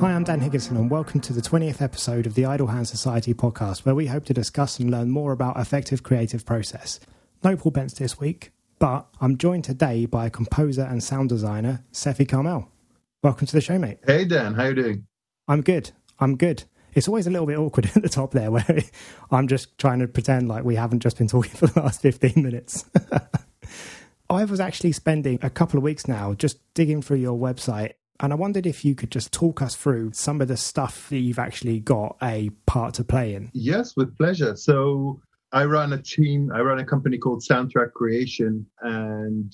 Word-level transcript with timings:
Hi, 0.00 0.14
I'm 0.14 0.24
Dan 0.24 0.40
Higginson, 0.40 0.78
and 0.78 0.90
welcome 0.90 1.20
to 1.20 1.34
the 1.34 1.42
20th 1.42 1.82
episode 1.82 2.26
of 2.26 2.34
the 2.34 2.46
Idle 2.46 2.68
Hands 2.68 2.88
Society 2.88 3.34
podcast, 3.34 3.84
where 3.84 3.94
we 3.94 4.06
hope 4.06 4.24
to 4.24 4.32
discuss 4.32 4.78
and 4.78 4.90
learn 4.90 5.10
more 5.10 5.30
about 5.30 5.58
effective 5.58 6.02
creative 6.02 6.46
process. 6.46 7.00
No 7.44 7.54
Paul 7.54 7.72
Bence 7.72 7.92
this 7.92 8.18
week, 8.18 8.50
but 8.78 9.06
I'm 9.20 9.36
joined 9.36 9.64
today 9.64 10.06
by 10.06 10.30
composer 10.30 10.84
and 10.84 11.04
sound 11.04 11.28
designer, 11.28 11.84
Sefi 11.92 12.26
Carmel. 12.26 12.70
Welcome 13.22 13.46
to 13.48 13.52
the 13.52 13.60
show, 13.60 13.78
mate. 13.78 13.98
Hey, 14.06 14.24
Dan. 14.24 14.54
How 14.54 14.68
you 14.68 14.74
doing? 14.74 15.06
I'm 15.46 15.60
good. 15.60 15.90
I'm 16.18 16.38
good. 16.38 16.64
It's 16.94 17.06
always 17.06 17.26
a 17.26 17.30
little 17.30 17.46
bit 17.46 17.58
awkward 17.58 17.90
at 17.94 18.02
the 18.02 18.08
top 18.08 18.32
there, 18.32 18.50
where 18.50 18.82
I'm 19.30 19.48
just 19.48 19.76
trying 19.76 19.98
to 19.98 20.08
pretend 20.08 20.48
like 20.48 20.64
we 20.64 20.76
haven't 20.76 21.00
just 21.00 21.18
been 21.18 21.28
talking 21.28 21.52
for 21.54 21.66
the 21.66 21.78
last 21.78 22.00
15 22.00 22.42
minutes. 22.42 22.86
I 24.30 24.44
was 24.46 24.60
actually 24.60 24.92
spending 24.92 25.38
a 25.42 25.50
couple 25.50 25.76
of 25.76 25.84
weeks 25.84 26.08
now 26.08 26.32
just 26.32 26.58
digging 26.72 27.02
through 27.02 27.18
your 27.18 27.38
website 27.38 27.94
and 28.20 28.32
I 28.32 28.36
wondered 28.36 28.66
if 28.66 28.84
you 28.84 28.94
could 28.94 29.10
just 29.10 29.32
talk 29.32 29.62
us 29.62 29.74
through 29.74 30.12
some 30.12 30.40
of 30.40 30.48
the 30.48 30.56
stuff 30.56 31.08
that 31.08 31.18
you've 31.18 31.38
actually 31.38 31.80
got 31.80 32.16
a 32.22 32.50
part 32.66 32.94
to 32.94 33.04
play 33.04 33.34
in. 33.34 33.50
Yes, 33.54 33.96
with 33.96 34.16
pleasure. 34.16 34.56
So 34.56 35.20
I 35.52 35.64
run 35.64 35.94
a 35.94 36.02
team, 36.02 36.52
I 36.54 36.60
run 36.60 36.78
a 36.78 36.84
company 36.84 37.16
called 37.16 37.42
Soundtrack 37.42 37.92
Creation, 37.92 38.66
and 38.82 39.52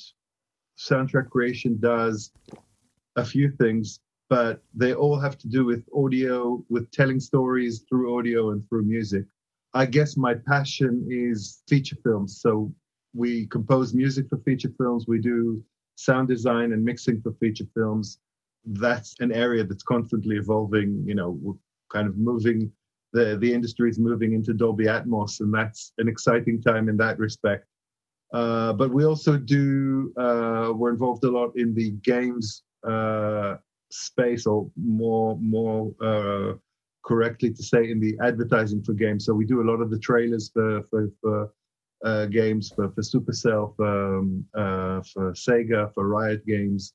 Soundtrack 0.78 1.30
Creation 1.30 1.78
does 1.80 2.32
a 3.14 3.24
few 3.24 3.52
things, 3.52 4.00
but 4.28 4.62
they 4.74 4.94
all 4.94 5.18
have 5.18 5.38
to 5.38 5.48
do 5.48 5.64
with 5.64 5.84
audio, 5.96 6.62
with 6.68 6.90
telling 6.90 7.20
stories 7.20 7.84
through 7.88 8.18
audio 8.18 8.50
and 8.50 8.68
through 8.68 8.82
music. 8.82 9.24
I 9.74 9.86
guess 9.86 10.16
my 10.16 10.34
passion 10.34 11.06
is 11.08 11.62
feature 11.68 11.96
films. 12.02 12.40
So 12.40 12.74
we 13.14 13.46
compose 13.46 13.94
music 13.94 14.26
for 14.28 14.38
feature 14.38 14.72
films, 14.76 15.06
we 15.06 15.20
do 15.20 15.62
sound 15.94 16.28
design 16.28 16.72
and 16.72 16.84
mixing 16.84 17.22
for 17.22 17.32
feature 17.40 17.64
films 17.74 18.18
that's 18.66 19.14
an 19.20 19.32
area 19.32 19.64
that's 19.64 19.82
constantly 19.82 20.36
evolving. 20.36 21.04
You 21.06 21.14
know, 21.14 21.38
we're 21.40 21.54
kind 21.92 22.08
of 22.08 22.16
moving 22.16 22.72
the 23.12 23.36
the 23.36 23.52
industry 23.52 23.88
is 23.88 23.98
moving 23.98 24.32
into 24.34 24.52
Dolby 24.52 24.84
Atmos, 24.84 25.40
and 25.40 25.52
that's 25.52 25.92
an 25.98 26.08
exciting 26.08 26.60
time 26.60 26.88
in 26.88 26.96
that 26.98 27.18
respect. 27.18 27.66
Uh, 28.32 28.72
but 28.72 28.90
we 28.92 29.04
also 29.04 29.36
do 29.36 30.12
uh, 30.16 30.72
we're 30.74 30.90
involved 30.90 31.24
a 31.24 31.30
lot 31.30 31.52
in 31.56 31.74
the 31.74 31.90
games 32.02 32.62
uh, 32.86 33.56
space, 33.90 34.46
or 34.46 34.70
more 34.76 35.38
more 35.40 35.94
uh, 36.02 36.54
correctly 37.04 37.52
to 37.52 37.62
say, 37.62 37.90
in 37.90 38.00
the 38.00 38.16
advertising 38.22 38.82
for 38.82 38.92
games. 38.92 39.24
So 39.24 39.32
we 39.32 39.46
do 39.46 39.62
a 39.62 39.68
lot 39.70 39.80
of 39.80 39.90
the 39.90 39.98
trailers 39.98 40.50
for 40.52 40.82
for, 40.90 41.08
for 41.20 41.52
uh, 42.04 42.26
games 42.26 42.72
for 42.74 42.90
for 42.90 43.02
Supercell, 43.02 43.74
for 43.76 44.18
um, 44.18 44.44
uh, 44.54 45.00
for 45.12 45.32
Sega, 45.32 45.92
for 45.94 46.08
Riot 46.08 46.44
Games. 46.46 46.94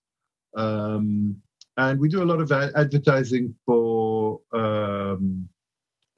Um, 0.56 1.42
and 1.78 2.00
we 2.00 2.10
do 2.10 2.24
a 2.24 2.26
lot 2.26 2.42
of 2.42 2.52
advertising 2.52 3.56
for 3.66 4.42
um, 4.54 5.48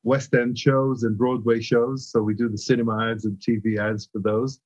West 0.03 0.33
End 0.33 0.57
shows 0.57 1.03
and 1.03 1.17
Broadway 1.17 1.61
shows. 1.61 2.09
So 2.11 2.21
we 2.21 2.33
do 2.33 2.49
the 2.49 2.57
cinema 2.57 3.11
ads 3.11 3.25
and 3.25 3.37
TV 3.37 3.77
ads 3.79 4.09
for 4.11 4.19
those. 4.19 4.59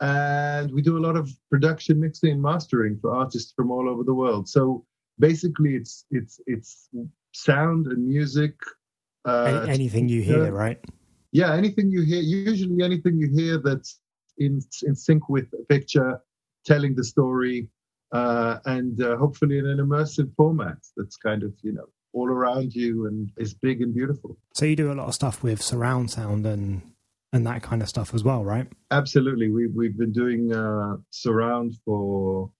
And 0.00 0.72
we 0.72 0.82
do 0.82 0.98
a 0.98 1.02
lot 1.06 1.16
of 1.16 1.30
production 1.50 2.00
mixing 2.00 2.32
and 2.32 2.42
mastering 2.42 2.98
for 3.00 3.14
artists 3.14 3.52
from 3.54 3.70
all 3.70 3.88
over 3.88 4.02
the 4.02 4.14
world. 4.14 4.48
So 4.48 4.84
basically, 5.18 5.76
it's 5.76 6.04
it's 6.10 6.40
it's 6.46 6.88
sound 7.32 7.86
and 7.86 8.06
music. 8.06 8.54
Uh, 9.24 9.66
anything 9.68 10.08
you 10.08 10.20
hear, 10.20 10.50
right? 10.52 10.78
Yeah, 11.30 11.54
anything 11.54 11.90
you 11.90 12.02
hear. 12.02 12.20
Usually, 12.20 12.82
anything 12.82 13.18
you 13.18 13.30
hear 13.30 13.58
that's 13.58 14.00
in 14.38 14.60
in 14.82 14.96
sync 14.96 15.28
with 15.28 15.46
a 15.52 15.64
picture, 15.66 16.20
telling 16.66 16.96
the 16.96 17.04
story, 17.04 17.68
uh, 18.14 18.60
and 18.66 19.02
uh, 19.02 19.16
hopefully 19.16 19.58
in 19.58 19.66
an 19.66 19.78
immersive 19.78 20.32
format 20.36 20.78
that's 20.96 21.16
kind 21.16 21.42
of 21.42 21.52
you 21.62 21.72
know 21.72 21.86
all 22.12 22.28
around 22.28 22.72
you 22.72 23.06
and 23.06 23.30
is 23.36 23.54
big 23.54 23.82
and 23.82 23.92
beautiful. 23.92 24.38
So 24.54 24.64
you 24.64 24.76
do 24.76 24.92
a 24.92 24.94
lot 24.94 25.08
of 25.08 25.14
stuff 25.14 25.42
with 25.42 25.60
surround 25.60 26.10
sound 26.10 26.46
and 26.46 26.82
and 27.32 27.44
that 27.48 27.62
kind 27.62 27.82
of 27.82 27.88
stuff 27.88 28.14
as 28.14 28.22
well, 28.22 28.44
right? 28.44 28.68
Absolutely. 28.92 29.50
We 29.50 29.66
we've 29.66 29.98
been 29.98 30.12
doing 30.12 30.54
uh, 30.54 30.96
surround 31.10 31.74
for 31.84 32.50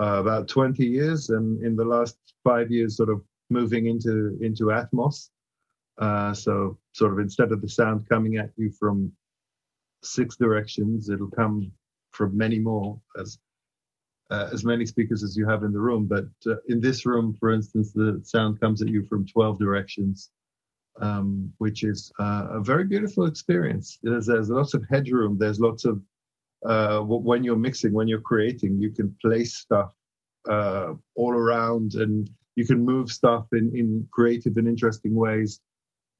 uh, 0.00 0.20
about 0.20 0.46
twenty 0.46 0.86
years, 0.86 1.30
and 1.30 1.62
in 1.64 1.74
the 1.74 1.84
last 1.84 2.16
five 2.44 2.70
years, 2.70 2.96
sort 2.96 3.10
of 3.10 3.20
moving 3.50 3.86
into 3.86 4.38
into 4.40 4.66
Atmos. 4.66 5.30
Uh, 5.98 6.32
so 6.32 6.78
sort 6.92 7.12
of 7.12 7.18
instead 7.18 7.50
of 7.52 7.60
the 7.60 7.68
sound 7.68 8.08
coming 8.08 8.36
at 8.36 8.50
you 8.56 8.70
from 8.70 9.12
six 10.02 10.36
directions, 10.36 11.10
it'll 11.10 11.30
come 11.30 11.72
from 12.12 12.36
many 12.36 12.58
more 12.58 12.98
as 13.18 13.38
uh, 14.30 14.48
as 14.52 14.64
many 14.64 14.86
speakers 14.86 15.22
as 15.22 15.36
you 15.36 15.46
have 15.48 15.64
in 15.64 15.72
the 15.72 15.80
room. 15.80 16.06
But 16.06 16.26
uh, 16.46 16.56
in 16.68 16.80
this 16.80 17.04
room, 17.04 17.36
for 17.38 17.50
instance, 17.50 17.92
the 17.92 18.20
sound 18.24 18.60
comes 18.60 18.80
at 18.82 18.88
you 18.88 19.04
from 19.06 19.26
12 19.26 19.58
directions, 19.58 20.30
um, 21.00 21.52
which 21.58 21.82
is 21.82 22.12
uh, 22.20 22.48
a 22.50 22.60
very 22.60 22.84
beautiful 22.84 23.26
experience. 23.26 23.98
There's, 24.02 24.26
there's, 24.26 24.50
lots 24.50 24.74
of 24.74 24.84
headroom. 24.88 25.36
There's 25.38 25.60
lots 25.60 25.84
of, 25.84 26.00
uh, 26.64 27.00
when 27.00 27.42
you're 27.42 27.56
mixing, 27.56 27.92
when 27.92 28.08
you're 28.08 28.20
creating, 28.20 28.80
you 28.80 28.90
can 28.90 29.16
place 29.20 29.56
stuff 29.56 29.92
uh, 30.48 30.94
all 31.16 31.32
around 31.32 31.94
and 31.94 32.30
you 32.56 32.66
can 32.66 32.84
move 32.84 33.10
stuff 33.10 33.46
in, 33.52 33.72
in 33.74 34.06
creative 34.12 34.56
and 34.56 34.68
interesting 34.68 35.14
ways 35.14 35.60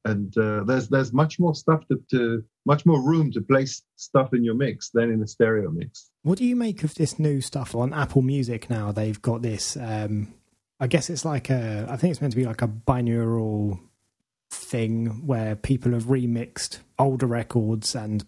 and 0.05 0.37
uh, 0.38 0.65
there's 0.65 0.88
there's 0.88 1.12
much 1.12 1.38
more 1.38 1.55
stuff 1.55 1.87
to, 1.88 2.03
to, 2.11 2.44
much 2.65 2.87
more 2.87 3.03
room 3.03 3.31
to 3.33 3.41
place 3.41 3.83
stuff 3.97 4.33
in 4.33 4.44
your 4.44 4.55
mix 4.55 4.91
than 4.91 5.11
in 5.11 5.22
a 5.22 5.27
stereo 5.27 5.71
mix. 5.71 6.11
What 6.22 6.38
do 6.38 6.44
you 6.44 6.56
make 6.56 6.84
of 6.84 6.94
this 6.94 7.19
new 7.19 7.41
stuff 7.41 7.75
on 7.75 7.93
Apple 7.93 8.22
Music 8.22 8.71
now? 8.71 8.93
They've 8.93 9.21
got 9.21 9.43
this. 9.43 9.77
Um, 9.77 10.34
I 10.78 10.87
guess 10.87 11.11
it's 11.11 11.25
like 11.25 11.50
a. 11.50 11.87
I 11.88 11.97
think 11.97 12.12
it's 12.12 12.21
meant 12.21 12.33
to 12.33 12.38
be 12.38 12.47
like 12.47 12.62
a 12.62 12.69
binaural 12.69 13.81
thing 14.50 15.27
where 15.27 15.55
people 15.55 15.93
have 15.93 16.05
remixed 16.05 16.78
older 16.99 17.27
records 17.27 17.94
and 17.94 18.25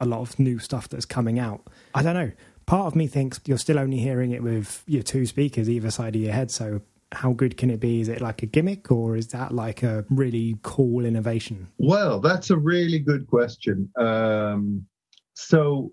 a 0.00 0.06
lot 0.06 0.20
of 0.20 0.38
new 0.38 0.58
stuff 0.58 0.88
that's 0.88 1.04
coming 1.04 1.38
out. 1.38 1.66
I 1.94 2.02
don't 2.02 2.14
know. 2.14 2.32
Part 2.66 2.86
of 2.86 2.96
me 2.96 3.06
thinks 3.06 3.40
you're 3.44 3.58
still 3.58 3.78
only 3.78 3.98
hearing 3.98 4.32
it 4.32 4.42
with 4.42 4.82
your 4.86 5.02
two 5.02 5.26
speakers 5.26 5.68
either 5.68 5.90
side 5.90 6.16
of 6.16 6.22
your 6.22 6.32
head, 6.32 6.50
so 6.50 6.80
how 7.12 7.32
good 7.32 7.56
can 7.56 7.70
it 7.70 7.80
be? 7.80 8.00
Is 8.00 8.08
it 8.08 8.20
like 8.20 8.42
a 8.42 8.46
gimmick 8.46 8.90
or 8.90 9.16
is 9.16 9.28
that 9.28 9.52
like 9.52 9.82
a 9.82 10.04
really 10.10 10.58
cool 10.62 11.04
innovation? 11.04 11.68
Well, 11.78 12.20
that's 12.20 12.50
a 12.50 12.56
really 12.56 12.98
good 12.98 13.26
question. 13.26 13.90
Um, 13.98 14.86
so, 15.34 15.92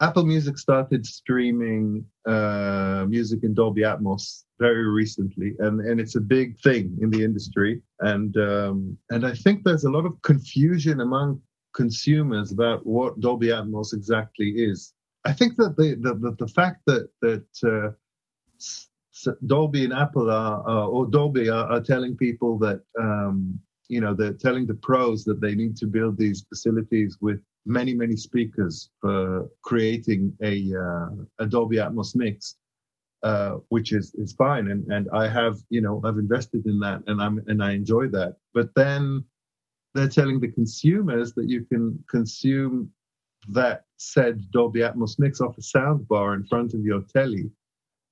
Apple 0.00 0.26
Music 0.26 0.58
started 0.58 1.06
streaming 1.06 2.04
uh, 2.26 3.06
music 3.08 3.44
in 3.44 3.54
Dolby 3.54 3.80
Atmos 3.80 4.42
very 4.58 4.86
recently, 4.86 5.54
and, 5.60 5.80
and 5.80 5.98
it's 5.98 6.16
a 6.16 6.20
big 6.20 6.58
thing 6.60 6.98
in 7.00 7.08
the 7.08 7.24
industry. 7.24 7.80
And 8.00 8.36
um, 8.36 8.98
and 9.10 9.26
I 9.26 9.32
think 9.32 9.64
there's 9.64 9.84
a 9.84 9.90
lot 9.90 10.04
of 10.04 10.20
confusion 10.20 11.00
among 11.00 11.40
consumers 11.74 12.52
about 12.52 12.84
what 12.84 13.20
Dolby 13.20 13.48
Atmos 13.48 13.94
exactly 13.94 14.48
is. 14.48 14.92
I 15.24 15.32
think 15.32 15.56
that 15.56 15.76
the 15.78 15.94
the, 15.94 16.14
the, 16.14 16.36
the 16.40 16.48
fact 16.48 16.82
that 16.86 17.08
that 17.22 17.46
uh, 17.64 17.92
Dolby 19.46 19.84
and 19.84 19.92
Apple 19.92 20.30
are, 20.30 20.62
or 20.88 21.06
Dolby 21.06 21.48
are, 21.48 21.66
are, 21.70 21.80
telling 21.80 22.16
people 22.16 22.58
that, 22.58 22.82
um, 22.98 23.58
you 23.88 24.00
know, 24.00 24.14
they're 24.14 24.32
telling 24.32 24.66
the 24.66 24.74
pros 24.74 25.24
that 25.24 25.40
they 25.40 25.54
need 25.54 25.76
to 25.78 25.86
build 25.86 26.18
these 26.18 26.44
facilities 26.48 27.18
with 27.20 27.40
many, 27.64 27.94
many 27.94 28.16
speakers 28.16 28.90
for 29.00 29.48
creating 29.62 30.32
a, 30.42 30.72
uh, 30.74 31.08
a 31.38 31.46
Dolby 31.46 31.76
Atmos 31.76 32.14
mix, 32.14 32.56
uh, 33.22 33.56
which 33.68 33.92
is, 33.92 34.14
is 34.14 34.32
fine. 34.32 34.70
And, 34.70 34.86
and 34.92 35.08
I 35.12 35.28
have, 35.28 35.58
you 35.70 35.80
know, 35.80 36.00
I've 36.04 36.18
invested 36.18 36.66
in 36.66 36.78
that 36.80 37.02
and 37.06 37.20
I'm, 37.22 37.42
and 37.46 37.62
I 37.62 37.72
enjoy 37.72 38.08
that. 38.08 38.36
But 38.54 38.74
then 38.74 39.24
they're 39.94 40.08
telling 40.08 40.40
the 40.40 40.52
consumers 40.52 41.32
that 41.34 41.48
you 41.48 41.64
can 41.64 42.02
consume 42.10 42.90
that 43.48 43.84
said 43.96 44.50
Dolby 44.50 44.80
Atmos 44.80 45.18
mix 45.18 45.40
off 45.40 45.56
a 45.56 45.62
sound 45.62 46.06
bar 46.08 46.34
in 46.34 46.44
front 46.44 46.74
of 46.74 46.80
your 46.80 47.02
telly 47.02 47.50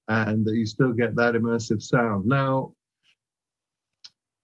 and 0.09 0.45
that 0.45 0.55
you 0.55 0.67
still 0.67 0.93
get 0.93 1.17
that 1.17 1.35
immersive 1.35 1.83
sound. 1.83 2.27
Now, 2.27 2.73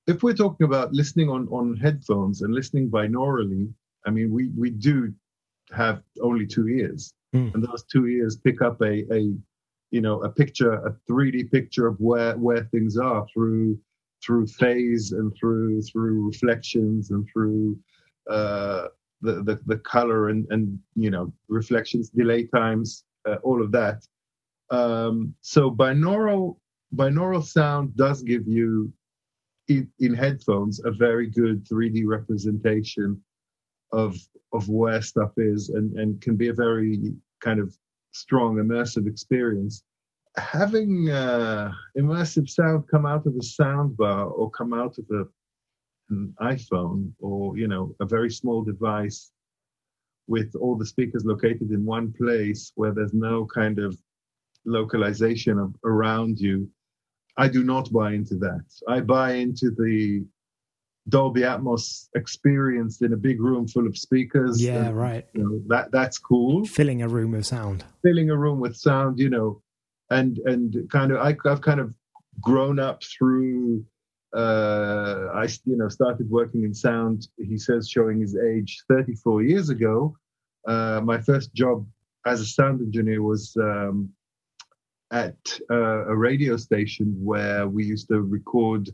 if 0.06 0.22
we're 0.22 0.34
talking 0.34 0.64
about 0.64 0.92
listening 0.92 1.28
on, 1.28 1.46
on 1.48 1.76
headphones 1.76 2.42
and 2.42 2.54
listening 2.54 2.90
binaurally, 2.90 3.72
I 4.06 4.10
mean, 4.10 4.32
we, 4.32 4.48
we 4.56 4.70
do 4.70 5.12
have 5.72 6.02
only 6.20 6.46
two 6.46 6.68
ears, 6.68 7.12
mm. 7.34 7.54
and 7.54 7.62
those 7.62 7.84
two 7.84 8.06
ears 8.06 8.36
pick 8.36 8.62
up 8.62 8.80
a, 8.80 9.04
a 9.14 9.32
you 9.90 10.00
know 10.00 10.22
a 10.22 10.28
picture, 10.28 10.72
a 10.72 10.96
3D 11.10 11.50
picture 11.50 11.86
of 11.86 11.96
where 11.98 12.36
where 12.36 12.64
things 12.64 12.96
are 12.96 13.26
through 13.32 13.78
through 14.24 14.46
phase 14.46 15.12
and 15.12 15.32
through 15.38 15.82
through 15.82 16.26
reflections 16.26 17.10
and 17.10 17.26
through 17.32 17.78
uh, 18.28 18.86
the, 19.22 19.42
the 19.42 19.60
the 19.66 19.78
color 19.78 20.28
and 20.28 20.46
and 20.50 20.78
you 20.94 21.10
know 21.10 21.32
reflections, 21.48 22.10
delay 22.10 22.46
times, 22.46 23.04
uh, 23.28 23.36
all 23.42 23.62
of 23.62 23.72
that. 23.72 24.02
Um, 24.70 25.34
so 25.40 25.70
binaural 25.70 26.56
binaural 26.94 27.44
sound 27.44 27.96
does 27.96 28.22
give 28.22 28.46
you 28.46 28.92
in, 29.68 29.88
in, 29.98 30.14
headphones 30.14 30.80
a 30.84 30.90
very 30.90 31.28
good 31.28 31.66
3D 31.66 32.02
representation 32.06 33.20
of 33.92 34.16
of 34.52 34.68
where 34.68 35.02
stuff 35.02 35.32
is 35.36 35.70
and, 35.70 35.96
and 35.98 36.20
can 36.20 36.36
be 36.36 36.48
a 36.48 36.54
very 36.54 37.14
kind 37.40 37.60
of 37.60 37.76
strong 38.12 38.56
immersive 38.56 39.06
experience. 39.06 39.82
having 40.36 41.10
uh, 41.10 41.72
immersive 41.98 42.48
sound 42.48 42.84
come 42.88 43.06
out 43.06 43.26
of 43.26 43.34
a 43.36 43.42
sound 43.42 43.96
bar 43.96 44.26
or 44.26 44.50
come 44.50 44.72
out 44.72 44.96
of 44.98 45.04
a, 45.10 45.24
an 46.10 46.34
iPhone 46.40 47.12
or 47.18 47.56
you 47.56 47.66
know 47.66 47.94
a 48.00 48.06
very 48.06 48.30
small 48.30 48.62
device 48.62 49.32
with 50.28 50.54
all 50.60 50.76
the 50.76 50.86
speakers 50.86 51.24
located 51.24 51.70
in 51.72 51.84
one 51.84 52.12
place 52.12 52.70
where 52.76 52.92
there's 52.92 53.12
no 53.12 53.44
kind 53.46 53.80
of 53.80 53.98
localization 54.64 55.58
of, 55.58 55.74
around 55.84 56.38
you. 56.38 56.68
I 57.36 57.48
do 57.48 57.64
not 57.64 57.92
buy 57.92 58.12
into 58.12 58.34
that. 58.36 58.64
I 58.88 59.00
buy 59.00 59.32
into 59.32 59.70
the 59.70 60.24
Dolby 61.08 61.42
Atmos 61.42 62.08
experience 62.14 63.00
in 63.02 63.12
a 63.12 63.16
big 63.16 63.40
room 63.40 63.66
full 63.66 63.86
of 63.86 63.96
speakers. 63.96 64.62
Yeah, 64.62 64.86
and, 64.86 64.96
right. 64.96 65.26
You 65.34 65.42
know, 65.42 65.62
that 65.68 65.90
that's 65.90 66.18
cool. 66.18 66.64
Filling 66.66 67.02
a 67.02 67.08
room 67.08 67.32
with 67.32 67.46
sound. 67.46 67.84
Filling 68.02 68.30
a 68.30 68.36
room 68.36 68.60
with 68.60 68.76
sound, 68.76 69.18
you 69.18 69.30
know, 69.30 69.62
and 70.10 70.38
and 70.44 70.88
kind 70.90 71.12
of 71.12 71.18
I, 71.18 71.36
I've 71.46 71.60
kind 71.60 71.80
of 71.80 71.94
grown 72.40 72.78
up 72.78 73.02
through. 73.02 73.84
Uh, 74.36 75.26
I 75.34 75.48
you 75.64 75.76
know 75.76 75.88
started 75.88 76.30
working 76.30 76.62
in 76.62 76.74
sound. 76.74 77.28
He 77.38 77.58
says 77.58 77.88
showing 77.88 78.20
his 78.20 78.36
age 78.36 78.82
34 78.88 79.42
years 79.42 79.70
ago. 79.70 80.16
Uh, 80.68 81.00
my 81.02 81.18
first 81.18 81.52
job 81.54 81.86
as 82.26 82.40
a 82.40 82.46
sound 82.46 82.80
engineer 82.80 83.22
was 83.22 83.56
um, 83.56 84.10
at 85.12 85.58
uh, 85.70 86.06
a 86.06 86.16
radio 86.16 86.56
station 86.56 87.16
where 87.22 87.66
we 87.68 87.84
used 87.84 88.08
to 88.08 88.20
record 88.20 88.88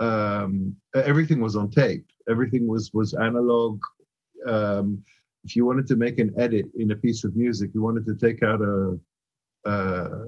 um, 0.00 0.74
everything 0.94 1.40
was 1.40 1.54
on 1.56 1.70
tape. 1.70 2.06
Everything 2.28 2.66
was 2.66 2.90
was 2.92 3.14
analog. 3.14 3.80
Um, 4.46 5.02
if 5.44 5.54
you 5.56 5.64
wanted 5.64 5.86
to 5.88 5.96
make 5.96 6.18
an 6.18 6.32
edit 6.38 6.66
in 6.76 6.90
a 6.90 6.96
piece 6.96 7.24
of 7.24 7.36
music, 7.36 7.70
you 7.74 7.82
wanted 7.82 8.06
to 8.06 8.14
take 8.14 8.42
out 8.42 8.60
a, 8.60 8.98
uh, 9.64 10.24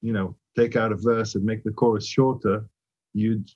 you 0.00 0.12
know, 0.12 0.36
take 0.56 0.76
out 0.76 0.92
a 0.92 0.96
verse 0.96 1.34
and 1.34 1.44
make 1.44 1.64
the 1.64 1.72
chorus 1.72 2.06
shorter. 2.06 2.64
You'd 3.14 3.50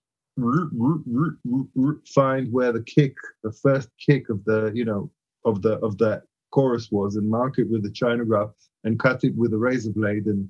find 2.14 2.52
where 2.52 2.72
the 2.72 2.84
kick, 2.86 3.14
the 3.42 3.52
first 3.52 3.88
kick 4.04 4.28
of 4.30 4.44
the, 4.44 4.72
you 4.74 4.84
know, 4.84 5.10
of 5.44 5.62
the 5.62 5.78
of 5.78 5.98
that 5.98 6.22
chorus 6.50 6.90
was, 6.90 7.16
and 7.16 7.28
mark 7.28 7.58
it 7.58 7.70
with 7.70 7.84
a 7.86 7.90
chinograph 7.90 8.52
and 8.84 8.98
cut 8.98 9.24
it 9.24 9.34
with 9.36 9.52
a 9.52 9.58
razor 9.58 9.92
blade 9.92 10.26
and 10.26 10.48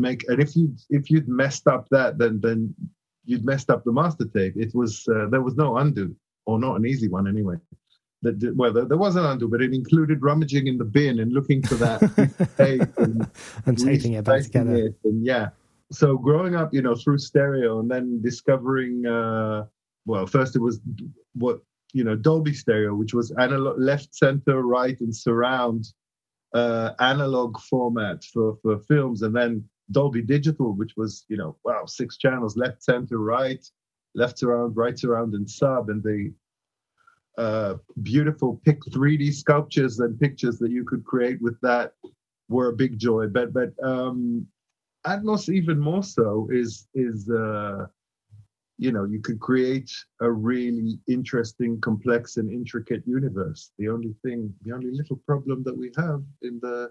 make. 0.00 0.24
And 0.28 0.40
if 0.40 0.56
you 0.56 0.74
if 0.88 1.10
you'd 1.10 1.28
messed 1.28 1.66
up 1.66 1.88
that, 1.90 2.18
then 2.18 2.40
then 2.40 2.74
you'd 3.24 3.44
messed 3.44 3.70
up 3.70 3.84
the 3.84 3.92
master 3.92 4.26
tape. 4.26 4.54
It 4.56 4.74
was 4.74 5.06
uh, 5.08 5.26
there 5.30 5.42
was 5.42 5.56
no 5.56 5.76
undo, 5.76 6.14
or 6.46 6.58
not 6.58 6.76
an 6.76 6.86
easy 6.86 7.08
one 7.08 7.28
anyway. 7.28 7.56
That 8.22 8.54
well, 8.56 8.72
there, 8.72 8.84
there, 8.84 8.98
was 8.98 9.16
an 9.16 9.24
undo, 9.24 9.48
but 9.48 9.62
it 9.62 9.72
included 9.72 10.22
rummaging 10.22 10.66
in 10.66 10.76
the 10.76 10.84
bin 10.84 11.20
and 11.20 11.32
looking 11.32 11.62
for 11.62 11.76
that 11.76 12.00
tape 12.58 12.98
and, 12.98 13.26
and 13.64 13.78
taping 13.78 14.12
it 14.12 14.24
back 14.24 14.42
together. 14.42 14.74
It 14.74 14.94
and 15.04 15.24
yeah, 15.24 15.50
so 15.92 16.16
growing 16.16 16.54
up, 16.54 16.72
you 16.72 16.82
know, 16.82 16.94
through 16.94 17.18
stereo 17.18 17.80
and 17.80 17.90
then 17.90 18.20
discovering, 18.22 19.06
uh, 19.06 19.64
well, 20.06 20.26
first 20.26 20.54
it 20.54 20.60
was 20.60 20.80
what 21.34 21.60
you 21.92 22.04
know 22.04 22.14
Dolby 22.14 22.52
stereo, 22.52 22.94
which 22.94 23.14
was 23.14 23.32
analog, 23.38 23.78
left, 23.78 24.14
center, 24.14 24.62
right, 24.62 24.98
and 25.00 25.14
surround 25.14 25.86
uh, 26.54 26.90
analog 27.00 27.58
format 27.60 28.24
for 28.24 28.56
for 28.62 28.78
films, 28.80 29.22
and 29.22 29.34
then 29.34 29.64
Dolby 29.92 30.22
Digital, 30.22 30.72
which 30.74 30.96
was, 30.96 31.24
you 31.28 31.36
know, 31.36 31.56
wow, 31.64 31.84
six 31.86 32.16
channels, 32.16 32.56
left, 32.56 32.82
center, 32.82 33.18
right, 33.18 33.64
left 34.14 34.42
around, 34.42 34.76
right 34.76 35.02
around, 35.04 35.34
and 35.34 35.48
sub, 35.48 35.90
and 35.90 36.02
the 36.02 36.32
uh, 37.38 37.76
beautiful 38.02 38.60
pick 38.64 38.80
3D 38.80 39.32
sculptures 39.32 40.00
and 40.00 40.18
pictures 40.20 40.58
that 40.58 40.70
you 40.70 40.84
could 40.84 41.04
create 41.04 41.40
with 41.40 41.58
that 41.62 41.94
were 42.48 42.68
a 42.68 42.76
big 42.76 42.98
joy. 42.98 43.28
But 43.28 43.52
but 43.52 43.72
um, 43.82 44.46
Atmos 45.06 45.48
even 45.48 45.78
more 45.78 46.02
so 46.02 46.48
is 46.50 46.86
is 46.94 47.30
uh, 47.30 47.86
you 48.78 48.92
know 48.92 49.04
you 49.04 49.20
could 49.20 49.40
create 49.40 49.90
a 50.20 50.30
really 50.30 50.98
interesting, 51.08 51.80
complex, 51.80 52.36
and 52.36 52.50
intricate 52.50 53.02
universe. 53.06 53.72
The 53.78 53.88
only 53.88 54.14
thing, 54.22 54.52
the 54.62 54.72
only 54.72 54.90
little 54.90 55.16
problem 55.26 55.62
that 55.64 55.76
we 55.76 55.90
have 55.96 56.22
in 56.42 56.58
the 56.60 56.90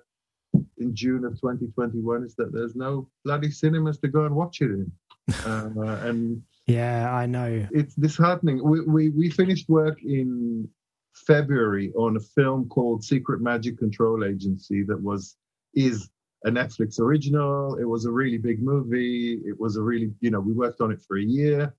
in 0.79 0.95
June 0.95 1.25
of 1.25 1.33
2021 1.39 2.23
is 2.23 2.35
that 2.35 2.51
there's 2.51 2.75
no 2.75 3.09
bloody 3.23 3.51
cinemas 3.51 3.99
to 3.99 4.07
go 4.07 4.25
and 4.25 4.35
watch 4.35 4.61
it 4.61 4.71
in. 4.71 4.91
Uh, 5.45 5.99
and 6.05 6.41
yeah, 6.65 7.13
I 7.13 7.27
know 7.27 7.67
it's 7.71 7.93
disheartening. 7.93 8.63
We, 8.63 8.81
we 8.81 9.09
we 9.09 9.29
finished 9.29 9.69
work 9.69 10.01
in 10.03 10.67
February 11.13 11.91
on 11.95 12.17
a 12.17 12.19
film 12.19 12.67
called 12.67 13.03
Secret 13.03 13.39
Magic 13.39 13.77
Control 13.77 14.25
Agency 14.25 14.83
that 14.83 14.99
was 14.99 15.37
is 15.75 16.09
a 16.45 16.49
Netflix 16.49 16.99
original. 16.99 17.75
It 17.75 17.85
was 17.85 18.05
a 18.05 18.11
really 18.11 18.39
big 18.39 18.61
movie. 18.61 19.39
It 19.45 19.59
was 19.59 19.77
a 19.77 19.83
really 19.83 20.11
you 20.19 20.31
know 20.31 20.39
we 20.39 20.53
worked 20.53 20.81
on 20.81 20.91
it 20.91 21.01
for 21.07 21.17
a 21.17 21.23
year. 21.23 21.75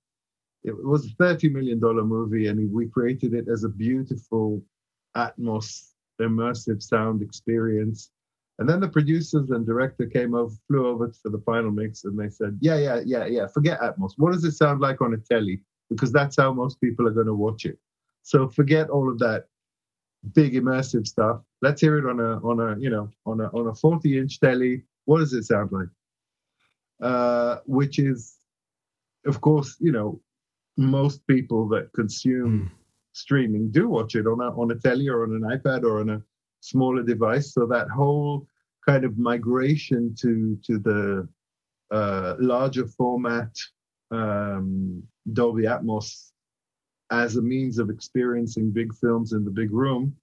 It 0.63 0.75
was 0.81 1.05
a 1.05 1.15
thirty 1.17 1.49
million 1.49 1.79
dollar 1.79 2.05
movie, 2.05 2.47
and 2.47 2.71
we 2.71 2.87
created 2.87 3.33
it 3.33 3.49
as 3.49 3.65
a 3.65 3.69
beautiful 3.69 4.63
Atmos 5.17 5.91
immersive 6.21 6.81
sound 6.81 7.21
experience 7.21 8.11
and 8.61 8.69
then 8.69 8.79
the 8.79 8.87
producers 8.87 9.49
and 9.49 9.65
director 9.65 10.05
came 10.05 10.35
over, 10.35 10.53
flew 10.67 10.85
over 10.85 11.11
for 11.11 11.29
the 11.29 11.39
final 11.39 11.71
mix, 11.71 12.03
and 12.03 12.15
they 12.15 12.29
said, 12.29 12.59
"Yeah, 12.61 12.77
yeah, 12.77 13.01
yeah, 13.03 13.25
yeah. 13.25 13.47
Forget 13.47 13.81
Atmos. 13.81 14.11
What 14.17 14.33
does 14.33 14.43
it 14.43 14.51
sound 14.51 14.81
like 14.81 15.01
on 15.01 15.15
a 15.15 15.17
telly? 15.17 15.63
Because 15.89 16.11
that's 16.11 16.37
how 16.37 16.53
most 16.53 16.79
people 16.79 17.07
are 17.07 17.11
going 17.19 17.25
to 17.25 17.33
watch 17.33 17.65
it. 17.65 17.79
So 18.21 18.47
forget 18.47 18.91
all 18.91 19.09
of 19.09 19.17
that 19.17 19.45
big 20.35 20.53
immersive 20.53 21.07
stuff. 21.07 21.41
Let's 21.63 21.81
hear 21.81 21.97
it 21.97 22.05
on 22.07 22.19
a 22.19 22.37
on 22.47 22.59
a 22.59 22.79
you 22.79 22.91
know 22.91 23.09
on 23.25 23.41
a 23.41 23.45
on 23.45 23.65
a 23.65 23.73
40 23.73 24.19
inch 24.19 24.39
telly. 24.39 24.83
What 25.05 25.21
does 25.21 25.33
it 25.33 25.45
sound 25.45 25.71
like? 25.71 25.89
Uh, 27.01 27.61
which 27.65 27.97
is, 27.97 28.35
of 29.25 29.41
course, 29.41 29.75
you 29.79 29.91
know, 29.91 30.21
most 30.77 31.25
people 31.25 31.67
that 31.69 31.91
consume 31.95 32.69
mm. 32.69 32.77
streaming 33.13 33.71
do 33.71 33.89
watch 33.89 34.13
it 34.13 34.27
on 34.27 34.39
a 34.39 34.51
on 34.51 34.69
a 34.69 34.75
telly 34.75 35.09
or 35.09 35.23
on 35.23 35.31
an 35.31 35.57
iPad 35.57 35.81
or 35.81 35.99
on 36.01 36.11
a 36.11 36.21
smaller 36.59 37.01
device. 37.01 37.55
So 37.55 37.65
that 37.65 37.89
whole 37.89 38.45
kind 38.87 39.05
of 39.05 39.17
migration 39.17 40.15
to 40.21 40.57
to 40.65 40.79
the 40.79 41.27
uh, 41.91 42.35
larger 42.39 42.87
format 42.87 43.55
um, 44.11 45.03
Dolby 45.33 45.63
Atmos 45.63 46.31
as 47.11 47.35
a 47.35 47.41
means 47.41 47.77
of 47.77 47.89
experiencing 47.89 48.71
big 48.71 48.93
films 48.95 49.33
in 49.33 49.43
the 49.43 49.51
big 49.51 49.71
room 49.71 50.15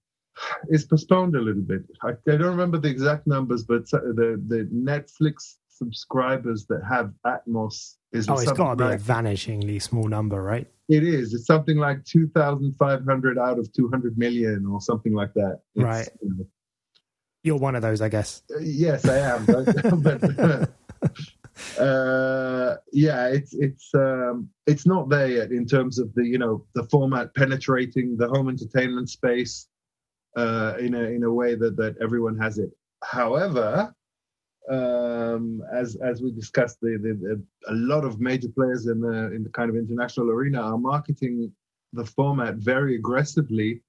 is 0.69 0.85
postponed 0.85 1.35
a 1.35 1.41
little 1.41 1.61
bit. 1.61 1.81
I, 2.01 2.09
I 2.09 2.37
don't 2.37 2.41
remember 2.41 2.77
the 2.77 2.89
exact 2.89 3.27
numbers, 3.27 3.63
but 3.63 3.89
the 3.89 4.41
the 4.47 4.67
Netflix 4.73 5.55
subscribers 5.69 6.65
that 6.67 6.81
have 6.89 7.13
Atmos 7.25 7.95
is 8.11 8.29
oh, 8.29 8.33
it's 8.33 8.51
got 8.51 8.71
to 8.71 8.75
be 8.75 8.83
like, 8.83 8.99
a 8.99 9.03
vanishingly 9.03 9.81
small 9.81 10.07
number, 10.07 10.41
right? 10.41 10.67
It 10.89 11.03
is. 11.03 11.33
It's 11.33 11.45
something 11.45 11.77
like 11.77 12.03
two 12.05 12.27
thousand 12.29 12.75
five 12.77 13.05
hundred 13.05 13.37
out 13.37 13.59
of 13.59 13.71
two 13.73 13.89
hundred 13.89 14.17
million, 14.17 14.65
or 14.65 14.81
something 14.81 15.13
like 15.13 15.33
that. 15.35 15.59
It's, 15.75 15.83
right. 15.83 16.09
You 16.21 16.29
know, 16.37 16.45
you're 17.43 17.57
one 17.57 17.75
of 17.75 17.81
those, 17.81 18.01
I 18.01 18.09
guess. 18.09 18.41
Uh, 18.53 18.59
yes, 18.59 19.07
I 19.07 19.17
am. 19.17 19.45
But, 19.45 19.65
but 20.03 20.69
uh, 21.79 22.75
yeah, 22.91 23.27
it's 23.27 23.53
it's 23.53 23.93
um, 23.93 24.49
it's 24.67 24.85
not 24.85 25.09
there 25.09 25.27
yet 25.27 25.51
in 25.51 25.65
terms 25.65 25.99
of 25.99 26.13
the 26.15 26.25
you 26.25 26.37
know 26.37 26.65
the 26.75 26.83
format 26.83 27.33
penetrating 27.35 28.17
the 28.17 28.27
home 28.27 28.49
entertainment 28.49 29.09
space 29.09 29.67
uh, 30.37 30.75
in 30.79 30.93
a 30.93 31.03
in 31.03 31.23
a 31.23 31.31
way 31.31 31.55
that 31.55 31.75
that 31.77 31.95
everyone 32.01 32.37
has 32.37 32.57
it. 32.57 32.71
However, 33.03 33.93
um, 34.69 35.63
as 35.73 35.95
as 35.97 36.21
we 36.21 36.31
discussed, 36.31 36.79
the, 36.81 36.97
the, 37.01 37.13
the, 37.13 37.43
a 37.69 37.73
lot 37.73 38.03
of 38.03 38.19
major 38.19 38.49
players 38.49 38.87
in 38.87 38.99
the 38.99 39.31
in 39.33 39.43
the 39.43 39.49
kind 39.49 39.69
of 39.69 39.75
international 39.75 40.29
arena 40.29 40.61
are 40.61 40.77
marketing 40.77 41.51
the 41.93 42.05
format 42.05 42.55
very 42.55 42.95
aggressively 42.95 43.81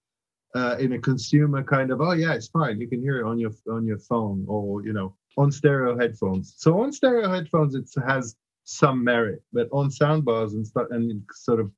uh, 0.54 0.76
in 0.78 0.94
a 0.94 0.98
consumer 0.98 1.62
kind 1.62 1.90
of 1.90 2.00
oh 2.00 2.12
yeah 2.12 2.32
it's 2.34 2.48
fine 2.48 2.80
you 2.80 2.88
can 2.88 3.00
hear 3.00 3.20
it 3.20 3.24
on 3.24 3.38
your 3.38 3.52
on 3.70 3.86
your 3.86 3.98
phone 3.98 4.44
or 4.48 4.84
you 4.84 4.92
know 4.92 5.14
on 5.38 5.50
stereo 5.50 5.96
headphones 5.98 6.54
so 6.56 6.80
on 6.80 6.92
stereo 6.92 7.28
headphones 7.28 7.74
it 7.74 7.88
has 8.06 8.36
some 8.64 9.02
merit 9.02 9.42
but 9.52 9.68
on 9.72 9.88
soundbars 9.88 10.52
and 10.52 10.66
stuff 10.66 10.86
and 10.90 11.22
sort 11.32 11.60
of 11.60 11.70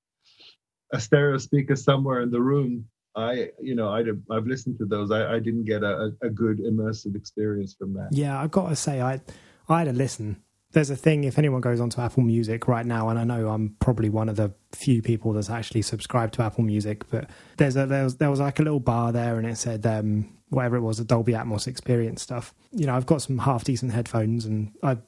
a 0.92 1.00
stereo 1.00 1.38
speaker 1.38 1.76
somewhere 1.76 2.20
in 2.22 2.30
the 2.30 2.40
room 2.40 2.84
I, 3.14 3.50
you 3.60 3.74
know, 3.74 3.88
I, 3.88 4.02
I've 4.34 4.46
listened 4.46 4.78
to 4.78 4.86
those. 4.86 5.10
I, 5.10 5.34
I 5.34 5.38
didn't 5.38 5.64
get 5.64 5.82
a, 5.82 6.12
a 6.22 6.30
good 6.30 6.60
immersive 6.60 7.14
experience 7.14 7.74
from 7.78 7.92
that. 7.92 8.08
Yeah, 8.10 8.40
I've 8.40 8.50
got 8.50 8.70
to 8.70 8.76
say, 8.76 9.02
I, 9.02 9.20
I 9.68 9.80
had 9.80 9.88
a 9.88 9.92
listen 9.92 10.42
there's 10.72 10.90
a 10.90 10.96
thing 10.96 11.24
if 11.24 11.38
anyone 11.38 11.60
goes 11.60 11.80
onto 11.80 12.00
Apple 12.00 12.22
Music 12.22 12.66
right 12.66 12.84
now, 12.84 13.08
and 13.08 13.18
I 13.18 13.24
know 13.24 13.48
I'm 13.48 13.76
probably 13.78 14.08
one 14.08 14.28
of 14.28 14.36
the 14.36 14.52
few 14.72 15.02
people 15.02 15.32
that's 15.32 15.50
actually 15.50 15.82
subscribed 15.82 16.34
to 16.34 16.42
Apple 16.42 16.64
Music, 16.64 17.08
but 17.10 17.28
there's 17.58 17.76
a 17.76 17.86
there 17.86 18.04
was 18.04 18.16
there 18.16 18.30
was 18.30 18.40
like 18.40 18.58
a 18.58 18.62
little 18.62 18.80
bar 18.80 19.12
there, 19.12 19.38
and 19.38 19.46
it 19.46 19.56
said 19.56 19.86
um, 19.86 20.32
whatever 20.48 20.76
it 20.76 20.80
was, 20.80 20.98
a 20.98 21.04
Dolby 21.04 21.32
Atmos 21.32 21.66
experience 21.66 22.22
stuff. 22.22 22.54
You 22.72 22.86
know, 22.86 22.94
I've 22.94 23.06
got 23.06 23.22
some 23.22 23.38
half 23.38 23.64
decent 23.64 23.92
headphones, 23.92 24.44
and 24.44 24.72
I 24.82 24.98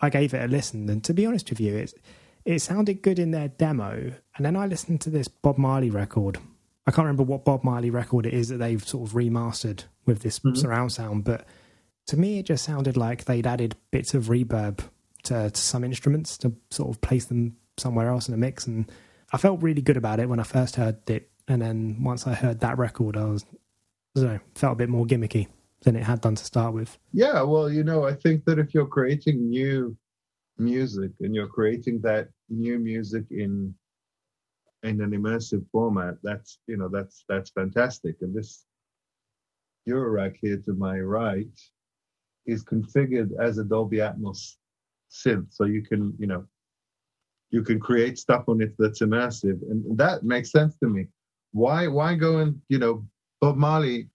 I 0.00 0.10
gave 0.10 0.34
it 0.34 0.44
a 0.44 0.48
listen, 0.48 0.88
and 0.88 1.02
to 1.04 1.12
be 1.14 1.26
honest 1.26 1.50
with 1.50 1.60
you, 1.60 1.76
it 1.76 1.94
it 2.44 2.60
sounded 2.60 3.02
good 3.02 3.18
in 3.18 3.32
their 3.32 3.48
demo, 3.48 4.12
and 4.36 4.46
then 4.46 4.56
I 4.56 4.66
listened 4.66 5.00
to 5.02 5.10
this 5.10 5.28
Bob 5.28 5.58
Marley 5.58 5.90
record. 5.90 6.38
I 6.86 6.90
can't 6.90 7.04
remember 7.04 7.24
what 7.24 7.44
Bob 7.44 7.64
Marley 7.64 7.90
record 7.90 8.24
it 8.24 8.32
is 8.32 8.48
that 8.48 8.58
they've 8.58 8.82
sort 8.82 9.08
of 9.08 9.14
remastered 9.14 9.84
with 10.06 10.22
this 10.22 10.38
mm-hmm. 10.38 10.54
surround 10.54 10.92
sound, 10.92 11.24
but 11.24 11.44
To 12.08 12.16
me, 12.16 12.38
it 12.38 12.46
just 12.46 12.64
sounded 12.64 12.96
like 12.96 13.26
they'd 13.26 13.46
added 13.46 13.76
bits 13.90 14.14
of 14.14 14.24
reverb 14.24 14.80
to, 15.28 15.50
to 15.50 15.60
some 15.60 15.84
instruments 15.84 16.36
to 16.38 16.52
sort 16.70 16.90
of 16.90 17.00
place 17.00 17.26
them 17.26 17.56
somewhere 17.76 18.08
else 18.08 18.28
in 18.28 18.34
a 18.34 18.36
mix, 18.36 18.66
and 18.66 18.90
I 19.32 19.38
felt 19.38 19.62
really 19.62 19.82
good 19.82 19.96
about 19.96 20.20
it 20.20 20.28
when 20.28 20.40
I 20.40 20.44
first 20.44 20.76
heard 20.76 21.08
it. 21.08 21.30
And 21.46 21.62
then 21.62 22.02
once 22.02 22.26
I 22.26 22.34
heard 22.34 22.60
that 22.60 22.76
record, 22.76 23.16
I 23.16 23.24
was, 23.24 23.44
I 24.16 24.20
don't 24.20 24.32
know, 24.34 24.40
felt 24.54 24.74
a 24.74 24.76
bit 24.76 24.88
more 24.88 25.06
gimmicky 25.06 25.48
than 25.82 25.96
it 25.96 26.02
had 26.02 26.20
done 26.20 26.34
to 26.34 26.44
start 26.44 26.74
with. 26.74 26.98
Yeah, 27.12 27.42
well, 27.42 27.70
you 27.70 27.84
know, 27.84 28.04
I 28.04 28.14
think 28.14 28.44
that 28.44 28.58
if 28.58 28.74
you're 28.74 28.86
creating 28.86 29.48
new 29.48 29.96
music 30.58 31.12
and 31.20 31.34
you're 31.34 31.46
creating 31.46 32.00
that 32.02 32.28
new 32.48 32.78
music 32.78 33.24
in 33.30 33.74
in 34.84 35.00
an 35.00 35.10
immersive 35.10 35.64
format, 35.72 36.16
that's 36.22 36.58
you 36.66 36.76
know 36.76 36.88
that's 36.88 37.24
that's 37.28 37.50
fantastic. 37.50 38.16
And 38.20 38.34
this 38.34 38.64
Eurorack 39.88 40.36
here 40.40 40.58
to 40.66 40.72
my 40.74 41.00
right 41.00 41.58
is 42.46 42.64
configured 42.64 43.30
as 43.38 43.58
a 43.58 43.64
Dolby 43.64 43.98
Atmos 43.98 44.56
synth, 45.10 45.46
so 45.50 45.64
you 45.64 45.82
can 45.82 46.14
you 46.18 46.26
know 46.26 46.44
you 47.50 47.62
can 47.62 47.80
create 47.80 48.18
stuff 48.18 48.44
on 48.48 48.60
it 48.60 48.74
that's 48.78 49.00
immersive, 49.00 49.60
and 49.70 49.96
that 49.96 50.22
makes 50.22 50.50
sense 50.50 50.76
to 50.76 50.88
me. 50.88 51.06
Why 51.52 51.86
why 51.88 52.14
go 52.14 52.38
and 52.38 52.60
you 52.68 52.78
know 52.78 53.06
Bob 53.40 53.56
Marley? 53.56 54.08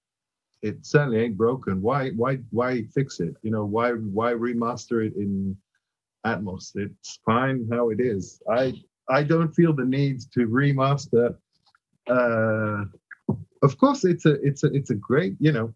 It 0.61 0.85
certainly 0.85 1.19
ain't 1.19 1.37
broken. 1.37 1.81
Why 1.81 2.11
why 2.11 2.37
why 2.51 2.83
fix 2.93 3.19
it? 3.19 3.35
You 3.41 3.51
know 3.51 3.65
why 3.65 3.91
why 3.91 4.31
remaster 4.33 5.05
it 5.05 5.15
in 5.15 5.57
Atmos? 6.25 6.71
It's 6.75 7.19
fine 7.25 7.67
how 7.71 7.89
it 7.89 7.99
is. 7.99 8.41
I 8.49 8.73
I 9.09 9.23
don't 9.23 9.53
feel 9.53 9.73
the 9.73 9.85
need 9.85 10.21
to 10.33 10.47
remaster. 10.47 11.35
Uh, 12.07 12.85
of 13.61 13.77
course, 13.77 14.05
it's 14.05 14.25
a 14.25 14.33
it's 14.41 14.63
a 14.63 14.67
it's 14.67 14.89
a 14.89 14.95
great 14.95 15.35
you 15.39 15.51
know 15.51 15.73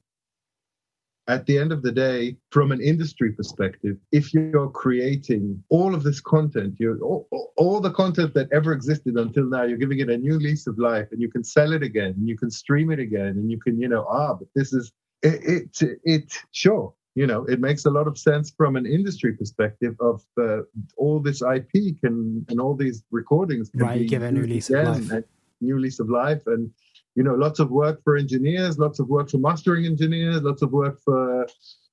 at 1.27 1.45
the 1.45 1.57
end 1.57 1.71
of 1.71 1.81
the 1.81 1.91
day, 1.91 2.37
from 2.51 2.71
an 2.71 2.81
industry 2.81 3.33
perspective, 3.33 3.97
if 4.11 4.33
you're 4.33 4.69
creating 4.69 5.61
all 5.69 5.93
of 5.93 6.03
this 6.03 6.21
content, 6.21 6.75
you 6.79 6.97
all, 7.01 7.27
all, 7.57 7.81
the 7.81 7.91
content 7.91 8.33
that 8.33 8.47
ever 8.53 8.71
existed 8.71 9.15
until 9.15 9.45
now, 9.45 9.63
you're 9.63 9.77
giving 9.77 9.99
it 9.99 10.09
a 10.09 10.17
new 10.17 10.39
lease 10.39 10.67
of 10.67 10.79
life, 10.79 11.07
and 11.11 11.21
you 11.21 11.29
can 11.29 11.43
sell 11.43 11.73
it 11.73 11.83
again, 11.83 12.13
and 12.17 12.27
you 12.27 12.37
can 12.37 12.49
stream 12.49 12.91
it 12.91 12.99
again, 12.99 13.31
and 13.39 13.51
you 13.51 13.59
can, 13.59 13.79
you 13.79 13.89
know, 13.89 14.05
ah, 14.09 14.33
but 14.33 14.47
this 14.55 14.71
is 14.71 14.93
it. 15.21 15.81
It, 15.81 15.99
it 16.03 16.33
sure, 16.51 16.93
you 17.15 17.27
know, 17.27 17.43
it 17.45 17.59
makes 17.59 17.85
a 17.85 17.89
lot 17.89 18.07
of 18.07 18.17
sense 18.17 18.53
from 18.55 18.77
an 18.77 18.85
industry 18.85 19.33
perspective 19.33 19.95
of 19.99 20.23
uh, 20.39 20.59
all 20.97 21.19
this 21.19 21.41
IP 21.41 21.99
can 21.99 22.45
and 22.47 22.61
all 22.61 22.75
these 22.75 23.03
recordings 23.11 23.69
can 23.69 23.81
right, 23.81 24.07
give 24.07 24.23
a 24.23 24.31
new 24.31 24.47
lease 24.47 24.69
of 24.69 24.85
life, 24.85 25.23
new 25.59 25.79
lease 25.79 25.99
of 25.99 26.09
life, 26.09 26.43
and 26.45 26.71
you 27.17 27.23
know, 27.23 27.33
lots 27.33 27.59
of 27.59 27.71
work 27.71 28.03
for 28.03 28.15
engineers, 28.15 28.77
lots 28.77 28.99
of 28.99 29.09
work 29.09 29.31
for 29.31 29.39
mastering 29.39 29.87
engineers, 29.87 30.43
lots 30.43 30.61
of 30.61 30.71
work 30.71 30.99
for 31.03 31.47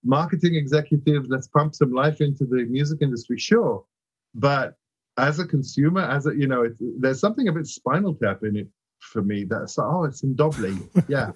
marketing 0.04 0.54
executives. 0.54 1.28
Let's 1.30 1.48
pump 1.48 1.74
some 1.74 1.92
life 1.92 2.20
into 2.20 2.44
the 2.44 2.66
music 2.68 2.98
industry, 3.00 3.38
sure. 3.38 3.82
But 4.34 4.74
as 5.16 5.38
a 5.38 5.46
consumer, 5.46 6.02
as 6.02 6.26
a, 6.26 6.36
you 6.36 6.46
know, 6.46 6.68
there's 7.00 7.20
something 7.20 7.48
a 7.48 7.52
bit 7.52 7.66
spinal 7.66 8.14
tap 8.14 8.40
in 8.42 8.54
it 8.54 8.68
for 9.00 9.22
me. 9.22 9.44
That's, 9.44 9.78
oh, 9.78 10.04
it's 10.04 10.22
in 10.22 10.36
Dobley. 10.36 10.76
Yeah. 11.08 11.32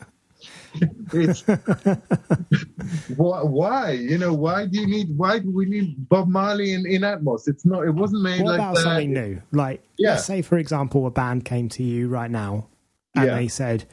it's 1.15 1.41
why, 3.17 3.43
why, 3.43 3.93
you 3.93 4.19
know 4.19 4.35
why 4.35 4.67
do 4.67 4.79
you 4.79 4.87
need 4.87 5.09
why 5.17 5.41
do 5.41 5.51
we 5.51 5.65
need 5.65 6.09
Bob 6.09 6.29
Marley 6.29 6.75
in, 6.75 6.87
in 6.87 7.03
Atmos? 7.03 7.49
It's 7.49 7.65
not 7.65 7.85
it 7.85 7.91
wasn't 7.91 8.23
made 8.23 8.43
what 8.43 8.51
like 8.51 8.61
about 8.61 8.75
that. 8.77 8.83
something 8.83 9.13
new? 9.13 9.43
Like 9.51 9.83
yeah. 9.97 10.11
let's 10.11 10.27
say 10.27 10.43
for 10.43 10.57
example 10.57 11.07
a 11.07 11.11
band 11.11 11.45
came 11.45 11.69
to 11.71 11.83
you 11.83 12.09
right 12.09 12.31
now 12.31 12.69
and 13.15 13.27
yeah. 13.27 13.35
they 13.35 13.49
said, 13.49 13.85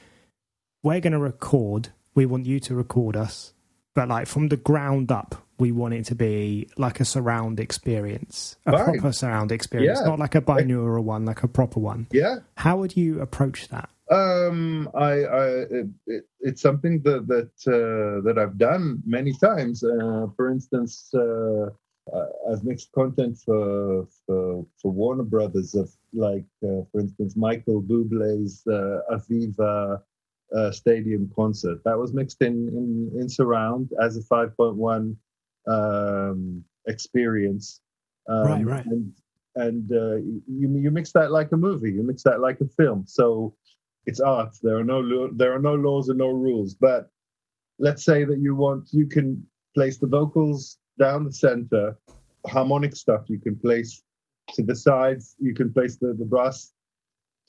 "We're 0.83 0.99
going 0.99 1.13
to 1.13 1.19
record. 1.19 1.89
We 2.13 2.25
want 2.25 2.45
you 2.45 2.59
to 2.61 2.75
record 2.75 3.15
us, 3.15 3.53
but 3.93 4.07
like 4.07 4.27
from 4.27 4.49
the 4.49 4.57
ground 4.57 5.11
up, 5.11 5.35
we 5.59 5.71
want 5.71 5.93
it 5.93 6.05
to 6.05 6.15
be 6.15 6.69
like 6.77 6.99
a 6.99 7.05
surround 7.05 7.59
experience, 7.59 8.55
a 8.65 8.71
right. 8.71 8.85
proper 8.85 9.11
surround 9.11 9.51
experience, 9.51 9.99
yeah. 10.01 10.07
not 10.07 10.19
like 10.19 10.35
a 10.35 10.41
binaural 10.41 11.03
one, 11.03 11.25
like 11.25 11.43
a 11.43 11.47
proper 11.47 11.79
one." 11.79 12.07
Yeah. 12.11 12.37
How 12.55 12.77
would 12.77 12.95
you 12.95 13.21
approach 13.21 13.67
that? 13.69 13.89
Um, 14.11 14.89
I, 14.93 15.23
I 15.23 15.47
it, 15.47 15.87
it, 16.05 16.23
it's 16.39 16.61
something 16.61 17.01
that 17.01 17.27
that 17.27 17.51
uh, 17.67 18.21
that 18.25 18.37
I've 18.37 18.57
done 18.57 19.01
many 19.05 19.33
times. 19.33 19.83
Uh, 19.83 20.27
for 20.35 20.51
instance. 20.51 21.13
Uh, 21.13 21.71
uh, 22.13 22.51
I've 22.51 22.63
mixed 22.63 22.91
content 22.91 23.37
for, 23.37 24.07
for, 24.25 24.65
for 24.81 24.91
Warner 24.91 25.23
Brothers 25.23 25.73
of 25.73 25.91
like, 26.13 26.45
uh, 26.63 26.85
for 26.91 26.99
instance, 26.99 27.35
Michael 27.35 27.81
Bublé's 27.81 28.65
uh, 28.67 29.01
Aviva 29.11 30.01
uh, 30.55 30.71
Stadium 30.71 31.31
concert. 31.35 31.83
That 31.83 31.97
was 31.97 32.13
mixed 32.13 32.41
in, 32.41 32.69
in, 32.69 33.19
in 33.19 33.29
surround 33.29 33.89
as 34.01 34.17
a 34.17 34.21
5.1 34.21 35.15
um, 35.67 36.63
experience. 36.87 37.81
Um, 38.29 38.47
right, 38.47 38.65
right. 38.65 38.85
And, 38.85 39.11
and 39.55 39.91
uh, 39.91 40.15
you, 40.17 40.77
you 40.77 40.91
mix 40.91 41.11
that 41.13 41.31
like 41.31 41.51
a 41.53 41.57
movie, 41.57 41.91
you 41.91 42.03
mix 42.03 42.21
that 42.23 42.39
like 42.39 42.61
a 42.61 42.67
film. 42.67 43.05
So 43.07 43.55
it's 44.05 44.19
art. 44.19 44.55
There 44.61 44.77
are 44.77 44.83
no, 44.83 45.29
there 45.33 45.53
are 45.55 45.59
no 45.59 45.73
laws 45.73 46.09
and 46.09 46.19
no 46.19 46.29
rules. 46.29 46.75
But 46.75 47.09
let's 47.79 48.05
say 48.05 48.25
that 48.25 48.39
you 48.39 48.55
want, 48.55 48.89
you 48.91 49.07
can 49.07 49.43
place 49.73 49.97
the 49.97 50.07
vocals 50.07 50.77
down 50.97 51.25
the 51.25 51.31
center, 51.31 51.97
harmonic 52.47 52.95
stuff 52.95 53.23
you 53.27 53.39
can 53.39 53.55
place 53.55 54.03
to 54.53 54.63
the 54.63 54.75
sides. 54.75 55.35
You 55.39 55.53
can 55.53 55.73
place 55.73 55.97
the, 55.97 56.13
the 56.13 56.25
brass 56.25 56.73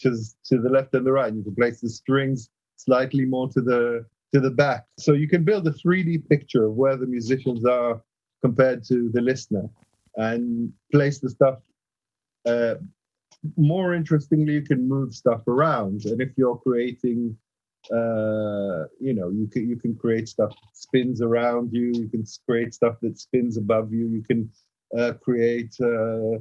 to 0.01 0.17
to 0.47 0.59
the 0.59 0.69
left 0.69 0.95
and 0.95 1.07
the 1.07 1.13
right. 1.13 1.33
You 1.33 1.43
can 1.43 1.55
place 1.55 1.81
the 1.81 1.89
strings 1.89 2.51
slightly 2.77 3.25
more 3.25 3.49
to 3.51 3.61
the 3.61 4.07
to 4.33 4.41
the 4.41 4.51
back. 4.51 4.85
So 4.99 5.13
you 5.13 5.29
can 5.29 5.45
build 5.45 5.67
a 5.67 5.73
3D 5.73 6.29
picture 6.29 6.67
of 6.67 6.75
where 6.75 6.97
the 6.97 7.07
musicians 7.07 7.65
are 7.65 8.03
compared 8.43 8.85
to 8.85 9.11
the 9.13 9.21
listener, 9.21 9.69
and 10.17 10.73
place 10.93 11.19
the 11.19 11.31
stuff. 11.31 11.59
Uh, 12.45 12.75
more 13.57 13.95
interestingly, 13.95 14.55
you 14.55 14.63
can 14.63 14.89
move 14.89 15.15
stuff 15.15 15.47
around, 15.47 16.05
and 16.05 16.21
if 16.21 16.31
you're 16.37 16.57
creating 16.57 17.37
uh, 17.93 18.85
you 19.01 19.15
know, 19.15 19.29
you 19.31 19.49
can 19.51 19.69
you 19.69 19.77
can 19.77 19.95
create 19.95 20.29
stuff 20.29 20.51
that 20.51 20.77
spins 20.77 21.21
around 21.21 21.71
you. 21.73 21.93
You 21.95 22.09
can 22.09 22.25
create 22.49 22.75
stuff 22.75 22.97
that 23.03 23.19
spins 23.19 23.57
above 23.57 23.93
you. 23.93 24.07
You 24.09 24.23
can 24.23 24.51
uh, 24.97 25.13
create, 25.23 25.75
uh, 25.81 26.39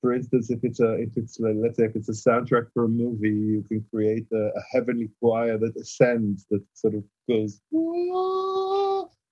for 0.00 0.12
instance, 0.12 0.50
if 0.50 0.60
it's 0.62 0.80
a 0.80 0.94
if 0.94 1.10
it's 1.16 1.38
let's 1.40 1.76
say 1.76 1.84
if 1.84 1.96
it's 1.96 2.08
a 2.08 2.30
soundtrack 2.30 2.72
for 2.72 2.84
a 2.84 2.88
movie, 2.88 3.28
you 3.28 3.64
can 3.68 3.84
create 3.92 4.26
a, 4.32 4.50
a 4.56 4.62
heavenly 4.72 5.10
choir 5.20 5.58
that 5.58 5.76
ascends, 5.76 6.46
that 6.50 6.62
sort 6.74 6.94
of 6.94 7.04
goes 7.28 7.60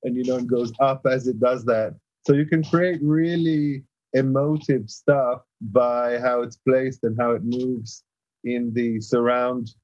and 0.02 0.16
you 0.16 0.24
know 0.24 0.36
and 0.36 0.48
goes 0.48 0.72
up 0.80 1.06
as 1.06 1.26
it 1.26 1.38
does 1.40 1.64
that. 1.64 1.94
So 2.26 2.32
you 2.32 2.46
can 2.46 2.64
create 2.64 3.00
really 3.02 3.84
emotive 4.14 4.90
stuff 4.90 5.42
by 5.60 6.18
how 6.18 6.42
it's 6.42 6.56
placed 6.56 7.04
and 7.04 7.16
how 7.20 7.32
it 7.32 7.42
moves 7.44 8.02
in 8.44 8.72
the 8.72 9.00
surround 9.00 9.74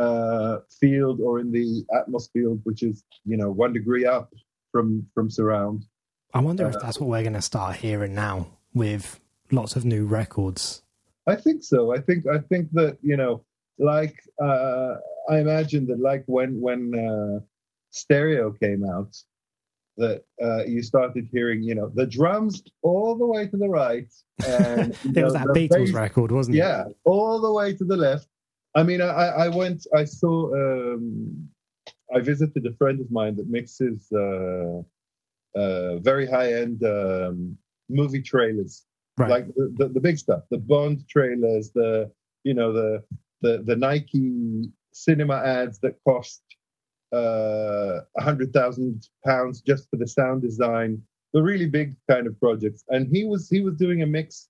uh, 0.00 0.60
field 0.80 1.20
or 1.20 1.40
in 1.40 1.52
the 1.52 1.84
atmosphere, 1.94 2.50
which 2.64 2.82
is 2.82 3.04
you 3.24 3.36
know 3.36 3.50
one 3.50 3.72
degree 3.72 4.06
up 4.06 4.32
from 4.72 5.06
from 5.14 5.30
surround. 5.30 5.84
I 6.32 6.40
wonder 6.40 6.66
uh, 6.66 6.70
if 6.70 6.76
that's 6.80 6.98
what 6.98 7.08
we're 7.08 7.22
going 7.22 7.34
to 7.34 7.42
start 7.42 7.76
hearing 7.76 8.14
now 8.14 8.46
with 8.72 9.20
lots 9.50 9.76
of 9.76 9.84
new 9.84 10.06
records. 10.06 10.82
I 11.26 11.36
think 11.36 11.62
so. 11.62 11.94
I 11.94 12.00
think 12.00 12.26
I 12.26 12.38
think 12.38 12.70
that 12.72 12.98
you 13.02 13.16
know, 13.16 13.44
like 13.78 14.16
uh, 14.42 14.94
I 15.28 15.38
imagine 15.38 15.86
that 15.88 16.00
like 16.00 16.24
when 16.26 16.60
when 16.60 16.94
uh, 16.94 17.40
stereo 17.90 18.52
came 18.52 18.84
out, 18.84 19.14
that 20.00 20.24
uh, 20.42 20.64
you 20.64 20.82
started 20.82 21.28
hearing, 21.30 21.62
you 21.62 21.74
know, 21.74 21.90
the 21.94 22.06
drums 22.06 22.62
all 22.82 23.14
the 23.14 23.26
way 23.26 23.46
to 23.46 23.56
the 23.56 23.68
right. 23.68 24.08
And, 24.46 24.94
there 25.04 25.24
was 25.24 25.34
that 25.34 25.46
Beatles 25.48 25.86
bass, 25.86 25.92
record, 25.92 26.32
wasn't 26.32 26.56
it? 26.56 26.60
Yeah, 26.60 26.84
all 27.04 27.40
the 27.40 27.52
way 27.52 27.74
to 27.74 27.84
the 27.84 27.96
left. 27.96 28.26
I 28.74 28.82
mean, 28.82 29.00
I, 29.00 29.06
I 29.06 29.48
went, 29.48 29.86
I 29.94 30.04
saw, 30.04 30.54
um, 30.54 31.48
I 32.14 32.20
visited 32.20 32.66
a 32.66 32.72
friend 32.74 33.00
of 33.00 33.10
mine 33.10 33.36
that 33.36 33.48
mixes 33.48 34.10
uh, 34.12 34.82
uh, 35.58 35.98
very 35.98 36.26
high 36.26 36.54
end 36.54 36.84
um, 36.84 37.56
movie 37.88 38.22
trailers, 38.22 38.84
right. 39.18 39.30
like 39.30 39.46
the, 39.54 39.74
the, 39.76 39.88
the, 39.88 40.00
big 40.00 40.18
stuff, 40.18 40.42
the 40.50 40.58
Bond 40.58 41.08
trailers, 41.08 41.70
the, 41.72 42.10
you 42.44 42.54
know, 42.54 42.72
the, 42.72 43.02
the, 43.42 43.62
the 43.64 43.76
Nike 43.76 44.70
cinema 44.92 45.36
ads 45.36 45.80
that 45.80 45.96
cost 46.06 46.42
uh, 47.12 47.16
a 47.16 48.02
uh, 48.18 48.22
hundred 48.22 48.52
thousand 48.52 49.08
pounds 49.26 49.62
just 49.62 49.90
for 49.90 49.96
the 49.96 50.06
sound 50.06 50.42
design, 50.42 51.02
the 51.32 51.42
really 51.42 51.66
big 51.66 51.96
kind 52.08 52.28
of 52.28 52.38
projects. 52.38 52.84
And 52.88 53.08
he 53.10 53.24
was, 53.24 53.48
he 53.48 53.62
was 53.62 53.74
doing 53.74 54.02
a 54.02 54.06
mix 54.06 54.48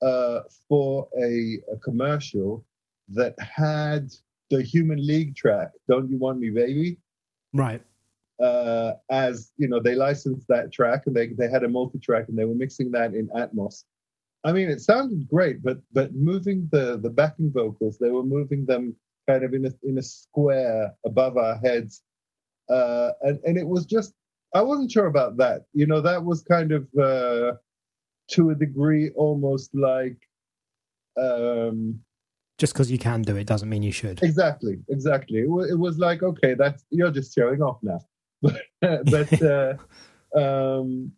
uh, 0.00 0.42
for 0.68 1.08
a, 1.20 1.58
a 1.72 1.76
commercial 1.78 2.64
that 3.10 3.34
had 3.40 4.12
the 4.50 4.62
Human 4.62 5.04
League 5.04 5.36
track, 5.36 5.70
"Don't 5.88 6.10
You 6.10 6.18
Want 6.18 6.38
Me, 6.38 6.50
Baby," 6.50 6.98
right? 7.52 7.82
Uh, 8.40 8.92
as 9.10 9.52
you 9.56 9.68
know, 9.68 9.80
they 9.80 9.94
licensed 9.94 10.46
that 10.48 10.72
track 10.72 11.06
and 11.06 11.14
they 11.14 11.28
they 11.28 11.48
had 11.48 11.64
a 11.64 11.68
multi-track 11.68 12.28
and 12.28 12.38
they 12.38 12.44
were 12.44 12.54
mixing 12.54 12.90
that 12.92 13.14
in 13.14 13.28
Atmos. 13.28 13.84
I 14.44 14.52
mean, 14.52 14.70
it 14.70 14.80
sounded 14.80 15.28
great, 15.28 15.62
but 15.62 15.78
but 15.92 16.14
moving 16.14 16.68
the 16.70 16.98
the 16.98 17.10
backing 17.10 17.50
vocals, 17.52 17.98
they 17.98 18.10
were 18.10 18.22
moving 18.22 18.64
them 18.66 18.94
kind 19.28 19.44
of 19.44 19.52
in 19.54 19.66
a 19.66 19.72
in 19.82 19.98
a 19.98 20.02
square 20.02 20.94
above 21.04 21.36
our 21.36 21.58
heads, 21.58 22.02
uh, 22.70 23.10
and 23.22 23.40
and 23.44 23.58
it 23.58 23.66
was 23.66 23.84
just 23.84 24.14
I 24.54 24.62
wasn't 24.62 24.90
sure 24.90 25.06
about 25.06 25.36
that. 25.38 25.64
You 25.74 25.86
know, 25.86 26.00
that 26.00 26.24
was 26.24 26.42
kind 26.42 26.72
of 26.72 26.88
uh, 26.98 27.52
to 28.28 28.50
a 28.50 28.54
degree 28.54 29.10
almost 29.10 29.74
like 29.74 30.16
um, 31.20 32.00
just 32.58 32.72
because 32.72 32.90
you 32.90 32.98
can 32.98 33.22
do 33.22 33.36
it 33.36 33.46
doesn't 33.46 33.68
mean 33.68 33.82
you 33.82 33.92
should. 33.92 34.22
Exactly, 34.22 34.78
exactly. 34.88 35.38
It, 35.38 35.46
w- 35.46 35.72
it 35.72 35.78
was 35.78 35.98
like, 35.98 36.22
okay, 36.22 36.54
that's 36.54 36.84
you're 36.90 37.12
just 37.12 37.34
showing 37.34 37.62
off 37.62 37.78
now. 37.82 38.00
but 38.80 39.42
uh, 39.42 39.74
um, 40.36 41.12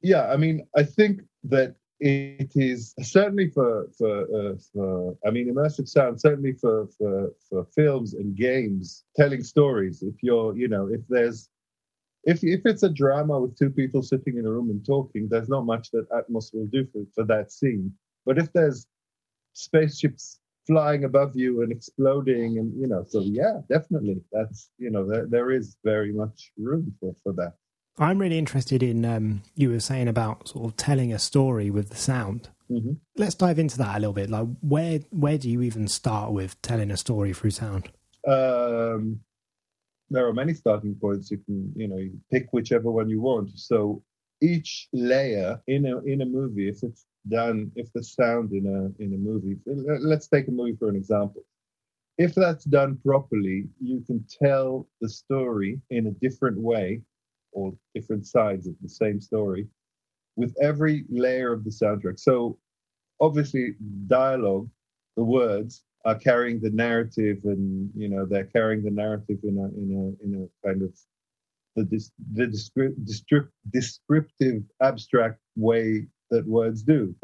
yeah, 0.00 0.28
I 0.28 0.36
mean, 0.36 0.66
I 0.76 0.84
think 0.84 1.22
that 1.44 1.74
it 2.00 2.52
is 2.54 2.94
certainly 3.02 3.50
for 3.50 3.88
for 3.98 4.22
uh, 4.22 4.54
for 4.72 5.16
I 5.26 5.30
mean, 5.30 5.52
immersive 5.52 5.88
sound 5.88 6.20
certainly 6.20 6.52
for 6.52 6.86
for 6.96 7.32
for 7.48 7.64
films 7.74 8.14
and 8.14 8.36
games, 8.36 9.04
telling 9.16 9.42
stories. 9.42 10.02
If 10.02 10.22
you're, 10.22 10.56
you 10.56 10.68
know, 10.68 10.88
if 10.88 11.00
there's 11.08 11.48
if 12.22 12.44
if 12.44 12.60
it's 12.64 12.84
a 12.84 12.88
drama 12.88 13.40
with 13.40 13.58
two 13.58 13.70
people 13.70 14.02
sitting 14.02 14.38
in 14.38 14.46
a 14.46 14.50
room 14.50 14.70
and 14.70 14.84
talking, 14.86 15.28
there's 15.28 15.48
not 15.48 15.66
much 15.66 15.90
that 15.90 16.08
Atmos 16.10 16.54
will 16.54 16.66
do 16.66 16.86
for, 16.92 17.02
for 17.16 17.24
that 17.24 17.50
scene. 17.50 17.92
But 18.24 18.38
if 18.38 18.52
there's 18.52 18.86
spaceships 19.54 20.38
flying 20.68 21.02
above 21.04 21.34
you 21.34 21.62
and 21.62 21.72
exploding, 21.72 22.58
and 22.58 22.72
you 22.80 22.86
know, 22.86 23.04
so 23.08 23.20
yeah, 23.20 23.60
definitely, 23.68 24.22
that's 24.30 24.70
you 24.78 24.90
know, 24.90 25.04
there 25.04 25.26
there 25.26 25.50
is 25.50 25.76
very 25.82 26.12
much 26.12 26.52
room 26.56 26.94
for 27.00 27.12
for 27.24 27.32
that. 27.32 27.54
I'm 27.98 28.18
really 28.18 28.38
interested 28.38 28.82
in 28.82 29.04
um, 29.04 29.42
you 29.56 29.70
were 29.70 29.80
saying 29.80 30.06
about 30.06 30.48
sort 30.48 30.66
of 30.66 30.76
telling 30.76 31.12
a 31.12 31.18
story 31.18 31.70
with 31.70 31.88
the 31.90 31.96
sound. 31.96 32.48
Mm-hmm. 32.70 32.92
Let's 33.16 33.34
dive 33.34 33.58
into 33.58 33.78
that 33.78 33.96
a 33.96 33.98
little 33.98 34.12
bit. 34.12 34.30
Like, 34.30 34.46
where 34.60 35.00
where 35.10 35.38
do 35.38 35.50
you 35.50 35.62
even 35.62 35.88
start 35.88 36.32
with 36.32 36.60
telling 36.62 36.90
a 36.90 36.96
story 36.96 37.32
through 37.32 37.50
sound? 37.50 37.88
Um, 38.26 39.20
there 40.10 40.26
are 40.26 40.34
many 40.34 40.54
starting 40.54 40.94
points. 40.94 41.30
You 41.30 41.38
can, 41.38 41.72
you 41.74 41.88
know, 41.88 41.96
you 41.96 42.18
pick 42.30 42.48
whichever 42.52 42.90
one 42.90 43.08
you 43.08 43.20
want. 43.20 43.58
So 43.58 44.02
each 44.40 44.88
layer 44.92 45.60
in 45.66 45.86
a 45.86 45.98
in 46.00 46.22
a 46.22 46.26
movie, 46.26 46.68
if 46.68 46.82
it's 46.82 47.06
done, 47.28 47.70
if 47.76 47.92
the 47.92 48.02
sound 48.02 48.52
in 48.52 48.66
a 48.66 49.02
in 49.02 49.14
a 49.14 49.16
movie, 49.16 49.56
let's 49.66 50.28
take 50.28 50.48
a 50.48 50.50
movie 50.50 50.76
for 50.76 50.88
an 50.88 50.96
example. 50.96 51.42
If 52.16 52.34
that's 52.34 52.64
done 52.64 52.98
properly, 53.04 53.68
you 53.80 54.02
can 54.06 54.24
tell 54.42 54.88
the 55.00 55.08
story 55.08 55.80
in 55.90 56.08
a 56.08 56.10
different 56.10 56.58
way 56.58 57.02
or 57.52 57.72
different 57.94 58.26
sides 58.26 58.66
of 58.66 58.74
the 58.82 58.88
same 58.88 59.20
story 59.20 59.68
with 60.36 60.54
every 60.60 61.04
layer 61.10 61.52
of 61.52 61.64
the 61.64 61.70
soundtrack. 61.70 62.18
So 62.18 62.58
obviously 63.20 63.74
dialogue, 64.06 64.68
the 65.16 65.24
words 65.24 65.84
are 66.04 66.14
carrying 66.14 66.60
the 66.60 66.70
narrative 66.70 67.38
and 67.44 67.90
you 67.94 68.08
know 68.08 68.24
they're 68.24 68.44
carrying 68.44 68.82
the 68.82 68.90
narrative 68.90 69.38
in 69.42 69.58
a 69.58 69.66
in 69.80 69.88
a 69.92 70.24
in 70.24 70.30
a 70.42 70.66
kind 70.66 70.82
of 70.82 70.92
the 71.78 71.84
dis- 71.84 72.12
the 72.34 72.46
descript, 72.46 72.96
descriptive 73.70 74.62
abstract 74.82 75.38
way 75.56 76.06
that 76.30 76.46
words 76.46 76.82
do 76.82 77.14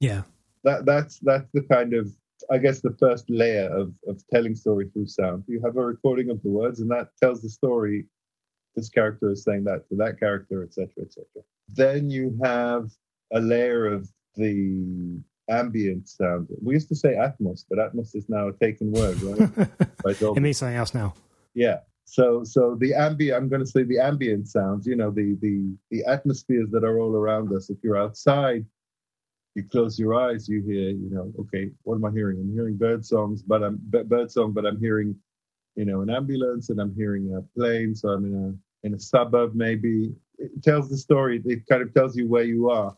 yeah 0.00 0.22
that 0.62 0.84
that's 0.86 1.18
that's 1.20 1.50
the 1.54 1.62
kind 1.62 1.94
of 1.94 2.08
i 2.50 2.58
guess 2.58 2.80
the 2.80 2.96
first 2.98 3.28
layer 3.28 3.68
of 3.68 3.92
of 4.06 4.22
telling 4.32 4.54
story 4.54 4.88
through 4.92 5.06
sound 5.06 5.42
you 5.46 5.60
have 5.64 5.76
a 5.76 5.84
recording 5.84 6.30
of 6.30 6.42
the 6.42 6.48
words 6.48 6.80
and 6.80 6.90
that 6.90 7.08
tells 7.22 7.42
the 7.42 7.48
story 7.48 8.06
this 8.76 8.88
character 8.88 9.30
is 9.30 9.44
saying 9.44 9.64
that 9.64 9.88
to 9.88 9.96
that 9.96 10.18
character 10.18 10.62
etc 10.62 10.88
etc 11.04 11.24
then 11.68 12.10
you 12.10 12.38
have 12.42 12.90
a 13.32 13.40
layer 13.40 13.86
of 13.86 14.08
the 14.36 15.20
ambient 15.48 16.08
sound. 16.08 16.48
We 16.62 16.74
used 16.74 16.88
to 16.88 16.96
say 16.96 17.14
Atmos, 17.14 17.64
but 17.68 17.78
Atmos 17.78 18.14
is 18.14 18.28
now 18.28 18.48
a 18.48 18.52
taken 18.52 18.92
word, 18.92 19.20
right? 19.22 19.68
it 20.06 20.40
means 20.40 20.58
something 20.58 20.76
else 20.76 20.94
now. 20.94 21.14
Yeah. 21.54 21.80
So, 22.04 22.44
so 22.44 22.76
the 22.78 22.94
ambient, 22.94 23.36
I'm 23.36 23.48
going 23.48 23.64
to 23.64 23.66
say 23.66 23.82
the 23.82 23.98
ambient 23.98 24.48
sounds. 24.48 24.86
You 24.86 24.96
know, 24.96 25.10
the 25.10 25.36
the 25.40 25.74
the 25.90 26.04
atmospheres 26.04 26.70
that 26.70 26.84
are 26.84 27.00
all 27.00 27.16
around 27.16 27.52
us. 27.54 27.70
If 27.70 27.78
you're 27.82 27.96
outside, 27.96 28.64
you 29.54 29.64
close 29.64 29.98
your 29.98 30.14
eyes, 30.14 30.48
you 30.48 30.62
hear, 30.62 30.90
you 30.90 31.10
know, 31.10 31.32
okay, 31.40 31.70
what 31.82 31.94
am 31.94 32.04
I 32.04 32.10
hearing? 32.10 32.38
I'm 32.40 32.52
hearing 32.52 32.76
bird 32.76 33.04
songs, 33.04 33.42
but 33.42 33.62
I'm 33.62 33.78
bird 33.80 34.30
song, 34.30 34.52
but 34.52 34.66
I'm 34.66 34.80
hearing, 34.80 35.14
you 35.76 35.84
know, 35.84 36.02
an 36.02 36.10
ambulance, 36.10 36.70
and 36.70 36.80
I'm 36.80 36.94
hearing 36.94 37.34
a 37.36 37.42
plane. 37.58 37.94
So 37.94 38.08
I'm 38.08 38.24
in 38.24 38.34
a 38.34 38.86
in 38.86 38.94
a 38.94 39.00
suburb, 39.00 39.54
maybe. 39.54 40.12
It 40.38 40.62
tells 40.62 40.90
the 40.90 40.96
story. 40.96 41.40
It 41.44 41.66
kind 41.68 41.82
of 41.82 41.94
tells 41.94 42.16
you 42.16 42.28
where 42.28 42.42
you 42.42 42.68
are 42.70 42.96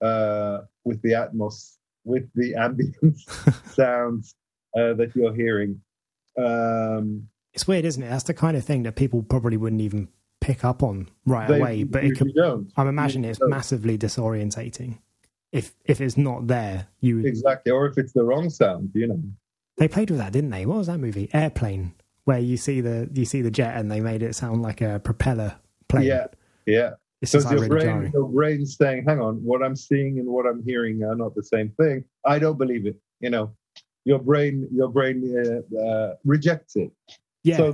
uh, 0.00 0.62
with 0.84 1.00
the 1.02 1.12
atmos, 1.12 1.76
with 2.04 2.28
the 2.34 2.54
ambient 2.56 3.18
sounds 3.72 4.34
uh, 4.76 4.94
that 4.94 5.12
you're 5.14 5.34
hearing. 5.34 5.80
Um, 6.38 7.28
it's 7.54 7.66
weird, 7.66 7.84
isn't 7.84 8.02
it? 8.02 8.08
That's 8.08 8.24
the 8.24 8.34
kind 8.34 8.56
of 8.56 8.64
thing 8.64 8.82
that 8.84 8.96
people 8.96 9.22
probably 9.22 9.56
wouldn't 9.56 9.82
even 9.82 10.08
pick 10.40 10.64
up 10.64 10.82
on 10.82 11.08
right 11.26 11.48
they, 11.48 11.58
away. 11.58 11.84
But 11.84 12.04
it 12.04 12.18
could, 12.18 12.32
I'm 12.76 12.88
imagining 12.88 13.30
it's 13.30 13.40
massively 13.42 13.98
disorientating. 13.98 14.98
If 15.52 15.74
if 15.84 16.00
it's 16.00 16.16
not 16.16 16.46
there, 16.46 16.88
you 17.00 17.20
exactly, 17.20 17.72
or 17.72 17.86
if 17.86 17.98
it's 17.98 18.12
the 18.12 18.24
wrong 18.24 18.48
sound, 18.48 18.90
you 18.94 19.06
know. 19.06 19.22
They 19.76 19.88
played 19.88 20.10
with 20.10 20.18
that, 20.18 20.32
didn't 20.32 20.50
they? 20.50 20.66
What 20.66 20.78
was 20.78 20.86
that 20.86 20.98
movie? 20.98 21.28
Airplane, 21.32 21.94
where 22.24 22.38
you 22.38 22.56
see 22.56 22.80
the 22.80 23.10
you 23.12 23.24
see 23.24 23.42
the 23.42 23.50
jet 23.50 23.76
and 23.76 23.90
they 23.90 24.00
made 24.00 24.22
it 24.22 24.34
sound 24.34 24.62
like 24.62 24.80
a 24.80 25.00
propeller 25.00 25.56
plane. 25.88 26.04
Yeah, 26.04 26.26
yeah. 26.66 26.90
So 27.24 27.38
your 27.50 27.68
brain, 27.68 28.10
your 28.12 28.28
brain's 28.28 28.76
saying, 28.76 29.04
"Hang 29.06 29.20
on, 29.20 29.36
what 29.44 29.62
I'm 29.62 29.76
seeing 29.76 30.18
and 30.18 30.26
what 30.26 30.46
I'm 30.46 30.62
hearing 30.64 31.02
are 31.04 31.14
not 31.14 31.34
the 31.34 31.42
same 31.42 31.68
thing." 31.70 32.04
I 32.24 32.38
don't 32.38 32.58
believe 32.58 32.86
it. 32.86 32.96
You 33.20 33.30
know, 33.30 33.54
your 34.04 34.18
brain, 34.18 34.66
your 34.72 34.88
brain 34.88 35.62
uh, 35.76 35.78
uh, 35.78 36.14
rejects 36.24 36.76
it. 36.76 36.90
Yeah, 37.42 37.56
so 37.56 37.72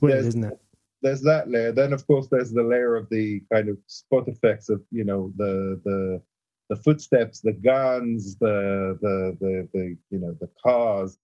weird, 0.00 0.26
isn't 0.26 0.44
it? 0.44 0.58
There's 1.02 1.22
that 1.22 1.50
layer. 1.50 1.72
Then, 1.72 1.92
of 1.92 2.06
course, 2.06 2.28
there's 2.30 2.52
the 2.52 2.62
layer 2.62 2.96
of 2.96 3.08
the 3.10 3.42
kind 3.52 3.68
of 3.68 3.78
spot 3.86 4.28
effects 4.28 4.68
of 4.68 4.82
you 4.90 5.04
know 5.04 5.32
the 5.36 5.80
the 5.84 6.22
the 6.68 6.76
footsteps, 6.76 7.40
the 7.40 7.52
guns, 7.52 8.36
the 8.36 8.98
the 9.00 9.36
the, 9.40 9.68
the 9.72 9.96
you 10.10 10.18
know 10.18 10.36
the 10.40 10.50
cars. 10.62 11.18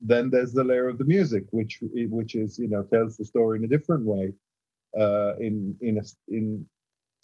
Then 0.00 0.30
there's 0.30 0.52
the 0.52 0.64
layer 0.64 0.88
of 0.88 0.98
the 0.98 1.04
music, 1.04 1.44
which 1.50 1.78
which 1.92 2.34
is 2.34 2.58
you 2.58 2.68
know 2.68 2.82
tells 2.84 3.16
the 3.16 3.24
story 3.24 3.58
in 3.58 3.64
a 3.64 3.68
different 3.68 4.04
way. 4.04 4.32
Uh, 4.98 5.36
in 5.36 5.76
in 5.80 5.98
a, 5.98 6.02
in 6.28 6.66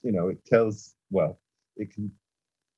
you 0.05 0.13
know, 0.13 0.29
it 0.29 0.45
tells, 0.45 0.95
well, 1.11 1.41
it 1.77 1.93
can, 1.93 2.13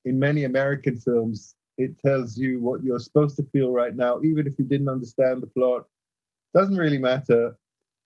in 0.05 0.19
many 0.19 0.45
American 0.45 0.97
films, 0.97 1.57
it 1.77 1.99
tells 1.99 2.39
you 2.39 2.61
what 2.61 2.83
you're 2.83 3.01
supposed 3.01 3.37
to 3.37 3.43
feel 3.53 3.71
right 3.73 3.95
now, 3.95 4.21
even 4.23 4.47
if 4.47 4.55
you 4.59 4.65
didn't 4.65 4.89
understand 4.89 5.43
the 5.43 5.49
plot. 5.49 5.85
Doesn't 6.57 6.77
really 6.77 6.99
matter. 6.99 7.55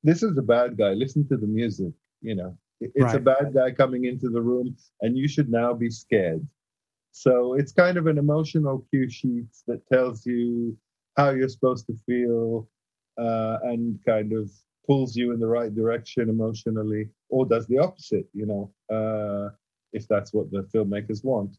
This 0.02 0.22
is 0.22 0.36
a 0.36 0.42
bad 0.42 0.76
guy. 0.76 0.92
Listen 0.94 1.26
to 1.28 1.36
the 1.36 1.46
music. 1.46 1.92
You 2.20 2.34
know, 2.34 2.58
it's 2.80 3.04
right. 3.04 3.14
a 3.14 3.20
bad 3.20 3.54
guy 3.54 3.70
coming 3.70 4.06
into 4.06 4.28
the 4.28 4.42
room, 4.42 4.76
and 5.02 5.16
you 5.16 5.28
should 5.28 5.50
now 5.50 5.72
be 5.72 5.88
scared. 5.88 6.44
So 7.12 7.54
it's 7.54 7.72
kind 7.72 7.96
of 7.96 8.06
an 8.06 8.18
emotional 8.18 8.84
cue 8.90 9.08
sheet 9.08 9.46
that 9.68 9.86
tells 9.92 10.26
you 10.26 10.76
how 11.16 11.30
you're 11.30 11.48
supposed 11.48 11.86
to 11.86 11.94
feel 12.06 12.68
uh, 13.18 13.58
and 13.62 13.98
kind 14.04 14.32
of 14.32 14.50
pulls 14.86 15.14
you 15.14 15.32
in 15.32 15.38
the 15.38 15.46
right 15.46 15.74
direction 15.74 16.28
emotionally 16.28 17.08
or 17.28 17.46
does 17.46 17.66
the 17.68 17.78
opposite, 17.78 18.26
you 18.32 18.46
know, 18.46 18.72
uh, 18.96 19.50
if 19.92 20.08
that's 20.08 20.32
what 20.32 20.50
the 20.50 20.62
filmmakers 20.74 21.24
want. 21.24 21.56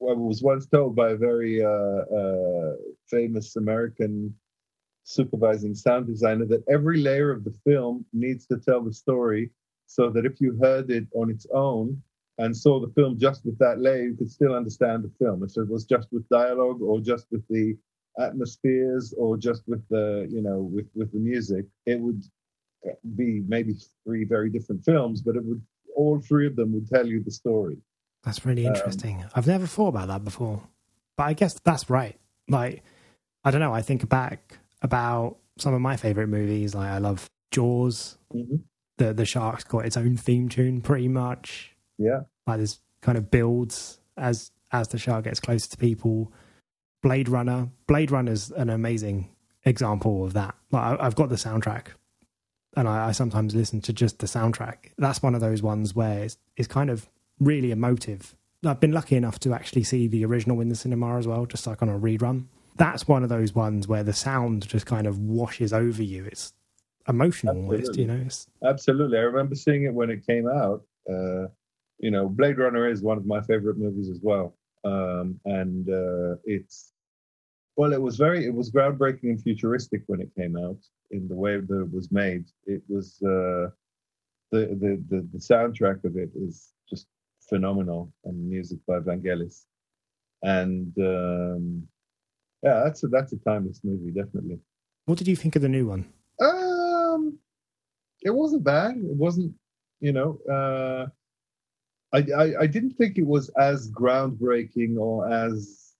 I 0.00 0.14
was 0.14 0.42
once 0.42 0.66
told 0.66 0.96
by 0.96 1.10
a 1.10 1.16
very 1.16 1.64
uh, 1.64 1.68
uh, 1.68 2.72
famous 3.08 3.54
American 3.54 4.34
supervising 5.04 5.74
sound 5.74 6.06
designer 6.06 6.44
that 6.46 6.64
every 6.68 6.98
layer 6.98 7.30
of 7.30 7.44
the 7.44 7.54
film 7.64 8.04
needs 8.12 8.46
to 8.46 8.58
tell 8.58 8.82
the 8.82 8.92
story 8.92 9.50
so 9.86 10.10
that 10.10 10.24
if 10.24 10.40
you 10.40 10.58
heard 10.60 10.90
it 10.90 11.06
on 11.14 11.30
its 11.30 11.46
own 11.52 12.00
and 12.38 12.56
saw 12.56 12.80
the 12.80 12.92
film 12.94 13.18
just 13.18 13.44
with 13.44 13.58
that 13.58 13.80
layer, 13.80 14.04
you 14.04 14.14
could 14.14 14.30
still 14.30 14.54
understand 14.54 15.04
the 15.04 15.12
film. 15.18 15.42
If 15.42 15.56
it 15.56 15.68
was 15.68 15.84
just 15.84 16.08
with 16.12 16.28
dialogue 16.28 16.80
or 16.80 17.00
just 17.00 17.26
with 17.30 17.46
the 17.48 17.76
atmospheres 18.18 19.14
or 19.18 19.36
just 19.36 19.62
with 19.66 19.86
the, 19.88 20.26
you 20.30 20.42
know, 20.42 20.60
with, 20.60 20.86
with 20.94 21.12
the 21.12 21.18
music, 21.18 21.66
it 21.86 22.00
would 22.00 22.22
be 23.16 23.42
maybe 23.46 23.74
three 24.04 24.24
very 24.24 24.50
different 24.50 24.84
films, 24.84 25.20
but 25.20 25.36
it 25.36 25.44
would 25.44 25.62
all 25.94 26.18
three 26.20 26.46
of 26.46 26.56
them 26.56 26.72
would 26.72 26.88
tell 26.88 27.06
you 27.06 27.22
the 27.22 27.30
story. 27.30 27.76
That's 28.24 28.46
really 28.46 28.64
interesting. 28.64 29.22
Um, 29.22 29.30
I've 29.34 29.46
never 29.46 29.66
thought 29.66 29.88
about 29.88 30.08
that 30.08 30.24
before, 30.24 30.62
but 31.16 31.24
I 31.24 31.32
guess 31.34 31.54
that's 31.60 31.90
right. 31.90 32.18
Like, 32.48 32.82
I 33.44 33.50
don't 33.50 33.60
know. 33.60 33.74
I 33.74 33.82
think 33.82 34.08
back 34.08 34.58
about 34.82 35.36
some 35.58 35.74
of 35.74 35.80
my 35.80 35.96
favorite 35.96 36.28
movies. 36.28 36.74
Like, 36.74 36.90
I 36.90 36.98
love 36.98 37.30
Jaws. 37.50 38.18
Mm-hmm. 38.34 38.56
The 38.98 39.14
the 39.14 39.24
shark's 39.24 39.64
got 39.64 39.86
its 39.86 39.96
own 39.96 40.16
theme 40.16 40.48
tune, 40.48 40.80
pretty 40.80 41.08
much. 41.08 41.74
Yeah, 41.98 42.20
like 42.46 42.58
this 42.58 42.80
kind 43.00 43.16
of 43.16 43.30
builds 43.30 44.00
as 44.16 44.50
as 44.70 44.88
the 44.88 44.98
shark 44.98 45.24
gets 45.24 45.40
closer 45.40 45.70
to 45.70 45.76
people. 45.76 46.32
Blade 47.02 47.28
Runner. 47.28 47.68
Blade 47.86 48.10
Runner 48.10 48.32
is 48.32 48.50
an 48.52 48.70
amazing 48.70 49.28
example 49.64 50.24
of 50.24 50.34
that. 50.34 50.54
Like, 50.70 51.00
I've 51.00 51.16
got 51.16 51.30
the 51.30 51.34
soundtrack 51.36 51.88
and 52.76 52.88
I, 52.88 53.08
I, 53.08 53.12
sometimes 53.12 53.54
listen 53.54 53.80
to 53.82 53.92
just 53.92 54.18
the 54.18 54.26
soundtrack. 54.26 54.92
That's 54.98 55.22
one 55.22 55.34
of 55.34 55.40
those 55.40 55.62
ones 55.62 55.94
where 55.94 56.24
it's, 56.24 56.38
it's, 56.56 56.68
kind 56.68 56.90
of 56.90 57.08
really 57.38 57.70
emotive. 57.70 58.34
I've 58.64 58.80
been 58.80 58.92
lucky 58.92 59.16
enough 59.16 59.38
to 59.40 59.52
actually 59.52 59.82
see 59.82 60.06
the 60.06 60.24
original 60.24 60.60
in 60.60 60.68
the 60.68 60.74
cinema 60.74 61.18
as 61.18 61.26
well, 61.26 61.46
just 61.46 61.66
like 61.66 61.82
on 61.82 61.88
a 61.88 61.98
rerun. 61.98 62.46
That's 62.76 63.06
one 63.06 63.22
of 63.22 63.28
those 63.28 63.54
ones 63.54 63.86
where 63.86 64.02
the 64.02 64.12
sound 64.12 64.66
just 64.68 64.86
kind 64.86 65.06
of 65.06 65.18
washes 65.18 65.72
over 65.72 66.02
you. 66.02 66.24
It's 66.24 66.54
emotional 67.08 67.54
Absolutely. 67.54 67.76
almost, 67.76 67.98
you 67.98 68.06
know. 68.06 68.22
It's... 68.26 68.46
Absolutely. 68.64 69.18
I 69.18 69.22
remember 69.22 69.54
seeing 69.54 69.84
it 69.84 69.94
when 69.94 70.10
it 70.10 70.26
came 70.26 70.48
out. 70.48 70.82
uh, 71.08 71.48
you 72.02 72.10
know, 72.10 72.28
Blade 72.28 72.58
Runner 72.58 72.88
is 72.88 73.00
one 73.00 73.16
of 73.16 73.26
my 73.26 73.40
favorite 73.42 73.78
movies 73.78 74.10
as 74.10 74.18
well, 74.22 74.56
um, 74.84 75.38
and 75.44 75.88
uh, 75.88 76.36
it's 76.44 76.92
well, 77.76 77.92
it 77.92 78.02
was 78.02 78.16
very 78.16 78.44
it 78.44 78.52
was 78.52 78.70
groundbreaking 78.70 79.30
and 79.30 79.42
futuristic 79.42 80.02
when 80.06 80.20
it 80.20 80.34
came 80.36 80.56
out 80.56 80.78
in 81.12 81.28
the 81.28 81.36
way 81.36 81.60
that 81.60 81.80
it 81.80 81.92
was 81.92 82.10
made. 82.10 82.44
It 82.66 82.82
was 82.88 83.16
uh, 83.22 83.70
the, 84.50 84.76
the 84.82 85.02
the 85.08 85.28
the 85.32 85.38
soundtrack 85.38 86.04
of 86.04 86.16
it 86.16 86.30
is 86.34 86.72
just 86.90 87.06
phenomenal, 87.48 88.12
and 88.24 88.50
music 88.50 88.80
by 88.86 88.98
Vangelis, 88.98 89.66
and 90.42 90.92
um, 90.98 91.86
yeah, 92.62 92.82
that's 92.84 93.02
a 93.02 93.08
that's 93.08 93.32
a 93.32 93.38
timeless 93.38 93.80
movie, 93.82 94.10
definitely. 94.10 94.58
What 95.06 95.18
did 95.18 95.28
you 95.28 95.36
think 95.36 95.56
of 95.56 95.62
the 95.62 95.68
new 95.68 95.86
one? 95.86 96.06
Um, 96.40 97.38
it 98.22 98.30
wasn't 98.30 98.64
bad. 98.64 98.92
It 98.96 99.16
wasn't, 99.16 99.52
you 100.00 100.12
know, 100.12 100.38
uh, 100.48 101.06
I, 102.14 102.26
I 102.36 102.60
I 102.60 102.66
didn't 102.66 102.92
think 102.92 103.18
it 103.18 103.26
was 103.26 103.48
as 103.58 103.90
groundbreaking 103.90 104.96
or 104.98 105.28
as 105.28 105.94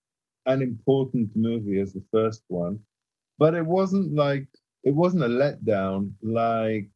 an 0.47 0.63
important 0.63 1.31
movie 1.35 1.81
as 1.81 1.93
the 1.93 2.05
first 2.11 2.43
one, 2.49 2.79
but 3.39 3.55
it 3.55 3.67
wasn't 3.67 4.15
like 4.15 4.47
it 4.85 4.95
wasn't 4.95 5.25
a 5.25 5.29
letdown 5.29 6.13
like 6.23 6.89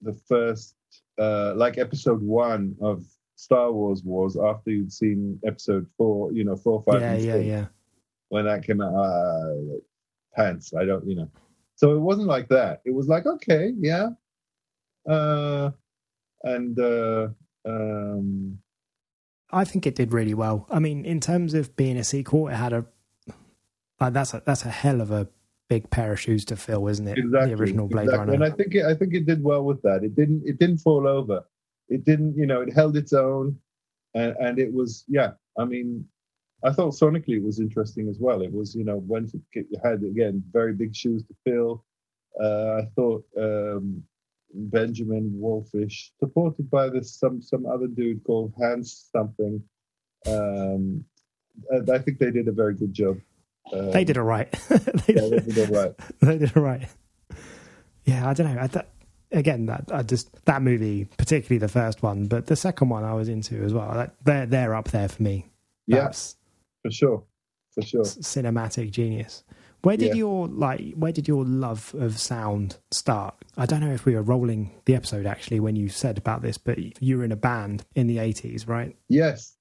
the 0.00 0.14
first, 0.28 0.76
uh, 1.18 1.54
like 1.56 1.78
episode 1.78 2.22
one 2.22 2.76
of 2.80 3.04
Star 3.34 3.72
Wars 3.72 4.02
was 4.04 4.36
after 4.36 4.70
you'd 4.70 4.92
seen 4.92 5.40
episode 5.44 5.86
four, 5.96 6.32
you 6.32 6.44
know, 6.44 6.56
four, 6.56 6.82
five, 6.82 7.00
yeah, 7.00 7.14
yeah, 7.14 7.36
yeah. 7.36 7.66
When 8.28 8.44
that 8.44 8.64
came 8.64 8.80
out, 8.80 8.94
uh, 8.94 9.54
pants. 10.34 10.72
I 10.74 10.84
don't, 10.84 11.06
you 11.06 11.16
know. 11.16 11.30
So 11.76 11.94
it 11.94 12.00
wasn't 12.00 12.26
like 12.26 12.48
that. 12.48 12.80
It 12.84 12.92
was 12.92 13.08
like, 13.08 13.26
okay, 13.26 13.72
yeah. 13.78 14.10
Uh, 15.08 15.70
and 16.42 16.78
uh, 16.78 17.28
um, 17.64 18.58
I 19.50 19.64
think 19.64 19.86
it 19.86 19.94
did 19.94 20.12
really 20.12 20.34
well. 20.34 20.66
I 20.70 20.78
mean, 20.78 21.04
in 21.04 21.20
terms 21.20 21.54
of 21.54 21.74
being 21.76 21.96
a 21.96 22.04
sequel, 22.04 22.48
it 22.48 22.54
had 22.54 22.72
a 22.72 22.86
like 24.00 24.12
that's 24.12 24.34
a 24.34 24.42
that's 24.44 24.64
a 24.64 24.70
hell 24.70 25.00
of 25.00 25.10
a 25.10 25.28
big 25.68 25.90
pair 25.90 26.12
of 26.12 26.20
shoes 26.20 26.44
to 26.46 26.56
fill, 26.56 26.88
isn't 26.88 27.06
it? 27.08 27.18
Exactly, 27.18 27.54
the 27.54 27.60
original 27.60 27.88
Blade 27.88 28.04
exactly. 28.04 28.32
Runner. 28.32 28.44
And 28.44 28.52
I 28.52 28.56
think 28.56 28.74
it, 28.74 28.84
I 28.84 28.94
think 28.94 29.14
it 29.14 29.26
did 29.26 29.42
well 29.42 29.64
with 29.64 29.80
that. 29.82 30.04
It 30.04 30.14
didn't 30.14 30.42
it 30.44 30.58
didn't 30.58 30.78
fall 30.78 31.06
over. 31.06 31.44
It 31.88 32.04
didn't, 32.04 32.36
you 32.36 32.46
know, 32.46 32.60
it 32.60 32.72
held 32.72 32.96
its 32.96 33.12
own, 33.12 33.58
and, 34.14 34.36
and 34.38 34.58
it 34.58 34.72
was 34.72 35.04
yeah. 35.08 35.32
I 35.58 35.64
mean, 35.64 36.04
I 36.64 36.72
thought 36.72 36.94
sonically 36.94 37.36
it 37.36 37.42
was 37.42 37.60
interesting 37.60 38.08
as 38.08 38.18
well. 38.18 38.42
It 38.42 38.52
was, 38.52 38.74
you 38.74 38.84
know, 38.84 38.98
when 38.98 39.30
it 39.52 39.66
had 39.82 40.02
again 40.02 40.42
very 40.52 40.72
big 40.72 40.94
shoes 40.94 41.22
to 41.24 41.34
fill. 41.44 41.84
Uh, 42.40 42.82
I 42.82 42.88
thought 42.96 43.24
um, 43.36 44.02
Benjamin 44.52 45.38
Wallfisch, 45.40 46.10
supported 46.18 46.70
by 46.70 46.88
this 46.88 47.14
some 47.14 47.40
some 47.42 47.66
other 47.66 47.86
dude 47.86 48.24
called 48.24 48.54
Hans 48.58 49.08
something. 49.12 49.62
Um, 50.26 51.04
I 51.72 51.98
think 51.98 52.18
they 52.18 52.30
did 52.30 52.48
a 52.48 52.52
very 52.52 52.74
good 52.74 52.92
job. 52.92 53.18
Um, 53.72 53.90
they 53.90 54.04
did 54.04 54.16
it 54.16 54.22
right. 54.22 54.50
they, 54.68 55.14
yeah, 55.14 55.28
they 55.28 55.40
did 55.40 55.58
it 55.58 55.70
right. 55.70 55.94
they 56.20 56.38
did 56.38 56.50
it 56.50 56.56
right. 56.56 56.88
Yeah, 58.04 58.28
I 58.28 58.34
don't 58.34 58.54
know. 58.54 58.62
I 58.62 58.66
th- 58.66 58.86
again, 59.32 59.66
that 59.66 59.84
I 59.92 60.02
just 60.02 60.44
that 60.46 60.62
movie, 60.62 61.04
particularly 61.16 61.58
the 61.58 61.68
first 61.68 62.02
one, 62.02 62.26
but 62.26 62.46
the 62.46 62.56
second 62.56 62.88
one 62.88 63.04
I 63.04 63.14
was 63.14 63.28
into 63.28 63.62
as 63.62 63.72
well. 63.72 63.92
That, 63.92 64.14
they're 64.24 64.46
they're 64.46 64.74
up 64.74 64.90
there 64.90 65.08
for 65.08 65.22
me. 65.22 65.46
Yes, 65.86 66.36
yeah, 66.38 66.47
for 66.82 66.90
sure, 66.90 67.24
for 67.74 67.82
sure. 67.82 68.02
Cinematic 68.02 68.90
genius. 68.90 69.44
Where 69.82 69.96
did 69.96 70.08
yeah. 70.08 70.14
your 70.14 70.48
like? 70.48 70.94
Where 70.94 71.12
did 71.12 71.28
your 71.28 71.44
love 71.44 71.94
of 71.98 72.18
sound 72.18 72.78
start? 72.90 73.36
I 73.56 73.66
don't 73.66 73.80
know 73.80 73.92
if 73.92 74.04
we 74.04 74.14
were 74.14 74.22
rolling 74.22 74.80
the 74.86 74.96
episode 74.96 75.24
actually 75.24 75.60
when 75.60 75.76
you 75.76 75.88
said 75.88 76.18
about 76.18 76.42
this, 76.42 76.58
but 76.58 76.78
you 77.00 77.18
were 77.18 77.24
in 77.24 77.32
a 77.32 77.36
band 77.36 77.84
in 77.94 78.08
the 78.08 78.18
eighties, 78.18 78.66
right? 78.66 78.96
Yes, 79.08 79.56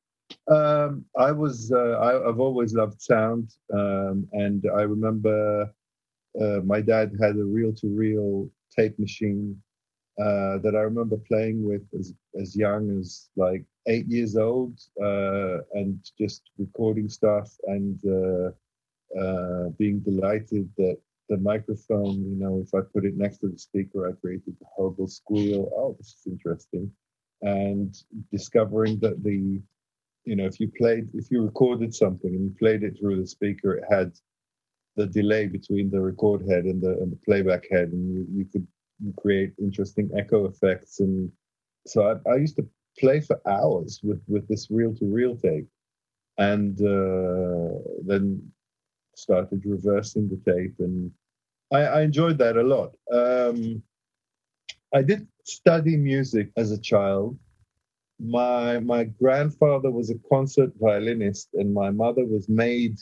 um, 0.47 1.05
I 1.17 1.31
was. 1.31 1.71
Uh, 1.71 1.99
I, 1.99 2.27
have 2.27 2.39
always 2.39 2.73
loved 2.73 3.01
sound, 3.01 3.53
um, 3.73 4.27
and 4.31 4.65
I 4.75 4.81
remember 4.81 5.71
uh, 6.39 6.59
my 6.63 6.81
dad 6.81 7.11
had 7.21 7.35
a 7.37 7.43
reel-to-reel 7.43 8.49
tape 8.75 8.97
machine 8.99 9.61
uh, 10.19 10.57
that 10.59 10.75
I 10.75 10.81
remember 10.81 11.17
playing 11.17 11.63
with 11.63 11.83
as 11.97 12.13
as 12.39 12.55
young 12.55 12.99
as 12.99 13.29
like 13.35 13.63
eight 13.87 14.07
years 14.07 14.35
old, 14.35 14.79
uh, 15.01 15.59
and 15.73 15.99
just 16.17 16.41
recording 16.57 17.09
stuff 17.09 17.49
and 17.65 17.99
uh, 18.05 19.19
uh, 19.19 19.69
being 19.77 19.99
delighted 19.99 20.69
that 20.77 20.97
the 21.29 21.37
microphone, 21.37 22.23
you 22.23 22.35
know, 22.35 22.63
if 22.65 22.73
I 22.73 22.81
put 22.93 23.05
it 23.05 23.17
next 23.17 23.39
to 23.39 23.49
the 23.49 23.59
speaker, 23.59 24.07
I 24.07 24.13
created 24.19 24.55
a 24.61 24.65
horrible 24.75 25.07
squeal. 25.07 25.71
Oh, 25.75 25.95
this 25.97 26.15
is 26.19 26.31
interesting, 26.31 26.91
and 27.41 27.95
discovering 28.31 28.99
that 28.99 29.23
the 29.23 29.61
you 30.27 30.35
know, 30.35 30.45
if 30.45 30.59
you 30.59 30.69
played, 30.77 31.07
if 31.13 31.31
you 31.31 31.41
recorded 31.41 31.95
something 31.95 32.35
and 32.35 32.43
you 32.43 32.55
played 32.59 32.83
it 32.83 32.97
through 32.99 33.21
the 33.21 33.27
speaker, 33.27 33.75
it 33.75 33.85
had 33.89 34.11
the 34.97 35.05
delay 35.05 35.47
between 35.47 35.89
the 35.89 36.01
record 36.01 36.41
head 36.49 36.65
and 36.65 36.81
the, 36.81 36.89
and 37.01 37.11
the 37.13 37.19
playback 37.23 37.63
head, 37.71 37.89
and 37.89 38.13
you, 38.13 38.27
you 38.29 38.45
could 38.51 38.67
create 39.17 39.53
interesting 39.59 40.09
echo 40.17 40.45
effects. 40.45 40.99
And 40.99 41.31
so 41.85 42.19
I, 42.25 42.31
I 42.31 42.35
used 42.35 42.55
to 42.57 42.67
play 42.99 43.21
for 43.21 43.39
hours 43.47 43.99
with, 44.03 44.21
with 44.27 44.47
this 44.47 44.69
reel 44.69 44.95
to 44.95 45.05
reel 45.05 45.35
tape, 45.35 45.67
and 46.37 46.79
uh, 46.81 47.79
then 48.05 48.41
started 49.15 49.63
reversing 49.65 50.29
the 50.29 50.51
tape, 50.51 50.75
and 50.79 51.11
I, 51.71 51.79
I 51.79 52.01
enjoyed 52.01 52.37
that 52.37 52.57
a 52.57 52.63
lot. 52.63 52.95
Um, 53.11 53.81
I 54.93 55.01
did 55.01 55.27
study 55.43 55.97
music 55.97 56.51
as 56.55 56.71
a 56.71 56.77
child 56.77 57.37
my 58.19 58.79
my 58.79 59.03
grandfather 59.03 59.91
was 59.91 60.09
a 60.09 60.17
concert 60.29 60.71
violinist 60.79 61.49
and 61.53 61.73
my 61.73 61.91
mother 61.91 62.25
was 62.25 62.49
made 62.49 62.97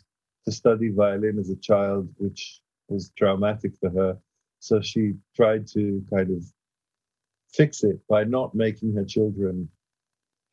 to 0.45 0.51
study 0.51 0.89
violin 0.89 1.39
as 1.39 1.49
a 1.49 1.55
child 1.55 2.09
which 2.17 2.61
was 2.89 3.11
traumatic 3.17 3.71
for 3.79 3.89
her 3.89 4.17
so 4.65 4.81
she 4.81 5.13
tried 5.35 5.67
to 5.67 6.03
kind 6.09 6.31
of 6.31 6.43
fix 7.53 7.83
it 7.83 7.99
by 8.07 8.23
not 8.23 8.53
making 8.53 8.93
her 8.93 9.05
children 9.05 9.69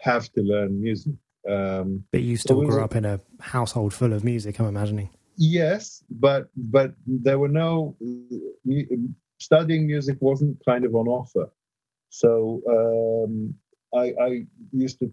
have 0.01 0.31
to 0.33 0.41
learn 0.43 0.81
music 0.81 1.15
um, 1.49 2.05
but 2.13 2.23
you 2.23 2.37
still 2.37 2.63
grew 2.63 2.83
up 2.83 2.95
in 2.95 3.05
a 3.05 3.19
household 3.41 3.93
full 3.93 4.13
of 4.13 4.23
music 4.23 4.59
i'm 4.61 4.67
imagining. 4.67 5.11
Yes 5.37 6.05
but 6.11 6.49
but 6.57 6.93
there 7.07 7.39
were 7.39 7.49
no 7.49 7.97
studying 9.43 9.87
music 9.87 10.17
wasn't 10.21 10.57
kind 10.65 10.85
of 10.85 10.95
on 10.95 11.09
offer. 11.09 11.51
So 12.11 12.63
um, 12.77 13.55
I, 13.95 14.13
I 14.23 14.47
used 14.73 14.99
to 15.01 15.13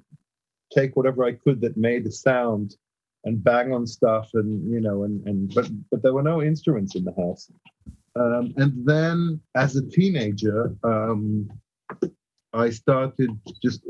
take 0.71 0.95
whatever 0.95 1.23
I 1.23 1.33
could 1.33 1.61
that 1.61 1.77
made 1.77 2.05
a 2.05 2.11
sound 2.11 2.75
and 3.25 3.43
bang 3.43 3.73
on 3.73 3.85
stuff 3.87 4.29
and 4.33 4.71
you 4.71 4.79
know 4.79 5.03
and 5.03 5.25
and 5.27 5.53
but 5.53 5.67
but 5.89 6.01
there 6.01 6.13
were 6.13 6.23
no 6.23 6.41
instruments 6.41 6.95
in 6.95 7.03
the 7.03 7.13
house 7.13 7.51
um, 8.15 8.53
and 8.57 8.73
then 8.85 9.39
as 9.55 9.75
a 9.75 9.87
teenager 9.89 10.75
um, 10.83 11.49
I 12.53 12.69
started 12.69 13.29
just 13.61 13.81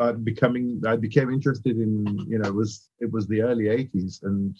uh, 0.00 0.12
becoming 0.12 0.80
I 0.86 0.96
became 0.96 1.30
interested 1.32 1.76
in 1.76 2.06
you 2.28 2.38
know 2.38 2.48
it 2.48 2.54
was 2.54 2.90
it 3.00 3.10
was 3.10 3.26
the 3.26 3.42
early 3.42 3.64
80s 3.64 4.22
and 4.22 4.56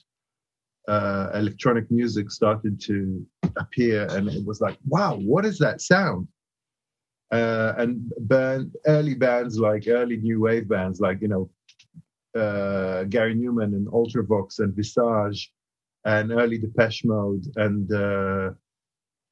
uh, 0.89 1.31
electronic 1.35 1.91
music 1.91 2.31
started 2.31 2.81
to 2.81 3.25
appear 3.57 4.07
and 4.11 4.29
it 4.29 4.45
was 4.45 4.61
like 4.61 4.79
wow 4.87 5.17
what 5.17 5.45
is 5.45 5.59
that 5.59 5.81
sound? 5.81 6.27
Uh, 7.31 7.75
and 7.77 8.11
band, 8.21 8.75
early 8.87 9.15
bands 9.15 9.59
like 9.59 9.85
early 9.87 10.17
new 10.17 10.41
wave 10.41 10.67
bands 10.67 10.99
like 10.99 11.21
you 11.21 11.29
know 11.29 11.51
uh, 12.39 13.05
Gary 13.05 13.35
Numan 13.35 13.75
and 13.75 13.87
Ultravox 13.89 14.61
and 14.61 14.75
Visage 14.75 15.53
and 16.05 16.33
early 16.33 16.59
Depeche 16.59 17.05
Mode 17.05 17.45
and 17.57 17.93
uh, 17.93 18.51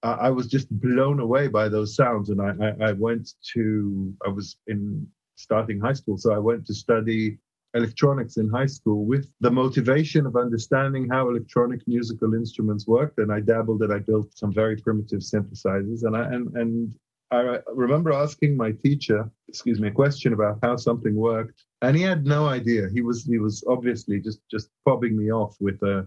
I, 0.02 0.30
was 0.30 0.46
just 0.46 0.68
blown 0.70 1.20
away 1.20 1.48
by 1.48 1.68
those 1.68 1.96
sounds. 1.96 2.30
And 2.30 2.40
I, 2.40 2.52
I, 2.60 2.90
I, 2.90 2.92
went 2.92 3.30
to 3.54 4.14
I 4.24 4.28
was 4.28 4.56
in 4.66 5.06
starting 5.36 5.80
high 5.80 5.94
school. 5.94 6.16
So 6.16 6.32
I 6.32 6.38
went 6.38 6.66
to 6.66 6.74
study 6.74 7.38
electronics 7.74 8.36
in 8.36 8.48
high 8.48 8.66
school 8.66 9.04
with 9.04 9.30
the 9.40 9.50
motivation 9.50 10.26
of 10.26 10.36
understanding 10.36 11.08
how 11.10 11.28
electronic 11.28 11.80
musical 11.86 12.34
instruments 12.34 12.86
worked. 12.86 13.18
And 13.18 13.32
I 13.32 13.40
dabbled 13.40 13.82
and 13.82 13.92
I 13.92 13.98
built 13.98 14.36
some 14.36 14.52
very 14.52 14.76
primitive 14.76 15.20
synthesizers. 15.20 16.04
And 16.04 16.16
I 16.16 16.24
and, 16.24 16.56
and 16.56 16.94
I 17.30 17.58
remember 17.72 18.12
asking 18.12 18.56
my 18.56 18.70
teacher, 18.70 19.28
excuse 19.48 19.80
me, 19.80 19.88
a 19.88 19.92
question 19.92 20.32
about 20.32 20.58
how 20.62 20.76
something 20.76 21.16
worked, 21.16 21.64
and 21.82 21.96
he 21.96 22.02
had 22.02 22.24
no 22.24 22.46
idea. 22.46 22.88
He 22.92 23.02
was 23.02 23.24
he 23.24 23.38
was 23.38 23.64
obviously 23.68 24.20
just 24.20 24.40
just 24.48 24.68
fobbing 24.86 25.12
me 25.12 25.32
off 25.32 25.56
with 25.60 25.82
a 25.82 26.06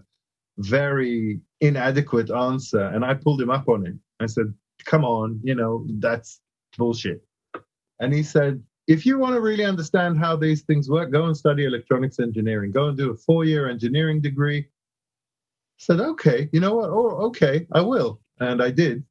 very 0.60 1.40
inadequate 1.60 2.30
answer, 2.30 2.84
and 2.84 3.04
I 3.04 3.14
pulled 3.14 3.40
him 3.40 3.50
up 3.50 3.68
on 3.68 3.86
it. 3.86 3.94
I 4.20 4.26
said, 4.26 4.52
"Come 4.84 5.04
on, 5.04 5.40
you 5.42 5.54
know 5.54 5.86
that's 5.98 6.40
bullshit." 6.76 7.22
And 8.00 8.12
he 8.14 8.22
said, 8.22 8.62
"If 8.86 9.04
you 9.04 9.18
want 9.18 9.34
to 9.34 9.40
really 9.40 9.64
understand 9.64 10.18
how 10.18 10.36
these 10.36 10.62
things 10.62 10.88
work, 10.88 11.10
go 11.10 11.26
and 11.26 11.36
study 11.36 11.64
electronics 11.64 12.18
engineering. 12.18 12.70
Go 12.72 12.88
and 12.88 12.96
do 12.96 13.10
a 13.10 13.16
four-year 13.16 13.68
engineering 13.68 14.20
degree." 14.20 14.60
I 14.60 15.78
said, 15.78 16.00
"Okay, 16.00 16.48
you 16.52 16.60
know 16.60 16.74
what? 16.74 16.90
Oh, 16.90 17.26
okay, 17.28 17.66
I 17.72 17.80
will," 17.80 18.20
and 18.38 18.62
I 18.62 18.70
did 18.70 19.04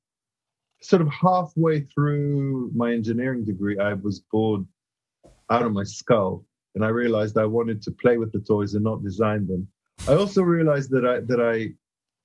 sort 0.81 1.01
of 1.01 1.09
halfway 1.09 1.81
through 1.81 2.71
my 2.73 2.91
engineering 2.93 3.43
degree, 3.43 3.77
I 3.77 3.93
was 3.93 4.19
bored 4.31 4.65
out 5.49 5.63
of 5.63 5.73
my 5.73 5.83
skull. 5.83 6.45
And 6.75 6.85
I 6.85 6.89
realized 6.89 7.37
I 7.37 7.45
wanted 7.45 7.81
to 7.83 7.91
play 7.91 8.17
with 8.17 8.31
the 8.31 8.39
toys 8.39 8.75
and 8.75 8.83
not 8.83 9.03
design 9.03 9.47
them. 9.47 9.67
I 10.07 10.13
also 10.13 10.41
realized 10.41 10.91
that 10.91 11.05
I 11.05 11.19
that 11.21 11.39
I 11.41 11.73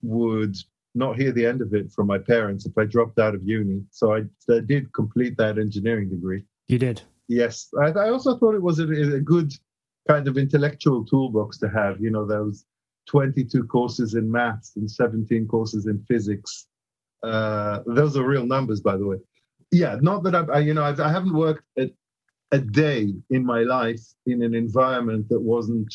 would 0.02 0.56
not 0.94 1.18
hear 1.18 1.32
the 1.32 1.44
end 1.44 1.60
of 1.60 1.74
it 1.74 1.90
from 1.90 2.06
my 2.06 2.18
parents 2.18 2.66
if 2.66 2.78
I 2.78 2.84
dropped 2.84 3.18
out 3.18 3.34
of 3.34 3.42
uni. 3.44 3.82
So 3.90 4.14
I, 4.14 4.22
I 4.50 4.60
did 4.60 4.92
complete 4.92 5.36
that 5.38 5.58
engineering 5.58 6.08
degree. 6.08 6.44
You 6.68 6.78
did? 6.78 7.02
Yes. 7.28 7.68
I, 7.80 7.86
I 7.90 8.10
also 8.10 8.38
thought 8.38 8.54
it 8.54 8.62
was 8.62 8.78
a, 8.78 8.84
a, 8.84 9.20
good 9.20 9.52
kind 10.06 10.28
of 10.28 10.38
intellectual 10.38 11.04
toolbox 11.04 11.58
to 11.58 11.68
have. 11.68 12.00
You 12.00 12.10
know, 12.10 12.24
those 12.24 12.64
22 13.08 13.64
courses 13.64 14.14
in 14.14 14.30
maths 14.30 14.76
and 14.76 14.90
17 14.90 15.48
courses 15.48 15.86
in 15.86 16.04
physics. 16.06 16.66
Uh, 17.22 17.80
those 17.86 18.16
are 18.16 18.24
real 18.24 18.46
numbers, 18.46 18.80
by 18.80 18.96
the 18.96 19.06
way. 19.06 19.16
Yeah, 19.72 19.98
not 20.00 20.22
that 20.24 20.34
I've, 20.34 20.50
I, 20.50 20.58
you 20.60 20.74
know, 20.74 20.84
I've, 20.84 21.00
I 21.00 21.10
haven't 21.10 21.34
worked 21.34 21.64
a, 21.78 21.90
a 22.52 22.58
day 22.58 23.14
in 23.30 23.44
my 23.44 23.62
life 23.62 24.02
in 24.26 24.42
an 24.42 24.54
environment 24.54 25.28
that 25.30 25.40
wasn't 25.40 25.92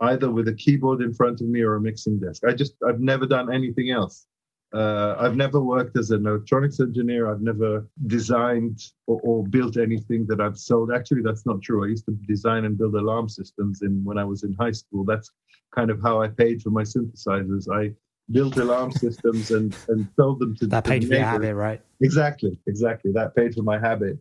either 0.00 0.30
with 0.30 0.48
a 0.48 0.54
keyboard 0.54 1.02
in 1.02 1.12
front 1.12 1.40
of 1.40 1.48
me 1.48 1.60
or 1.60 1.76
a 1.76 1.80
mixing 1.80 2.18
desk. 2.18 2.42
I 2.46 2.52
just, 2.52 2.74
I've 2.86 3.00
never 3.00 3.26
done 3.26 3.52
anything 3.52 3.90
else. 3.90 4.26
Uh, 4.72 5.16
I've 5.18 5.34
never 5.34 5.60
worked 5.60 5.98
as 5.98 6.10
an 6.10 6.26
electronics 6.26 6.78
engineer. 6.78 7.30
I've 7.30 7.40
never 7.40 7.88
designed 8.06 8.80
or, 9.08 9.20
or, 9.24 9.44
built 9.44 9.76
anything 9.76 10.26
that 10.28 10.40
I've 10.40 10.56
sold. 10.56 10.92
Actually, 10.92 11.22
that's 11.22 11.44
not 11.44 11.60
true. 11.60 11.84
I 11.84 11.88
used 11.88 12.04
to 12.06 12.12
design 12.28 12.64
and 12.64 12.78
build 12.78 12.94
alarm 12.94 13.28
systems 13.28 13.82
in 13.82 14.04
when 14.04 14.16
I 14.16 14.22
was 14.22 14.44
in 14.44 14.54
high 14.60 14.70
school. 14.70 15.04
That's 15.04 15.32
kind 15.74 15.90
of 15.90 16.00
how 16.00 16.22
I 16.22 16.28
paid 16.28 16.62
for 16.62 16.70
my 16.70 16.82
synthesizers. 16.82 17.66
I 17.68 17.94
built 18.30 18.56
alarm 18.58 18.92
systems 18.92 19.50
and, 19.50 19.76
and 19.88 20.08
sold 20.14 20.38
them 20.38 20.54
to 20.56 20.66
that 20.68 20.84
paid 20.84 21.06
for 21.06 21.14
your 21.14 21.24
habit, 21.24 21.54
right? 21.54 21.82
Exactly, 22.00 22.56
exactly. 22.68 23.10
That 23.12 23.34
paid 23.34 23.54
for 23.54 23.62
my 23.62 23.78
habit. 23.78 24.18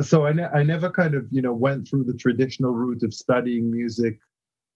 So 0.00 0.26
I, 0.26 0.32
ne- 0.32 0.50
I 0.52 0.64
never 0.64 0.90
kind 0.90 1.14
of 1.14 1.26
you 1.30 1.42
know 1.42 1.52
went 1.52 1.88
through 1.88 2.04
the 2.04 2.14
traditional 2.14 2.72
route 2.72 3.04
of 3.04 3.14
studying 3.14 3.70
music, 3.70 4.18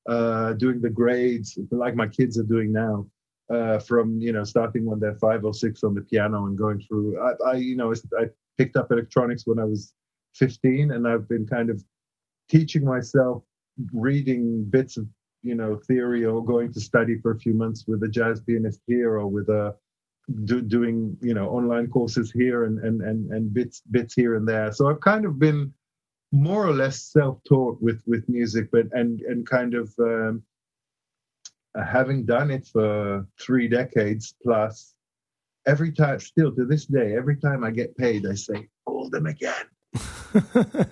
uh, 0.09 0.53
doing 0.55 0.81
the 0.81 0.90
grades 0.90 1.59
like 1.71 1.95
my 1.95 2.07
kids 2.07 2.38
are 2.38 2.45
doing 2.45 2.73
now 2.73 3.07
uh, 3.51 3.79
from 3.79 4.21
you 4.21 4.33
know 4.33 4.45
starting 4.45 4.85
when 4.85 5.01
they're 5.01 5.16
five 5.16 5.45
or 5.45 5.55
six 5.55 5.85
on 5.85 5.95
the 5.95 6.01
piano 6.01 6.47
and 6.47 6.59
going 6.59 6.81
through. 6.81 7.21
I, 7.21 7.51
I 7.51 7.55
you 7.57 7.77
know 7.77 7.92
I 8.19 8.27
picked 8.59 8.77
up 8.77 8.90
electronics 8.90 9.47
when 9.47 9.59
I 9.59 9.64
was 9.64 9.92
15, 10.35 10.92
and 10.92 11.07
I've 11.07 11.29
been 11.29 11.47
kind 11.47 11.71
of 11.71 11.83
teaching 12.49 12.85
myself 12.85 13.42
reading 13.92 14.64
bits 14.64 14.97
of 14.97 15.07
you 15.42 15.55
know 15.55 15.77
theory 15.87 16.25
or 16.25 16.45
going 16.45 16.73
to 16.73 16.81
study 16.81 17.19
for 17.19 17.33
a 17.33 17.38
few 17.38 17.55
months 17.55 17.85
with 17.87 18.03
a 18.03 18.09
jazz 18.09 18.40
pianist 18.40 18.81
here 18.87 19.19
or 19.19 19.27
with 19.27 19.49
a 19.49 19.75
do, 20.45 20.61
doing 20.61 21.16
you 21.21 21.35
know 21.35 21.49
online 21.49 21.87
courses 21.88 22.33
here 22.33 22.64
and, 22.64 22.79
and 22.81 23.01
and 23.03 23.31
and 23.31 23.55
bits 23.55 23.83
bits 23.92 24.14
here 24.14 24.35
and 24.35 24.49
there 24.49 24.73
so 24.73 24.90
i've 24.90 25.01
kind 25.01 25.25
of 25.25 25.38
been 25.38 25.73
more 26.37 26.66
or 26.66 26.75
less 26.75 27.03
self-taught 27.03 27.81
with 27.81 28.03
with 28.07 28.29
music 28.29 28.68
but 28.70 28.87
and 28.92 29.20
and 29.22 29.46
kind 29.49 29.75
of 29.75 29.92
um, 29.99 30.42
having 31.85 32.25
done 32.25 32.51
it 32.51 32.66
for 32.66 33.27
three 33.40 33.68
decades 33.68 34.35
plus, 34.42 34.94
every 35.66 35.92
time, 35.92 36.20
still 36.20 36.55
to 36.55 36.64
this 36.64 36.87
day, 36.87 37.16
every 37.16 37.37
time 37.37 37.64
I 37.64 37.70
get 37.70 37.96
paid, 37.96 38.27
I 38.27 38.35
say, 38.35 38.68
"Call 38.85 39.09
them 39.11 39.27
again. 39.27 39.64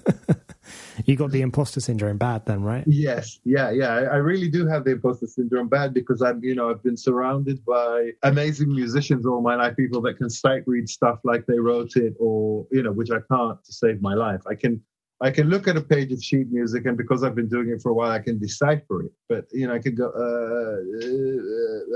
you 1.04 1.16
got 1.16 1.30
the 1.30 1.42
imposter 1.42 1.80
syndrome 1.80 2.16
bad 2.16 2.46
then, 2.46 2.62
right? 2.62 2.85
Yes, 2.87 3.40
yeah, 3.44 3.70
yeah. 3.70 3.94
I, 3.94 4.02
I, 4.02 4.16
really 4.16 4.48
do 4.48 4.66
have 4.66 4.85
the 4.85 4.92
imposter 4.92 5.26
syndrome 5.26 5.68
bad 5.68 5.92
because 5.92 6.22
I'm, 6.22 6.42
you 6.42 6.54
know, 6.54 6.70
I've 6.70 6.83
been 6.83 6.96
surrounded 6.96 7.62
by 7.66 8.12
amazing 8.22 8.74
musicians 8.74 9.26
all 9.26 9.42
my 9.42 9.57
life, 9.57 9.76
people 9.76 10.00
that 10.02 10.16
can 10.16 10.30
sight 10.30 10.62
read 10.66 10.88
stuff 10.88 11.18
like 11.24 11.44
they 11.46 11.59
wrote 11.59 11.96
it, 11.96 12.14
or 12.18 12.66
you 12.70 12.83
know, 12.83 12.92
which 12.92 13.11
I 13.11 13.18
can't 13.30 13.62
to 13.62 13.72
save 13.72 14.00
my 14.00 14.14
life. 14.14 14.40
I 14.48 14.54
can 14.54 14.83
I 15.24 15.30
can 15.30 15.48
look 15.48 15.66
at 15.66 15.76
a 15.78 15.80
page 15.80 16.12
of 16.12 16.22
sheet 16.22 16.52
music, 16.52 16.84
and 16.84 16.98
because 16.98 17.24
I've 17.24 17.34
been 17.34 17.48
doing 17.48 17.70
it 17.70 17.80
for 17.80 17.88
a 17.88 17.94
while, 17.94 18.10
I 18.10 18.18
can 18.18 18.38
decipher 18.38 19.04
it. 19.06 19.12
But 19.30 19.46
you 19.52 19.66
know, 19.66 19.72
I 19.72 19.78
can 19.78 19.94
go, 19.94 20.08
uh, 20.24 20.76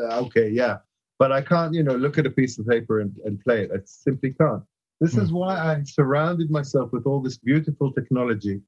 uh, 0.06 0.24
okay, 0.24 0.48
yeah, 0.48 0.78
but 1.18 1.30
I 1.30 1.42
can't, 1.42 1.74
you 1.74 1.82
know, 1.82 1.94
look 1.94 2.16
at 2.16 2.24
a 2.24 2.30
piece 2.30 2.58
of 2.58 2.66
paper 2.66 3.00
and, 3.00 3.14
and 3.26 3.38
play 3.44 3.64
it. 3.64 3.70
I 3.70 3.80
simply 3.84 4.32
can't. 4.32 4.62
This 5.02 5.14
mm. 5.14 5.22
is 5.22 5.30
why 5.30 5.58
I 5.58 5.82
surrounded 5.84 6.50
myself 6.50 6.90
with 6.90 7.04
all 7.04 7.20
this 7.20 7.36
beautiful 7.36 7.92
technology, 7.92 8.62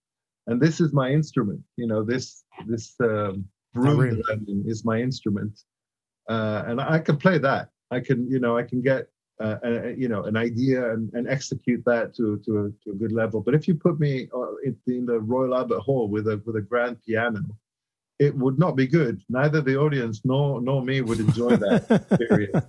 and 0.47 0.61
this 0.61 0.79
is 0.79 0.93
my 0.93 1.09
instrument. 1.11 1.63
You 1.77 1.87
know, 1.87 2.05
this 2.05 2.45
this 2.67 2.95
um, 3.01 3.47
room 3.73 3.99
really? 3.99 4.23
is 4.67 4.85
my 4.85 5.01
instrument, 5.01 5.59
uh, 6.29 6.65
and 6.67 6.83
I 6.83 6.99
can 6.99 7.17
play 7.17 7.39
that. 7.39 7.71
I 7.91 8.01
can, 8.01 8.31
you 8.31 8.41
know, 8.41 8.59
I 8.59 8.65
can 8.65 8.83
get 8.83 9.09
uh, 9.41 9.89
you 9.97 10.09
know 10.09 10.25
an 10.25 10.37
idea 10.37 10.93
and, 10.93 11.13
and 11.15 11.29
execute 11.29 11.83
that 11.87 12.15
to 12.17 12.39
to 12.45 12.59
a, 12.59 12.85
to 12.85 12.91
a, 12.93 12.95
good 12.95 13.13
level. 13.13 13.41
But 13.41 13.55
if 13.55 13.67
you 13.67 13.75
put 13.75 13.99
me 13.99 14.29
uh, 14.35 14.57
in, 14.65 14.77
in 14.87 15.07
the 15.07 15.19
Royal 15.19 15.55
Albert 15.55 15.81
Hall 15.81 16.09
with 16.09 16.29
a 16.29 16.43
with 16.45 16.57
a 16.57 16.61
grand 16.61 16.99
piano, 17.05 17.41
it 18.19 18.37
would 18.37 18.59
not 18.59 18.77
be 18.77 18.87
good. 18.87 19.23
Neither 19.29 19.63
the 19.63 19.77
audience 19.77 20.21
nor 20.25 20.61
nor 20.61 20.83
me 20.83 21.01
would 21.01 21.21
enjoy 21.21 21.57
that 21.57 22.19
period. 22.29 22.63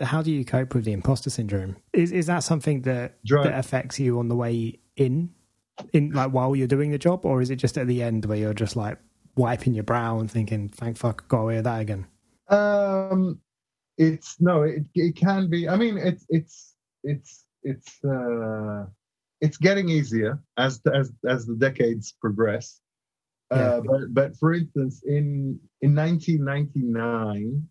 How 0.00 0.22
do 0.22 0.30
you 0.30 0.44
cope 0.44 0.74
with 0.74 0.84
the 0.84 0.92
imposter 0.92 1.30
syndrome? 1.30 1.76
Is 1.92 2.12
is 2.12 2.26
that 2.26 2.40
something 2.40 2.82
that 2.82 3.18
that 3.24 3.58
affects 3.58 3.98
you 3.98 4.18
on 4.18 4.28
the 4.28 4.36
way 4.36 4.78
in, 4.96 5.30
in 5.92 6.10
like 6.10 6.30
while 6.30 6.54
you're 6.54 6.66
doing 6.66 6.90
the 6.90 6.98
job, 6.98 7.24
or 7.24 7.40
is 7.40 7.50
it 7.50 7.56
just 7.56 7.78
at 7.78 7.86
the 7.86 8.02
end 8.02 8.26
where 8.26 8.38
you're 8.38 8.54
just 8.54 8.76
like 8.76 8.98
wiping 9.34 9.72
your 9.72 9.84
brow 9.84 10.20
and 10.20 10.30
thinking, 10.30 10.68
"Thank 10.68 10.98
fuck, 10.98 11.26
got 11.28 11.40
away 11.40 11.56
with 11.56 11.64
that 11.64 11.80
again"? 11.80 12.06
Um, 12.48 13.40
it's 13.98 14.40
no, 14.40 14.62
it 14.62 14.84
it 14.94 15.16
can 15.16 15.50
be. 15.50 15.68
I 15.68 15.76
mean, 15.76 15.98
it's 15.98 16.24
it's 16.28 16.74
it's 17.02 17.44
it's 17.64 18.04
uh, 18.04 18.86
it's 19.40 19.56
getting 19.56 19.88
easier 19.88 20.40
as 20.56 20.80
as 20.94 21.12
as 21.28 21.46
the 21.46 21.56
decades 21.56 22.14
progress. 22.20 22.80
Uh, 23.50 23.56
yeah. 23.56 23.80
But 23.84 24.14
but 24.14 24.36
for 24.36 24.54
instance, 24.54 25.02
in 25.04 25.58
in 25.82 25.94
1999, 25.94 27.68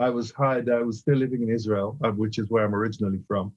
I 0.00 0.10
was 0.10 0.32
hired. 0.32 0.70
I 0.70 0.82
was 0.82 1.00
still 1.00 1.16
living 1.16 1.42
in 1.42 1.50
Israel, 1.50 1.98
uh, 2.02 2.10
which 2.10 2.38
is 2.38 2.48
where 2.48 2.64
I'm 2.64 2.74
originally 2.74 3.20
from. 3.28 3.52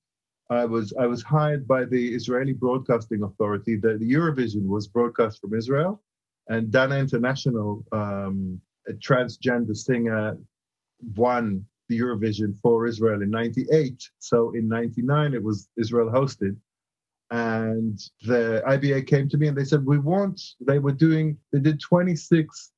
I 0.49 0.65
was 0.65 0.93
I 0.99 1.05
was 1.05 1.23
hired 1.23 1.67
by 1.67 1.85
the 1.85 2.13
Israeli 2.13 2.53
Broadcasting 2.53 3.23
Authority. 3.23 3.77
The, 3.77 3.97
the 3.97 4.11
Eurovision 4.11 4.65
was 4.67 4.87
broadcast 4.87 5.39
from 5.39 5.53
Israel, 5.53 6.01
and 6.49 6.69
Dana 6.71 6.95
International, 6.95 7.85
um, 7.93 8.59
a 8.87 8.93
transgender 8.93 9.77
singer, 9.77 10.37
won 11.15 11.65
the 11.89 11.99
Eurovision 11.99 12.57
for 12.61 12.85
Israel 12.85 13.21
in 13.21 13.29
98. 13.29 14.01
So 14.19 14.51
in 14.51 14.69
99, 14.69 15.33
it 15.33 15.43
was 15.43 15.67
Israel 15.77 16.09
hosted. 16.09 16.55
And 17.31 17.99
the 18.23 18.63
IBA 18.67 19.05
came 19.07 19.27
to 19.29 19.37
me 19.37 19.47
and 19.47 19.57
they 19.57 19.65
said, 19.65 19.85
We 19.85 19.99
want, 19.99 20.41
they 20.65 20.79
were 20.79 20.93
doing, 20.93 21.37
they 21.51 21.59
did 21.59 21.79
26 21.81 22.71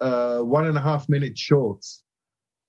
uh, 0.00 0.40
one 0.40 0.66
and 0.66 0.76
a 0.76 0.80
half 0.80 1.08
minute 1.08 1.38
shorts, 1.38 2.02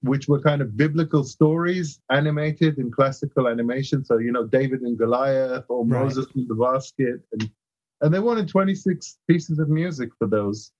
which 0.02 0.28
were 0.28 0.42
kind 0.42 0.62
of 0.62 0.78
biblical 0.78 1.24
stories 1.24 2.00
animated 2.12 2.78
in 2.78 2.92
classical 2.92 3.48
animation. 3.48 4.06
So, 4.06 4.18
you 4.18 4.32
know, 4.32 4.46
David 4.46 4.82
and 4.82 4.98
Goliath 4.98 5.66
or 5.70 5.86
right. 5.86 6.04
Moses 6.04 6.28
in 6.36 6.48
the 6.48 6.56
basket. 6.56 7.22
And, 7.32 7.50
and 8.02 8.13
they 8.13 8.20
wanted 8.20 8.48
26 8.48 9.18
pieces 9.28 9.58
of 9.58 9.70
music 9.70 10.10
for 10.20 10.28
those 10.28 10.72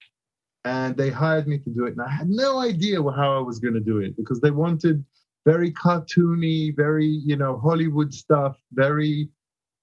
and 0.67 0.97
they 0.97 1.10
hired 1.10 1.47
me 1.47 1.58
to 1.60 1.69
do 1.69 1.86
it. 1.86 1.93
And 1.93 2.01
I 2.01 2.10
had 2.10 2.30
no 2.30 2.60
idea 2.60 3.01
how 3.01 3.38
I 3.38 3.39
was 3.39 3.58
going 3.58 3.73
to 3.75 3.80
do 3.80 3.99
it 3.99 4.17
because 4.17 4.41
they 4.41 4.51
wanted 4.51 5.03
very 5.45 5.71
cartoony, 5.71 6.75
very 6.75 7.08
you 7.08 7.38
know 7.38 7.58
Hollywood 7.58 8.13
stuff, 8.13 8.58
very 8.73 9.30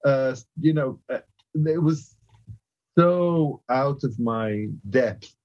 uh, 0.05 0.35
you 0.61 0.73
know 0.73 0.99
uh, 1.11 1.19
it 1.55 1.81
was 1.81 2.15
so 2.97 3.63
out 3.69 4.03
of 4.03 4.19
my 4.19 4.67
depth, 4.91 5.35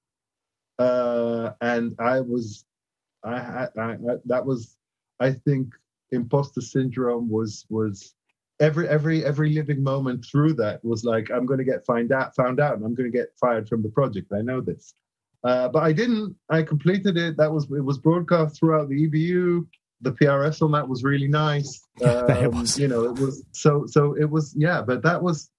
uh, 0.77 1.51
and 1.61 1.95
I 1.97 2.19
was 2.19 2.65
I 3.23 3.39
had 3.39 3.69
I, 3.77 3.93
I, 3.93 4.15
that 4.25 4.45
was 4.45 4.77
I 5.19 5.31
think 5.31 5.73
imposter 6.11 6.61
syndrome 6.61 7.29
was 7.29 7.65
was 7.69 8.13
every 8.59 8.87
every 8.87 9.25
every 9.25 9.49
living 9.53 9.81
moment 9.81 10.23
through 10.23 10.53
that 10.53 10.85
was 10.85 11.03
like 11.03 11.31
I'm 11.31 11.47
going 11.47 11.57
to 11.57 11.71
get 11.71 11.83
find 11.83 12.11
out 12.11 12.35
found 12.35 12.59
out 12.59 12.75
and 12.75 12.85
I'm 12.85 12.93
going 12.93 13.11
to 13.11 13.17
get 13.17 13.29
fired 13.39 13.67
from 13.67 13.81
the 13.81 13.89
project. 13.89 14.31
I 14.31 14.41
know 14.41 14.61
this. 14.61 14.93
Uh, 15.43 15.69
but 15.69 15.83
I 15.83 15.91
didn't. 15.91 16.35
I 16.49 16.63
completed 16.63 17.17
it. 17.17 17.37
That 17.37 17.51
was 17.51 17.65
it 17.65 17.83
was 17.83 17.97
broadcast 17.97 18.59
throughout 18.59 18.89
the 18.89 19.07
EBU. 19.07 19.65
The 20.01 20.11
PRS 20.11 20.61
on 20.61 20.71
that 20.71 20.87
was 20.87 21.03
really 21.03 21.27
nice. 21.27 21.81
Um, 22.03 22.31
it 22.31 22.51
was. 22.51 22.79
You 22.79 22.87
know, 22.87 23.03
it 23.03 23.19
was 23.19 23.43
so 23.51 23.85
so. 23.85 24.15
It 24.15 24.29
was 24.29 24.55
yeah. 24.57 24.81
But 24.81 25.03
that 25.03 25.21
was 25.21 25.51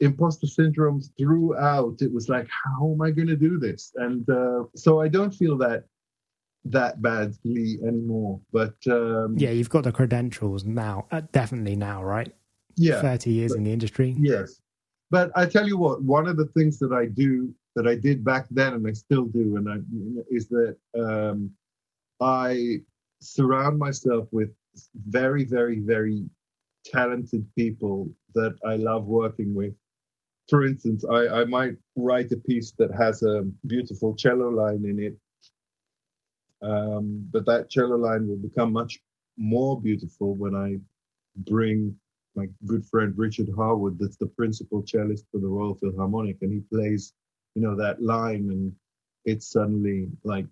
imposter 0.00 0.46
syndromes 0.46 1.06
throughout. 1.18 2.00
It 2.00 2.12
was 2.12 2.28
like, 2.28 2.48
how 2.64 2.92
am 2.92 3.02
I 3.02 3.10
going 3.10 3.28
to 3.28 3.36
do 3.36 3.58
this? 3.58 3.92
And 3.96 4.28
uh, 4.30 4.64
so 4.74 5.00
I 5.00 5.08
don't 5.08 5.34
feel 5.34 5.58
that 5.58 5.84
that 6.70 7.02
badly 7.02 7.78
anymore. 7.86 8.40
But 8.52 8.74
um, 8.86 9.36
yeah, 9.38 9.50
you've 9.50 9.70
got 9.70 9.84
the 9.84 9.92
credentials 9.92 10.64
now. 10.64 11.06
Uh, 11.10 11.22
definitely 11.32 11.76
now, 11.76 12.02
right? 12.02 12.32
Yeah, 12.76 13.00
thirty 13.00 13.32
years 13.32 13.52
but, 13.52 13.58
in 13.58 13.64
the 13.64 13.72
industry. 13.72 14.14
Yes, 14.18 14.60
but 15.10 15.30
I 15.34 15.46
tell 15.46 15.66
you 15.66 15.78
what, 15.78 16.02
one 16.02 16.26
of 16.26 16.36
the 16.36 16.46
things 16.46 16.78
that 16.80 16.92
I 16.92 17.06
do 17.06 17.54
that 17.76 17.86
I 17.86 17.94
did 17.94 18.24
back 18.24 18.46
then 18.50 18.74
and 18.74 18.88
I 18.88 18.92
still 18.92 19.26
do, 19.26 19.56
and 19.56 19.68
I, 19.68 19.76
is 20.30 20.48
that 20.48 20.76
um, 20.98 21.50
I 22.20 22.78
surround 23.20 23.78
myself 23.78 24.28
with 24.32 24.50
very, 25.08 25.44
very, 25.44 25.80
very 25.80 26.24
talented 26.84 27.46
people 27.56 28.10
that 28.34 28.56
I 28.66 28.76
love 28.76 29.06
working 29.06 29.54
with. 29.54 29.74
for 30.48 30.64
instance, 30.64 31.04
I, 31.10 31.28
I 31.42 31.44
might 31.44 31.76
write 31.96 32.32
a 32.32 32.36
piece 32.36 32.72
that 32.78 32.92
has 32.92 33.22
a 33.22 33.44
beautiful 33.66 34.14
cello 34.14 34.48
line 34.50 34.84
in 34.84 35.00
it, 35.00 35.16
um, 36.62 37.28
but 37.32 37.46
that 37.46 37.70
cello 37.70 37.96
line 37.96 38.28
will 38.28 38.36
become 38.36 38.72
much 38.72 39.00
more 39.36 39.80
beautiful 39.80 40.34
when 40.34 40.54
I 40.54 40.76
bring 41.50 41.96
my 42.36 42.46
good 42.66 42.84
friend 42.86 43.14
Richard 43.16 43.48
Harwood, 43.56 43.98
that's 43.98 44.16
the 44.16 44.26
principal 44.26 44.84
cellist 44.86 45.24
for 45.32 45.40
the 45.40 45.48
Royal 45.48 45.74
Philharmonic, 45.74 46.38
and 46.42 46.52
he 46.52 46.60
plays, 46.60 47.14
you 47.56 47.62
know, 47.62 47.74
that 47.74 48.02
line, 48.02 48.50
and 48.50 48.72
it's 49.24 49.50
suddenly 49.50 50.08
like 50.24 50.44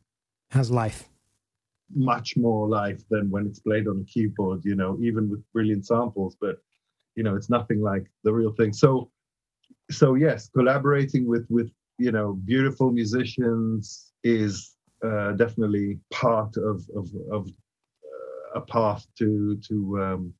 has 0.50 0.70
life, 0.70 1.08
much 1.94 2.34
more 2.36 2.66
life 2.66 3.02
than 3.10 3.30
when 3.30 3.46
it's 3.46 3.60
played 3.60 3.86
on 3.86 4.00
a 4.00 4.10
keyboard. 4.10 4.64
You 4.64 4.74
know, 4.74 4.98
even 5.02 5.30
with 5.30 5.44
brilliant 5.52 5.86
samples, 5.86 6.34
but 6.40 6.56
you 7.14 7.22
know, 7.22 7.36
it's 7.36 7.50
nothing 7.50 7.82
like 7.82 8.06
the 8.24 8.32
real 8.32 8.52
thing. 8.52 8.72
So, 8.72 9.10
so 9.90 10.14
yes, 10.14 10.48
collaborating 10.48 11.28
with 11.28 11.46
with 11.50 11.70
you 11.98 12.10
know 12.10 12.32
beautiful 12.32 12.90
musicians 12.90 14.12
is 14.24 14.74
uh, 15.04 15.32
definitely 15.32 15.98
part 16.10 16.56
of 16.56 16.88
of, 16.96 17.10
of 17.30 17.48
uh, 17.48 18.60
a 18.60 18.60
path 18.62 19.06
to 19.18 19.60
to 19.68 20.02
um, 20.02 20.34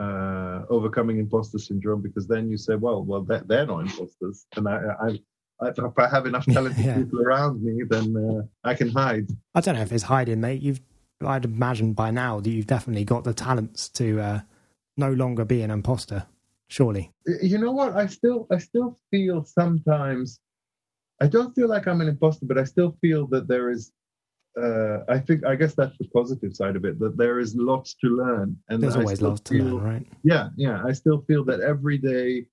uh, 0.00 0.62
overcoming 0.70 1.20
imposter 1.20 1.58
syndrome 1.58 2.02
because 2.02 2.26
then 2.26 2.50
you 2.50 2.56
say, 2.56 2.74
well, 2.74 3.04
well, 3.04 3.22
they're, 3.22 3.44
they're 3.46 3.66
not 3.66 3.82
imposters, 3.82 4.46
and 4.56 4.66
I, 4.66 4.80
I, 5.00 5.20
if 5.62 5.98
I 5.98 6.08
have 6.08 6.26
enough 6.26 6.46
talented 6.46 6.84
yeah. 6.84 6.96
people 6.96 7.20
around 7.20 7.62
me, 7.62 7.82
then 7.88 8.16
uh, 8.16 8.68
I 8.68 8.74
can 8.74 8.90
hide. 8.90 9.28
I 9.54 9.60
don't 9.60 9.74
know 9.74 9.82
if 9.82 9.92
it's 9.92 10.04
hiding, 10.04 10.40
mate. 10.40 10.62
You've, 10.62 10.80
I'd 11.24 11.44
imagine 11.44 11.92
by 11.92 12.10
now 12.10 12.40
that 12.40 12.50
you've 12.50 12.66
definitely 12.66 13.04
got 13.04 13.24
the 13.24 13.34
talents 13.34 13.88
to 13.90 14.20
uh, 14.20 14.40
no 14.96 15.12
longer 15.12 15.44
be 15.44 15.62
an 15.62 15.70
imposter. 15.70 16.26
Surely. 16.68 17.12
You 17.42 17.58
know 17.58 17.72
what? 17.72 17.96
I 17.96 18.06
still, 18.06 18.46
I 18.50 18.58
still 18.58 18.98
feel 19.10 19.44
sometimes. 19.44 20.40
I 21.20 21.26
don't 21.26 21.54
feel 21.54 21.68
like 21.68 21.86
I'm 21.86 22.00
an 22.00 22.08
imposter, 22.08 22.46
but 22.46 22.58
I 22.58 22.64
still 22.64 22.96
feel 23.02 23.26
that 23.28 23.48
there 23.48 23.70
is 23.70 23.92
uh, 24.60 24.98
I 25.08 25.18
think 25.18 25.46
I 25.46 25.54
guess 25.54 25.74
that's 25.74 25.96
the 25.98 26.08
positive 26.08 26.54
side 26.54 26.76
of 26.76 26.84
it 26.84 26.98
that 26.98 27.16
there 27.16 27.38
is 27.38 27.54
lots 27.54 27.94
to 27.94 28.08
learn, 28.08 28.56
and 28.68 28.82
there's 28.82 28.96
always 28.96 29.22
lots 29.22 29.40
to 29.42 29.54
learn, 29.54 29.82
right? 29.82 30.06
Yeah, 30.24 30.48
yeah. 30.56 30.82
I 30.84 30.92
still 30.92 31.22
feel 31.22 31.44
that 31.44 31.60
every 31.60 31.98
day, 31.98 32.46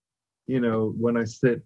you 0.45 0.59
know, 0.59 0.93
when 0.97 1.17
I 1.17 1.23
sit 1.23 1.63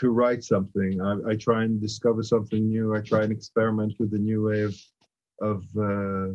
to 0.00 0.10
write 0.10 0.42
something, 0.44 1.00
I, 1.00 1.30
I 1.30 1.36
try 1.36 1.64
and 1.64 1.80
discover 1.80 2.22
something 2.22 2.68
new. 2.68 2.94
I 2.94 3.00
try 3.00 3.22
and 3.22 3.32
experiment 3.32 3.94
with 3.98 4.12
a 4.14 4.18
new 4.18 4.42
way 4.48 4.62
of 4.62 4.76
of 5.40 5.64
uh, 5.78 6.34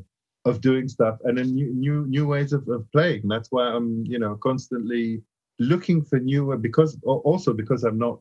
of 0.49 0.62
doing 0.62 0.88
stuff 0.88 1.17
and 1.23 1.38
then 1.38 1.54
new 1.54 1.73
new 1.73 2.06
new 2.08 2.28
ways 2.28 2.54
of, 2.54 2.67
of 2.69 2.89
playing. 2.91 3.23
That's 3.28 3.51
why 3.51 3.67
I'm 3.67 4.06
you 4.06 4.19
know 4.19 4.36
constantly 4.36 5.21
looking 5.60 6.04
for 6.04 6.19
new 6.19 6.56
because 6.58 6.97
also 7.04 7.54
because 7.54 7.84
I'm 7.84 7.97
not 7.97 8.19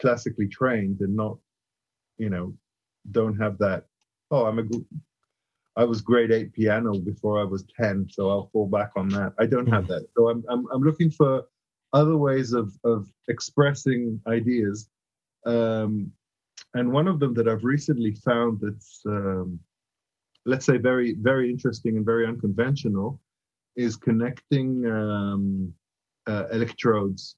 classically 0.00 0.48
trained 0.48 1.00
and 1.00 1.14
not 1.14 1.38
you 2.18 2.30
know 2.30 2.54
don't 3.10 3.38
have 3.38 3.58
that 3.58 3.84
oh, 4.32 4.46
I'm 4.46 4.58
a 4.58 4.64
good, 4.64 4.84
I 5.76 5.84
was 5.84 6.00
grade 6.00 6.32
eight 6.32 6.52
piano 6.52 6.98
before 6.98 7.40
I 7.40 7.44
was 7.44 7.64
10, 7.78 8.08
so 8.10 8.30
I'll 8.30 8.50
fall 8.52 8.66
back 8.66 8.90
on 8.96 9.08
that. 9.10 9.34
I 9.38 9.46
don't 9.46 9.68
have 9.68 9.86
that. 9.88 10.06
So 10.16 10.28
I'm, 10.28 10.42
I'm, 10.48 10.66
I'm 10.72 10.82
looking 10.82 11.10
for 11.10 11.44
other 11.92 12.16
ways 12.16 12.52
of, 12.52 12.72
of 12.84 13.06
expressing 13.28 14.20
ideas. 14.26 14.88
Um, 15.46 16.12
and 16.74 16.92
one 16.92 17.08
of 17.08 17.20
them 17.20 17.34
that 17.34 17.48
I've 17.48 17.64
recently 17.64 18.14
found 18.14 18.60
that's, 18.60 19.02
um, 19.06 19.60
let's 20.46 20.64
say, 20.64 20.78
very, 20.78 21.14
very 21.14 21.50
interesting 21.50 21.96
and 21.96 22.06
very 22.06 22.26
unconventional 22.26 23.20
is 23.76 23.96
connecting 23.96 24.86
um, 24.86 25.72
uh, 26.26 26.44
electrodes 26.52 27.36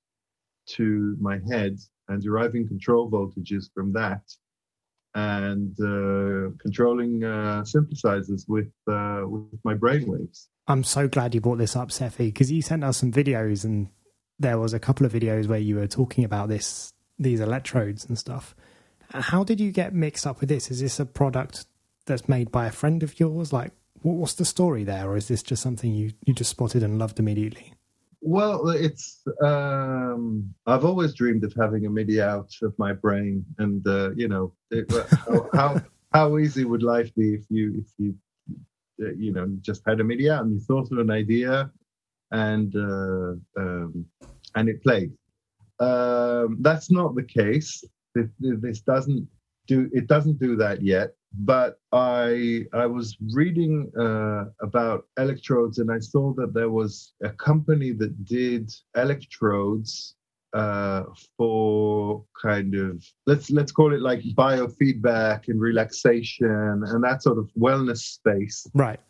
to 0.67 1.17
my 1.21 1.41
head 1.51 1.79
and 2.09 2.23
deriving 2.23 2.67
control 2.67 3.11
voltages 3.11 3.71
from 3.75 3.93
that 3.93 4.23
and 5.15 5.73
uh, 5.81 6.51
controlling 6.61 7.23
uh, 7.23 7.63
synthesizers 7.63 8.49
with 8.49 8.73
uh, 8.91 9.23
with 9.27 9.61
my 9.65 9.75
brainwaves. 9.75 10.47
I'm 10.67 10.83
so 10.83 11.07
glad 11.09 11.35
you 11.35 11.41
brought 11.41 11.59
this 11.59 11.77
up, 11.77 11.91
Sefi, 11.91 12.19
because 12.19 12.51
you 12.51 12.63
sent 12.63 12.83
us 12.83 12.97
some 12.97 13.13
videos, 13.13 13.65
and 13.65 13.89
there 14.39 14.59
was 14.59 14.73
a 14.73 14.79
couple 14.79 15.07
of 15.07 15.13
videos 15.13 15.47
where 15.47 15.59
you 15.59 15.77
were 15.77 15.87
talking 15.87 16.25
about 16.25 16.49
this, 16.49 16.93
these 17.19 17.41
electrodes 17.41 18.05
and 18.05 18.19
stuff. 18.19 18.55
How 19.11 19.45
did 19.45 19.61
you 19.61 19.71
get 19.71 19.95
mixed 19.95 20.27
up 20.27 20.41
with 20.41 20.49
this? 20.49 20.71
Is 20.71 20.81
this 20.81 20.99
a 20.99 21.07
product 21.07 21.67
that's 22.07 22.29
made 22.29 22.51
by 22.51 22.67
a 22.67 22.73
friend 22.73 23.03
of 23.03 23.19
yours? 23.21 23.53
Like, 23.53 23.73
what's 24.03 24.35
the 24.35 24.45
story 24.45 24.85
there, 24.85 25.09
or 25.09 25.17
is 25.17 25.29
this 25.29 25.43
just 25.43 25.63
something 25.63 25.95
you 25.95 26.13
you 26.25 26.35
just 26.35 26.51
spotted 26.51 26.83
and 26.83 26.99
loved 26.99 27.19
immediately? 27.19 27.75
Well, 28.21 28.71
it's 28.71 29.23
um, 29.43 30.55
I've 30.67 30.85
always 30.85 31.15
dreamed 31.15 31.45
of 31.45 31.53
having 31.55 31.87
a 31.87 31.91
MIDI 31.91 32.23
out 32.23 32.51
of 32.63 32.75
my 32.79 32.93
brain, 32.93 33.45
and 33.59 33.87
uh, 33.87 34.11
you 34.17 34.29
know 34.29 34.55
it, 34.71 34.91
how, 34.93 35.49
how, 35.55 35.83
how 36.13 36.39
easy 36.39 36.65
would 36.65 36.83
life 36.83 37.15
be 37.15 37.35
if 37.35 37.45
you 37.51 37.75
if 37.79 37.87
you 37.99 38.15
uh, 39.05 39.13
you 39.17 39.33
know 39.33 39.47
just 39.61 39.83
had 39.87 40.01
a 40.01 40.05
MIDI 40.05 40.31
out 40.31 40.45
and 40.45 40.55
you 40.55 40.61
thought 40.61 40.91
of 40.91 40.99
an 40.99 41.11
idea 41.11 41.71
and 42.35 42.75
uh, 42.77 43.61
um, 43.61 44.07
and 44.57 44.69
it 44.69 44.83
plays. 44.83 45.11
Um, 45.81 46.59
that's 46.61 46.91
not 46.91 47.15
the 47.15 47.25
case. 47.25 47.83
This, 48.15 48.29
this 48.39 48.81
doesn't 48.81 49.27
do 49.67 49.91
it 49.93 50.07
doesn't 50.07 50.39
do 50.39 50.57
that 50.57 50.83
yet 50.83 51.15
but 51.41 51.81
I 51.93 52.65
I 52.73 52.87
was 52.87 53.17
reading 53.33 53.91
uh, 53.99 54.45
about 54.61 55.07
electrodes 55.19 55.79
and 55.79 55.91
I 55.91 55.99
saw 55.99 56.33
that 56.35 56.55
there 56.55 56.71
was 56.71 57.15
a 57.23 57.31
company 57.31 57.93
that 57.93 58.25
did 58.25 58.71
electrodes 58.97 60.15
uh, 60.53 61.05
for 61.37 62.25
kind 62.41 62.75
of 62.77 63.05
let's 63.27 63.51
let's 63.51 63.73
call 63.73 63.93
it 63.93 64.01
like 64.01 64.21
biofeedback 64.37 65.49
and 65.49 65.61
relaxation 65.61 66.83
and 66.87 67.03
that 67.03 67.23
sort 67.23 67.39
of 67.39 67.51
wellness 67.59 67.99
space. 67.99 68.67
Right. 68.75 69.01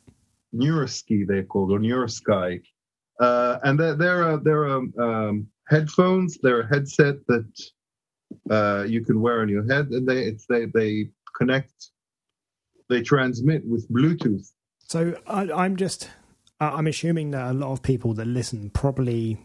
Neuroski 0.55 1.27
they're 1.27 1.45
called 1.45 1.73
or 1.73 1.79
Neurosky, 1.79 2.63
uh, 3.21 3.59
and 3.63 3.79
there 3.79 3.95
there 3.95 4.23
are 4.25 4.37
there 4.39 4.63
are 4.65 4.83
um, 4.99 5.47
headphones. 5.69 6.39
They're 6.43 6.61
a 6.61 6.69
headset 6.69 7.17
that 7.29 7.71
uh, 8.51 8.85
you 8.89 9.05
can 9.05 9.21
wear 9.21 9.41
on 9.41 9.49
your 9.49 9.67
head, 9.71 9.89
and 9.89 10.07
they 10.07 10.37
they 10.49 10.67
they 10.67 11.11
connect 11.37 11.91
they 12.89 13.03
transmit 13.03 13.63
with 13.67 13.91
Bluetooth. 13.91 14.53
So 14.87 15.19
I, 15.27 15.65
am 15.65 15.77
just, 15.77 16.11
I'm 16.61 16.87
assuming 16.87 17.31
that 17.31 17.51
a 17.51 17.55
lot 17.55 17.73
of 17.73 17.83
people 17.83 18.15
that 18.15 18.27
listen 18.27 18.71
probably 18.71 19.39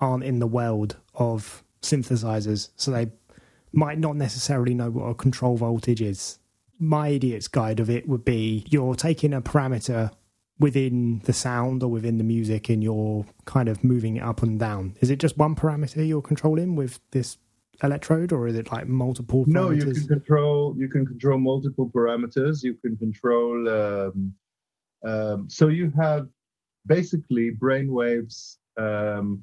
aren't 0.00 0.24
in 0.24 0.38
the 0.38 0.46
world 0.46 0.96
of 1.14 1.64
synthesizers, 1.82 2.70
so 2.76 2.90
they 2.90 3.08
might 3.72 3.98
not 3.98 4.16
necessarily 4.16 4.74
know 4.74 4.90
what 4.90 5.04
a 5.04 5.14
control 5.14 5.56
voltage 5.56 6.02
is. 6.02 6.38
My 6.78 7.08
idiot's 7.08 7.48
guide 7.48 7.80
of 7.80 7.88
it 7.88 8.08
would 8.08 8.24
be 8.24 8.66
you're 8.68 8.94
taking 8.94 9.32
a 9.32 9.40
parameter 9.40 10.12
within 10.58 11.20
the 11.24 11.32
sound 11.32 11.82
or 11.82 11.90
within 11.90 12.18
the 12.18 12.24
music 12.24 12.68
and 12.68 12.82
you're 12.82 13.26
kind 13.44 13.68
of 13.68 13.82
moving 13.82 14.16
it 14.16 14.22
up 14.22 14.42
and 14.42 14.58
down. 14.58 14.96
Is 15.00 15.10
it 15.10 15.18
just 15.18 15.36
one 15.36 15.54
parameter 15.54 16.06
you're 16.06 16.22
controlling 16.22 16.76
with 16.76 17.00
this 17.10 17.38
electrode 17.82 18.32
or 18.32 18.46
is 18.46 18.56
it 18.56 18.70
like 18.70 18.86
multiple 18.86 19.44
parameters? 19.44 19.52
no 19.52 19.70
you 19.70 19.92
can 19.92 20.06
control 20.06 20.74
you 20.78 20.88
can 20.88 21.04
control 21.04 21.38
multiple 21.38 21.90
parameters 21.92 22.62
you 22.62 22.74
can 22.74 22.96
control 22.96 23.68
um, 23.68 24.32
um, 25.04 25.50
so 25.50 25.66
you 25.66 25.92
have 25.96 26.28
basically 26.86 27.50
brain 27.50 27.92
waves 27.92 28.58
um, 28.78 29.42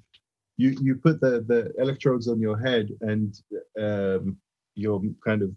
you 0.55 0.77
you 0.81 0.95
put 0.95 1.19
the 1.19 1.43
the 1.47 1.73
electrodes 1.77 2.27
on 2.29 2.39
your 2.39 2.57
head 2.57 2.89
and 3.01 3.41
um, 3.79 4.37
you're 4.75 5.01
kind 5.25 5.41
of 5.41 5.51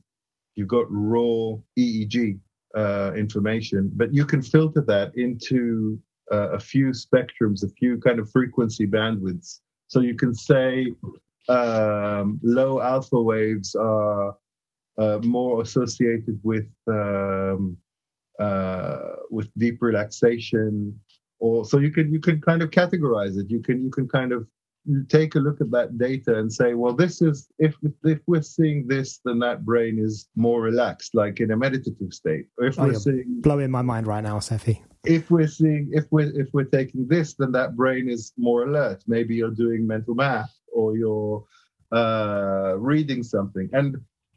you've 0.57 0.69
got 0.69 0.87
raw 0.89 1.57
eeg 1.79 2.39
uh, 2.77 3.13
information 3.17 3.91
but 3.95 4.13
you 4.13 4.25
can 4.25 4.43
filter 4.43 4.81
that 4.81 5.13
into 5.17 5.99
uh, 6.33 6.51
a 6.51 6.59
few 6.59 6.89
spectrums 6.89 7.63
a 7.65 7.69
few 7.69 7.99
kind 7.99 8.19
of 8.19 8.31
frequency 8.31 8.87
bandwidths. 8.87 9.61
So 9.89 10.01
you 10.01 10.15
can 10.15 10.35
say 10.35 10.93
um, 11.49 12.41
low 12.43 12.81
alpha 12.81 13.21
waves 13.21 13.75
are 13.75 14.37
uh, 14.97 15.19
more 15.23 15.63
associated 15.63 16.41
with 16.43 16.67
um, 16.87 17.77
uh, 18.39 19.17
with 19.31 19.51
deep 19.59 19.79
relaxation 19.81 20.99
or 21.39 21.65
so 21.65 21.79
you 21.79 21.91
can 21.91 22.13
you 22.13 22.21
can 22.21 22.41
kind 22.41 22.63
of 22.63 22.71
categorize 22.71 23.39
it. 23.39 23.51
You 23.51 23.61
can 23.61 23.83
you 23.83 23.91
can 23.91 24.09
kind 24.09 24.33
of 24.33 24.47
take 25.09 25.35
a 25.35 25.39
look 25.39 25.61
at 25.61 25.71
that 25.71 25.97
data 25.97 26.39
and 26.39 26.53
say 26.53 26.75
well 26.75 26.93
this 26.93 27.23
is 27.23 27.49
if 27.59 27.75
if 28.05 28.21
we're 28.27 28.43
seeing 28.43 28.87
this 28.87 29.21
then 29.25 29.39
that 29.39 29.65
brain 29.65 29.99
is 29.99 30.29
more 30.37 30.61
relaxed 30.61 31.15
like 31.15 31.41
in 31.41 31.51
a 31.53 31.57
meditative 31.57 32.13
state 32.13 32.47
or 32.59 32.67
if 32.67 32.79
oh, 32.79 32.85
we're 32.85 32.95
seeing 32.95 33.41
blowing 33.41 33.71
my 33.71 33.81
mind 33.81 34.07
right 34.07 34.23
now 34.23 34.39
Sefi 34.39 34.81
if 35.07 35.31
we're 35.31 35.49
seeing 35.49 35.91
if 35.93 36.05
we're 36.11 36.39
if 36.39 36.49
we're 36.53 36.65
taking 36.65 37.09
this 37.09 37.35
then 37.35 37.53
that 37.53 37.77
brain 37.77 38.11
is 38.11 38.33
more 38.37 38.65
alert 38.65 39.03
maybe 39.07 39.35
you're 39.35 39.51
doing 39.51 39.87
mental 39.87 40.15
math 40.15 40.55
or 40.75 40.97
you're 40.99 41.45
uh, 41.95 42.75
reading 42.79 43.23
something. 43.23 43.71
And 43.73 43.97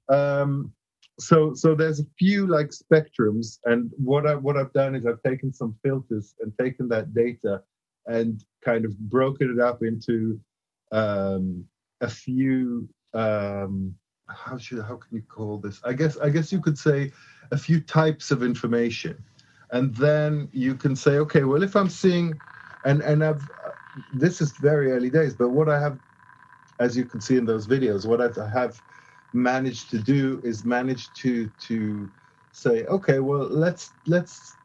um, 0.09 0.71
so 1.19 1.53
so 1.55 1.73
there's 1.75 1.99
a 1.99 2.05
few 2.17 2.47
like 2.47 2.69
spectrums. 2.69 3.57
And 3.65 3.91
what 3.97 4.27
I 4.27 4.35
what 4.35 4.57
I've 4.57 4.73
done 4.73 4.95
is 4.95 5.05
I've 5.05 5.23
taken 5.23 5.51
some 5.51 5.75
filters 5.83 6.35
and 6.39 6.53
taken 6.59 6.87
that 6.89 7.13
data 7.13 7.63
and 8.07 8.43
kind 8.63 8.85
of 8.85 8.97
broken 8.97 9.51
it 9.51 9.61
up 9.61 9.83
into 9.83 10.39
um, 10.91 11.65
a 12.01 12.09
few 12.09 12.87
um, 13.13 13.95
how 14.27 14.57
should 14.57 14.83
how 14.83 14.97
can 14.97 15.15
you 15.17 15.23
call 15.23 15.57
this? 15.57 15.79
I 15.83 15.93
guess 15.93 16.17
I 16.17 16.29
guess 16.29 16.51
you 16.51 16.61
could 16.61 16.77
say 16.77 17.11
a 17.51 17.57
few 17.57 17.79
types 17.79 18.31
of 18.31 18.43
information, 18.43 19.17
and 19.71 19.95
then 19.95 20.49
you 20.51 20.75
can 20.75 20.95
say, 20.95 21.17
okay, 21.19 21.43
well, 21.43 21.63
if 21.63 21.75
I'm 21.75 21.89
seeing, 21.89 22.39
and 22.83 23.01
and 23.01 23.23
I've 23.23 23.49
this 24.13 24.41
is 24.41 24.51
very 24.57 24.91
early 24.91 25.09
days, 25.09 25.33
but 25.33 25.49
what 25.49 25.69
I 25.69 25.79
have, 25.79 25.99
as 26.79 26.95
you 26.95 27.05
can 27.05 27.21
see 27.21 27.37
in 27.37 27.45
those 27.45 27.67
videos, 27.67 28.05
what 28.05 28.21
I 28.21 28.49
have 28.49 28.81
managed 29.33 29.89
to 29.91 29.99
do 29.99 30.41
is 30.43 30.65
manage 30.65 31.13
to 31.13 31.49
to 31.59 32.11
say, 32.51 32.85
okay, 32.85 33.19
well, 33.19 33.47
let's 33.49 33.93
let's 34.05 34.57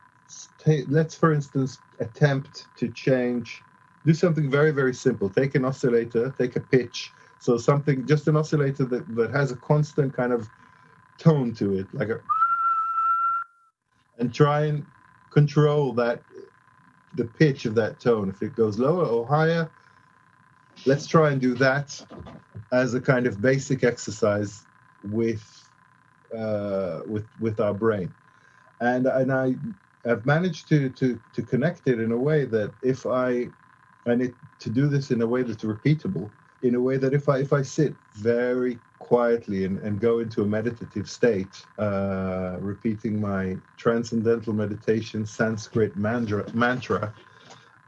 let's 0.88 1.14
for 1.14 1.32
instance 1.32 1.78
attempt 2.00 2.66
to 2.76 2.88
change, 2.88 3.62
do 4.06 4.14
something 4.14 4.50
very 4.50 4.70
very 4.70 4.94
simple. 4.94 5.28
Take 5.28 5.54
an 5.54 5.64
oscillator, 5.64 6.34
take 6.38 6.56
a 6.56 6.60
pitch 6.60 7.10
so 7.42 7.58
something, 7.58 8.06
just 8.06 8.28
an 8.28 8.36
oscillator 8.36 8.84
that, 8.84 9.16
that 9.16 9.32
has 9.32 9.50
a 9.50 9.56
constant 9.56 10.14
kind 10.14 10.32
of 10.32 10.48
tone 11.18 11.52
to 11.54 11.76
it, 11.76 11.92
like 11.92 12.08
a, 12.08 12.20
and 14.20 14.32
try 14.32 14.66
and 14.66 14.86
control 15.32 15.92
that, 15.94 16.22
the 17.16 17.24
pitch 17.24 17.64
of 17.64 17.74
that 17.74 17.98
tone. 17.98 18.28
If 18.28 18.42
it 18.42 18.54
goes 18.54 18.78
lower 18.78 19.04
or 19.06 19.26
higher, 19.26 19.68
let's 20.86 21.08
try 21.08 21.32
and 21.32 21.40
do 21.40 21.54
that 21.54 22.00
as 22.70 22.94
a 22.94 23.00
kind 23.00 23.26
of 23.26 23.42
basic 23.42 23.82
exercise 23.82 24.64
with, 25.10 25.68
uh, 26.32 27.00
with, 27.08 27.26
with 27.40 27.58
our 27.58 27.74
brain. 27.74 28.14
And, 28.80 29.08
and 29.08 29.32
I 29.32 29.56
have 30.04 30.26
managed 30.26 30.68
to, 30.68 30.88
to, 30.90 31.20
to 31.32 31.42
connect 31.42 31.86
it 31.86 32.00
in 32.00 32.12
a 32.12 32.18
way 32.18 32.44
that 32.44 32.72
if 32.82 33.06
I, 33.06 33.48
and 34.06 34.22
it, 34.22 34.34
to 34.60 34.70
do 34.70 34.88
this 34.88 35.10
in 35.10 35.22
a 35.22 35.26
way 35.26 35.42
that's 35.42 35.64
repeatable, 35.64 36.30
in 36.62 36.74
a 36.74 36.80
way 36.80 36.96
that 36.96 37.12
if 37.12 37.28
I 37.28 37.38
if 37.38 37.52
I 37.52 37.62
sit 37.62 37.94
very 38.14 38.78
quietly 39.00 39.64
and, 39.64 39.78
and 39.80 40.00
go 40.00 40.20
into 40.20 40.42
a 40.42 40.46
meditative 40.46 41.10
state, 41.10 41.66
uh, 41.78 42.56
repeating 42.60 43.20
my 43.20 43.56
transcendental 43.76 44.52
meditation 44.52 45.26
Sanskrit 45.26 45.96
mantra, 45.96 46.44
mantra 46.54 47.12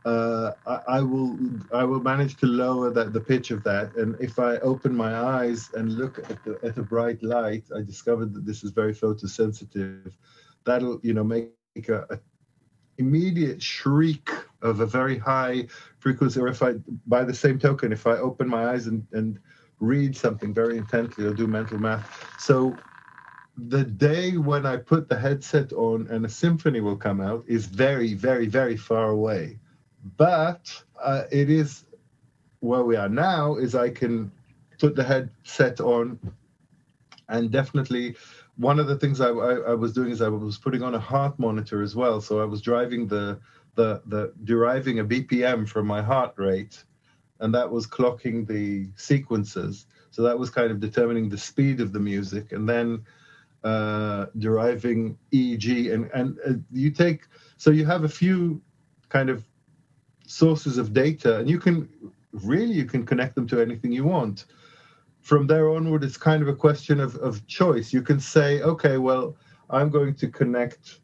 uh, 0.05 0.53
I, 0.67 0.81
I, 0.89 1.01
will 1.01 1.39
I 1.73 1.85
will 1.85 2.01
manage 2.01 2.37
to 2.37 2.47
lower 2.47 2.91
that 2.91 3.13
the 3.13 3.21
pitch 3.21 3.51
of 3.51 3.63
that. 3.65 3.95
And 3.97 4.17
if 4.21 4.39
I 4.39 4.57
open 4.59 4.95
my 4.95 5.17
eyes 5.17 5.71
and 5.75 5.93
look 5.93 6.19
at 6.19 6.45
the 6.45 6.59
at 6.63 6.77
a 6.77 6.83
bright 6.83 7.23
light, 7.23 7.65
I 7.75 7.81
discovered 7.81 8.35
that 8.35 8.45
this 8.45 8.65
is 8.65 8.71
very 8.73 8.95
photosensitive. 8.95 10.13
That'll 10.65 11.01
you 11.03 11.15
know 11.15 11.25
make 11.25 11.51
a, 11.77 12.07
a 12.11 12.19
immediate 12.99 13.63
shriek 13.63 14.31
of 14.63 14.81
a 14.81 14.87
very 14.87 15.19
high 15.19 15.67
frequency, 15.99 16.41
or 16.41 16.49
if 16.49 16.63
I, 16.63 16.75
by 17.07 17.25
the 17.25 17.35
same 17.35 17.59
token, 17.59 17.93
if 17.93 18.07
I 18.07 18.13
open 18.13 18.49
my 18.49 18.69
eyes 18.69 18.87
and, 18.87 19.07
and 19.13 19.39
read 19.81 20.17
something 20.17 20.55
very 20.55 20.79
intently 20.79 21.27
or 21.27 21.33
do 21.33 21.47
mental 21.47 21.79
math. 21.79 22.35
So 22.39 22.79
the 23.57 23.85
day 23.85 24.37
when 24.37 24.67
I 24.67 24.77
put 24.77 25.09
the 25.09 25.19
headset 25.19 25.73
on 25.73 26.07
and 26.11 26.25
a 26.25 26.29
symphony 26.29 26.81
will 26.81 26.97
come 26.97 27.21
out 27.21 27.45
is 27.47 27.67
very, 27.67 28.15
very, 28.15 28.47
very 28.47 28.77
far 28.77 29.11
away. 29.11 29.59
But 30.17 30.73
uh, 31.03 31.25
it 31.31 31.51
is 31.51 31.85
where 32.61 32.85
we 32.85 32.97
are 32.97 33.09
now 33.09 33.57
is 33.57 33.75
I 33.75 33.91
can 33.91 34.31
put 34.79 34.95
the 34.97 35.05
headset 35.05 35.81
on 35.81 36.19
and 37.29 37.51
definitely 37.51 38.17
one 38.57 38.79
of 38.79 38.87
the 38.87 38.97
things 38.97 39.21
I, 39.21 39.29
I, 39.29 39.55
I, 39.71 39.75
was 39.75 39.93
doing 39.93 40.11
is 40.11 40.23
I 40.23 40.29
was 40.29 40.59
putting 40.59 40.83
on 40.83 40.95
a 40.95 40.99
heart 40.99 41.39
monitor 41.39 41.83
as 41.83 41.97
well. 41.97 42.21
So 42.21 42.41
I 42.41 42.45
was 42.45 42.61
driving 42.61 43.07
the 43.07 43.39
the 43.75 44.03
the 44.07 44.33
deriving 44.45 45.01
a 45.01 45.05
BPM 45.05 45.69
from 45.69 45.87
my 45.87 46.01
heart 46.01 46.35
rate, 46.37 46.85
and 47.41 47.53
that 47.55 47.71
was 47.71 47.87
clocking 47.87 48.47
the 48.47 48.89
sequences. 48.97 49.87
So 50.11 50.23
that 50.23 50.39
was 50.39 50.51
kind 50.51 50.71
of 50.71 50.79
determining 50.79 51.29
the 51.29 51.39
speed 51.39 51.81
of 51.81 51.93
the 51.93 51.99
music, 51.99 52.53
and 52.53 52.69
then 52.69 53.05
uh, 53.65 54.27
deriving 54.39 55.19
EEG. 55.33 55.93
And 55.93 56.11
and 56.15 56.39
uh, 56.47 56.53
you 56.73 56.91
take 56.91 57.27
so 57.57 57.71
you 57.71 57.85
have 57.87 58.05
a 58.05 58.09
few 58.09 58.63
kind 59.09 59.31
of 59.31 59.45
sources 60.27 60.79
of 60.79 60.93
data, 60.93 61.39
and 61.39 61.51
you 61.51 61.59
can 61.59 61.89
really 62.33 62.75
you 62.75 62.85
can 62.85 63.05
connect 63.05 63.35
them 63.35 63.49
to 63.49 63.61
anything 63.61 63.91
you 63.91 64.05
want 64.05 64.47
from 65.25 65.47
there 65.47 65.71
onward, 65.71 66.05
it's 66.05 66.19
kind 66.19 66.43
of 66.43 66.49
a 66.49 66.55
question 66.55 67.01
of, 67.01 67.17
of 67.17 67.45
choice. 67.47 67.95
You 67.95 68.03
can 68.03 68.21
say, 68.21 68.61
okay, 68.61 68.99
well, 68.99 69.37
I'm 69.71 69.89
going 69.89 70.15
to 70.17 70.29
connect 70.29 71.01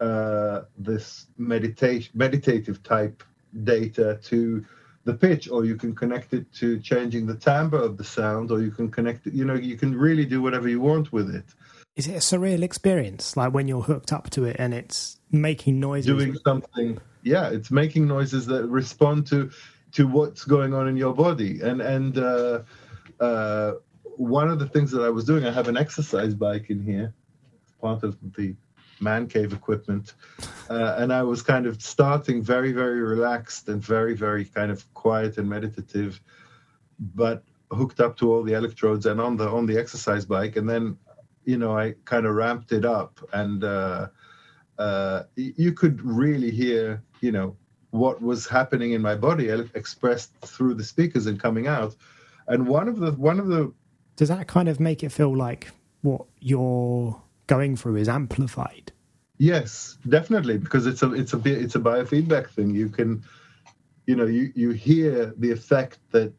uh, 0.00 0.62
this 0.78 1.26
meditation, 1.36 2.10
meditative 2.14 2.82
type 2.82 3.22
data 3.62 4.18
to 4.24 4.64
the 5.04 5.12
pitch, 5.12 5.50
or 5.50 5.66
you 5.66 5.76
can 5.76 5.94
connect 5.94 6.32
it 6.32 6.50
to 6.54 6.80
changing 6.80 7.26
the 7.26 7.36
timbre 7.36 7.76
of 7.76 7.98
the 7.98 8.04
sound, 8.04 8.50
or 8.50 8.62
you 8.62 8.70
can 8.70 8.90
connect 8.90 9.26
it, 9.26 9.34
you 9.34 9.44
know, 9.44 9.54
you 9.54 9.76
can 9.76 9.94
really 9.94 10.24
do 10.24 10.40
whatever 10.40 10.66
you 10.66 10.80
want 10.80 11.12
with 11.12 11.34
it. 11.34 11.44
Is 11.94 12.08
it 12.08 12.14
a 12.14 12.20
surreal 12.20 12.62
experience, 12.62 13.36
like 13.36 13.52
when 13.52 13.68
you're 13.68 13.82
hooked 13.82 14.14
up 14.14 14.30
to 14.30 14.44
it 14.44 14.56
and 14.58 14.72
it's 14.72 15.18
making 15.30 15.78
noises? 15.78 16.06
Doing 16.06 16.36
something, 16.42 16.98
yeah, 17.22 17.50
it's 17.50 17.70
making 17.70 18.08
noises 18.08 18.46
that 18.46 18.66
respond 18.66 19.26
to 19.26 19.50
to 19.92 20.06
what's 20.06 20.44
going 20.44 20.72
on 20.72 20.88
in 20.88 20.96
your 20.96 21.12
body, 21.12 21.60
and 21.60 21.82
and 21.82 22.16
uh, 22.16 22.60
uh, 23.20 23.72
one 24.16 24.48
of 24.48 24.58
the 24.58 24.66
things 24.66 24.90
that 24.92 25.02
I 25.02 25.10
was 25.10 25.24
doing, 25.24 25.44
I 25.44 25.50
have 25.50 25.68
an 25.68 25.76
exercise 25.76 26.34
bike 26.34 26.70
in 26.70 26.82
here, 26.82 27.14
part 27.80 28.02
of 28.02 28.16
the 28.36 28.54
man 29.00 29.26
cave 29.26 29.52
equipment, 29.52 30.14
uh, 30.70 30.96
and 30.98 31.12
I 31.12 31.22
was 31.22 31.42
kind 31.42 31.66
of 31.66 31.82
starting 31.82 32.42
very, 32.42 32.72
very 32.72 33.00
relaxed 33.00 33.68
and 33.68 33.82
very, 33.82 34.14
very 34.14 34.44
kind 34.44 34.70
of 34.70 34.92
quiet 34.94 35.38
and 35.38 35.48
meditative, 35.48 36.20
but 36.98 37.42
hooked 37.72 38.00
up 38.00 38.16
to 38.18 38.32
all 38.32 38.42
the 38.42 38.52
electrodes 38.52 39.06
and 39.06 39.20
on 39.20 39.36
the 39.36 39.48
on 39.48 39.66
the 39.66 39.78
exercise 39.78 40.24
bike, 40.24 40.56
and 40.56 40.68
then, 40.68 40.96
you 41.44 41.58
know, 41.58 41.76
I 41.76 41.94
kind 42.04 42.26
of 42.26 42.34
ramped 42.34 42.72
it 42.72 42.84
up, 42.84 43.18
and 43.32 43.64
uh, 43.64 44.08
uh, 44.78 45.22
you 45.36 45.72
could 45.72 46.00
really 46.02 46.50
hear, 46.50 47.02
you 47.20 47.32
know, 47.32 47.56
what 47.90 48.22
was 48.22 48.46
happening 48.46 48.92
in 48.92 49.02
my 49.02 49.14
body 49.14 49.48
expressed 49.74 50.32
through 50.40 50.74
the 50.74 50.84
speakers 50.84 51.26
and 51.26 51.38
coming 51.40 51.66
out 51.66 51.94
and 52.46 52.66
one 52.66 52.88
of 52.88 52.98
the 52.98 53.12
one 53.12 53.38
of 53.38 53.48
the 53.48 53.72
does 54.16 54.28
that 54.28 54.46
kind 54.46 54.68
of 54.68 54.78
make 54.78 55.02
it 55.02 55.10
feel 55.10 55.34
like 55.34 55.70
what 56.02 56.26
you're 56.40 57.20
going 57.46 57.76
through 57.76 57.96
is 57.96 58.08
amplified? 58.08 58.92
Yes, 59.38 59.98
definitely, 60.08 60.58
because 60.58 60.86
it's 60.86 61.02
a 61.02 61.12
it's 61.14 61.32
a 61.32 61.40
it's 61.44 61.74
a 61.74 61.80
biofeedback 61.80 62.50
thing. 62.50 62.74
You 62.74 62.88
can, 62.88 63.24
you 64.06 64.14
know, 64.14 64.26
you 64.26 64.52
you 64.54 64.70
hear 64.70 65.34
the 65.36 65.50
effect 65.50 65.98
that 66.12 66.32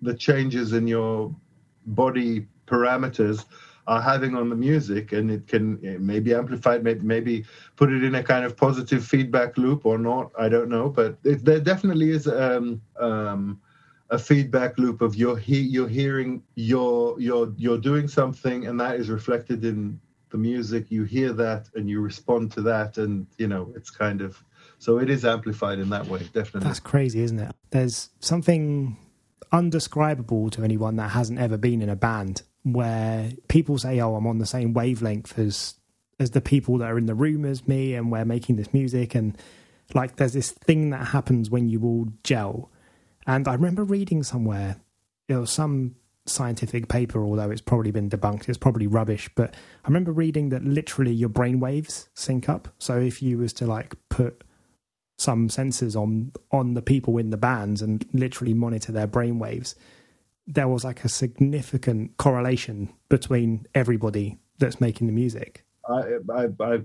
the 0.00 0.14
changes 0.14 0.72
in 0.72 0.86
your 0.86 1.34
body 1.86 2.46
parameters 2.66 3.44
are 3.86 4.00
having 4.00 4.36
on 4.36 4.48
the 4.48 4.56
music, 4.56 5.12
and 5.12 5.30
it 5.30 5.46
can 5.46 5.78
it 5.84 6.00
may 6.00 6.20
be 6.20 6.32
amplified, 6.32 6.84
maybe 6.84 7.00
maybe 7.00 7.44
put 7.76 7.92
it 7.92 8.04
in 8.04 8.14
a 8.14 8.22
kind 8.22 8.44
of 8.44 8.56
positive 8.56 9.04
feedback 9.04 9.58
loop 9.58 9.84
or 9.84 9.98
not. 9.98 10.30
I 10.38 10.48
don't 10.48 10.68
know, 10.68 10.88
but 10.88 11.18
it, 11.24 11.44
there 11.44 11.60
definitely 11.60 12.10
is 12.10 12.28
um, 12.28 12.80
um, 12.98 13.60
a 14.12 14.18
feedback 14.18 14.78
loop 14.78 15.00
of 15.00 15.16
you're 15.16 15.36
he, 15.36 15.58
you're 15.58 15.88
hearing 15.88 16.42
you're 16.54 17.18
you're 17.18 17.52
you're 17.56 17.78
doing 17.78 18.06
something 18.06 18.66
and 18.66 18.78
that 18.78 18.96
is 18.96 19.10
reflected 19.10 19.64
in 19.64 20.00
the 20.30 20.38
music. 20.38 20.90
You 20.90 21.04
hear 21.04 21.32
that 21.32 21.68
and 21.74 21.90
you 21.90 22.00
respond 22.00 22.52
to 22.52 22.62
that 22.62 22.98
and 22.98 23.26
you 23.38 23.48
know 23.48 23.72
it's 23.74 23.90
kind 23.90 24.20
of 24.20 24.42
so 24.78 24.98
it 24.98 25.10
is 25.10 25.24
amplified 25.24 25.78
in 25.78 25.90
that 25.90 26.06
way 26.06 26.20
definitely. 26.32 26.68
That's 26.68 26.80
crazy 26.80 27.22
isn't 27.22 27.40
it? 27.40 27.54
There's 27.70 28.10
something 28.20 28.96
undescribable 29.50 30.50
to 30.50 30.62
anyone 30.62 30.96
that 30.96 31.10
hasn't 31.10 31.38
ever 31.40 31.56
been 31.56 31.82
in 31.82 31.88
a 31.88 31.96
band 31.96 32.42
where 32.62 33.32
people 33.48 33.76
say 33.76 34.00
oh 34.00 34.14
i'm 34.14 34.26
on 34.26 34.38
the 34.38 34.46
same 34.46 34.72
wavelength 34.72 35.36
as 35.36 35.74
as 36.22 36.30
the 36.30 36.40
people 36.40 36.78
that 36.78 36.90
are 36.90 36.96
in 36.96 37.06
the 37.06 37.14
room 37.14 37.44
as 37.44 37.68
me 37.68 37.94
and 37.94 38.10
we're 38.10 38.24
making 38.24 38.56
this 38.56 38.72
music. 38.72 39.14
And 39.14 39.36
like 39.94 40.16
there's 40.16 40.32
this 40.32 40.52
thing 40.52 40.90
that 40.90 41.08
happens 41.08 41.50
when 41.50 41.68
you 41.68 41.82
all 41.84 42.08
gel 42.22 42.70
and 43.26 43.46
I 43.48 43.54
remember 43.54 43.84
reading 43.84 44.22
somewhere, 44.22 44.76
you 45.28 45.36
know, 45.36 45.44
some 45.44 45.96
scientific 46.26 46.88
paper, 46.88 47.24
although 47.24 47.50
it's 47.50 47.60
probably 47.60 47.90
been 47.90 48.08
debunked, 48.08 48.48
it's 48.48 48.58
probably 48.58 48.86
rubbish. 48.86 49.28
But 49.34 49.54
I 49.84 49.88
remember 49.88 50.12
reading 50.12 50.50
that 50.50 50.64
literally 50.64 51.12
your 51.12 51.28
brain 51.28 51.60
waves 51.60 52.08
sync 52.14 52.48
up. 52.48 52.68
So 52.78 52.98
if 52.98 53.22
you 53.22 53.38
was 53.38 53.52
to 53.54 53.66
like 53.66 53.94
put 54.08 54.44
some 55.18 55.48
sensors 55.48 55.94
on 55.94 56.32
on 56.50 56.74
the 56.74 56.82
people 56.82 57.18
in 57.18 57.30
the 57.30 57.36
bands 57.36 57.82
and 57.82 58.04
literally 58.12 58.54
monitor 58.54 58.92
their 58.92 59.06
brain 59.06 59.38
waves, 59.38 59.74
there 60.46 60.68
was 60.68 60.84
like 60.84 61.04
a 61.04 61.08
significant 61.08 62.16
correlation 62.16 62.92
between 63.08 63.66
everybody 63.74 64.38
that's 64.58 64.80
making 64.80 65.06
the 65.06 65.12
music. 65.12 65.64
I 65.88 66.18
I, 66.32 66.46
I 66.60 66.78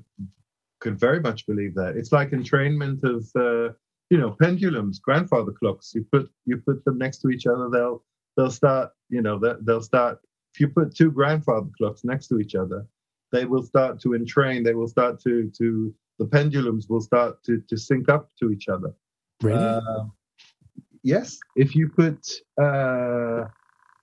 could 0.79 0.99
very 0.99 1.19
much 1.19 1.45
believe 1.45 1.75
that. 1.75 1.95
It's 1.95 2.11
like 2.11 2.31
entrainment 2.31 3.03
of. 3.03 3.27
Uh 3.35 3.73
you 4.10 4.18
know 4.18 4.32
pendulums 4.41 4.99
grandfather 4.99 5.51
clocks 5.51 5.93
you 5.93 6.05
put 6.12 6.30
you 6.45 6.58
put 6.58 6.84
them 6.86 6.97
next 6.97 7.18
to 7.20 7.30
each 7.30 7.45
other 7.45 7.70
they'll 7.70 8.03
they'll 8.36 8.51
start 8.51 8.91
you 9.10 9.22
know 9.22 9.39
they'll 9.62 9.82
start 9.82 10.20
if 10.53 10.60
you 10.60 10.68
put 10.68 10.95
two 10.95 11.12
grandfather 11.12 11.70
clocks 11.78 12.03
next 12.03 12.28
to 12.28 12.39
each 12.39 12.55
other 12.55 12.86
they 13.32 13.45
will 13.45 13.64
start 13.64 13.99
to 13.99 14.10
entrain 14.10 14.64
they 14.64 14.74
will 14.74 14.88
start 14.88 15.20
to 15.22 15.51
to 15.58 15.93
the 16.20 16.26
pendulums 16.26 16.88
will 16.89 17.01
start 17.01 17.43
to 17.43 17.62
to 17.70 17.78
sync 17.78 18.10
up 18.10 18.30
to 18.39 18.51
each 18.51 18.68
other 18.68 18.93
really 19.41 19.64
uh, 19.64 20.03
yes 21.03 21.38
if 21.55 21.76
you 21.76 21.89
put 21.89 22.26
uh 22.62 23.45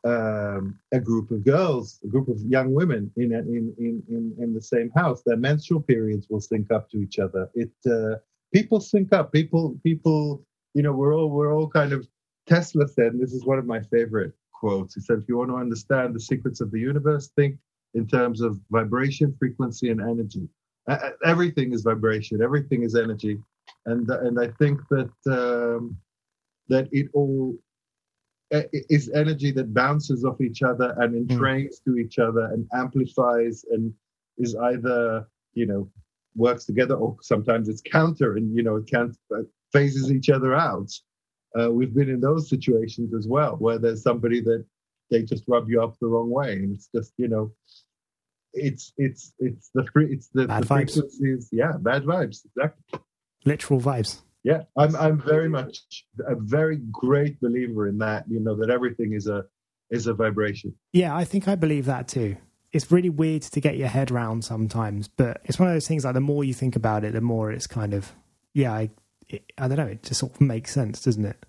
um, 0.07 0.79
a 0.93 1.01
group 1.01 1.31
of 1.31 1.45
girls, 1.45 1.99
a 2.05 2.09
group 2.09 2.29
of 2.29 2.39
young 2.41 2.75
women 2.75 3.11
in, 3.17 3.33
in 3.33 3.75
in 3.79 4.03
in 4.09 4.35
in 4.39 4.55
the 4.55 4.61
same 4.61 4.91
house. 4.95 5.23
Their 5.25 5.39
menstrual 5.39 5.81
periods 5.81 6.27
will 6.29 6.43
sync 6.43 6.71
up 6.71 6.91
to 6.91 6.99
each 6.99 7.19
other. 7.19 7.49
It 7.55 7.73
uh, 7.87 8.17
people 8.55 8.81
sync 8.81 9.13
up. 9.13 9.33
People 9.33 9.79
people 9.83 10.43
you 10.73 10.83
know 10.83 10.93
we're 10.93 11.15
all 11.15 11.29
we're 11.29 11.55
all 11.55 11.69
kind 11.69 11.93
of 11.93 12.07
Tesla 12.47 12.89
said. 12.89 13.13
And 13.13 13.21
this 13.21 13.33
is 13.33 13.45
one 13.45 13.59
of 13.59 13.67
my 13.67 13.81
favorite 13.81 14.33
quotes. 14.53 14.95
He 14.95 15.01
said, 15.01 15.19
"If 15.19 15.29
you 15.29 15.37
want 15.37 15.51
to 15.51 15.57
understand 15.57 16.15
the 16.15 16.21
secrets 16.21 16.61
of 16.61 16.71
the 16.71 16.81
universe, 16.81 17.31
think 17.37 17.59
in 17.93 18.07
terms 18.07 18.41
of 18.41 18.59
vibration, 18.71 19.35
frequency, 19.39 19.91
and 19.91 20.01
energy. 20.01 20.49
Uh, 20.89 21.11
everything 21.25 21.73
is 21.73 21.83
vibration. 21.83 22.41
Everything 22.43 22.83
is 22.83 22.95
energy." 22.95 23.39
And 23.87 24.09
and 24.09 24.41
I 24.41 24.49
think 24.59 24.81
that 24.91 25.13
um, 25.27 25.97
that 26.69 26.89
it 26.93 27.09
all 27.13 27.59
is 28.63 29.11
energy 29.15 29.51
that 29.51 29.75
bounces 29.75 30.25
off 30.25 30.41
each 30.41 30.63
other 30.63 30.95
and 30.99 31.13
hmm. 31.13 31.37
entrains 31.37 31.81
mm. 31.81 31.85
to 31.85 31.97
each 31.97 32.19
other 32.19 32.45
and 32.53 32.69
amplifies 32.73 33.65
and 33.71 33.93
is 34.39 34.55
either 34.55 35.27
you 35.55 35.67
know 35.67 35.89
works 36.37 36.64
together 36.64 36.95
or 36.95 37.16
sometimes 37.22 37.68
it's 37.68 37.82
counter 37.82 38.37
and 38.37 38.57
you 38.57 38.62
know 38.62 38.76
it 38.76 38.87
can't 38.87 39.16
uh, 39.35 39.43
phases 39.72 40.11
each 40.11 40.30
other 40.30 40.55
out. 40.55 40.91
Uh, 41.59 41.70
we've 41.70 41.95
been 41.95 42.09
in 42.09 42.20
those 42.20 42.49
situations 42.49 43.14
as 43.14 43.28
well 43.28 43.57
where 43.57 43.78
there's 43.78 44.03
somebody 44.03 44.41
that 44.41 44.64
they 45.11 45.22
just 45.22 45.45
rub 45.47 45.68
you 45.68 45.82
up 45.82 45.97
the 46.01 46.07
wrong 46.07 46.30
way 46.30 46.55
and 46.55 46.74
it's 46.74 46.89
just 46.95 47.12
you 47.16 47.28
know 47.28 47.53
it's 48.53 48.93
it's 48.97 49.32
it's 49.39 49.70
the 49.74 49.87
free 49.93 50.12
it's 50.12 50.28
the, 50.35 50.47
bad 50.47 50.64
the 50.64 50.66
vibes. 50.66 50.95
frequencies. 50.95 51.49
Yeah 51.53 51.72
bad 51.78 52.05
vibes 52.05 52.45
exactly. 52.45 53.01
Literal 53.45 53.80
vibes. 53.80 54.22
Yeah 54.43 54.62
i'm 54.76 54.97
i'm 54.97 55.20
very 55.20 55.49
much 55.49 55.78
a 56.26 56.35
very 56.35 56.78
great 56.91 57.41
believer 57.41 57.87
in 57.87 57.99
that 57.99 58.24
you 58.28 58.41
know 58.41 58.57
that 58.57 58.70
everything 58.70 59.12
is 59.12 59.26
a 59.28 59.45
is 59.91 60.07
a 60.07 60.14
vibration. 60.14 60.74
Yeah 60.93 61.14
i 61.14 61.24
think 61.24 61.47
i 61.47 61.55
believe 61.55 61.87
that 61.87 62.09
too 62.09 62.37
it's 62.75 62.91
really 62.91 63.11
weird 63.11 63.43
to 63.43 63.61
get 63.61 63.77
your 63.77 63.89
head 63.89 64.11
around 64.11 64.45
sometimes 64.45 65.09
but 65.09 65.41
it's 65.45 65.59
one 65.59 65.68
of 65.68 65.75
those 65.75 65.89
things 65.89 66.05
like 66.05 66.14
the 66.14 66.20
more 66.20 66.45
you 66.45 66.55
think 66.55 66.77
about 66.77 67.05
it 67.05 67.12
the 67.12 67.20
more 67.20 67.51
it's 67.51 67.66
kind 67.66 67.95
of 67.95 68.12
yeah 68.53 68.72
i 68.72 68.91
it, 69.29 69.45
i 69.59 69.68
don't 69.68 69.79
know 69.79 69.87
it 69.87 70.03
just 70.03 70.20
sort 70.20 70.33
of 70.35 70.41
makes 70.41 70.72
sense 70.72 71.03
doesn't 71.03 71.25
it 71.25 71.47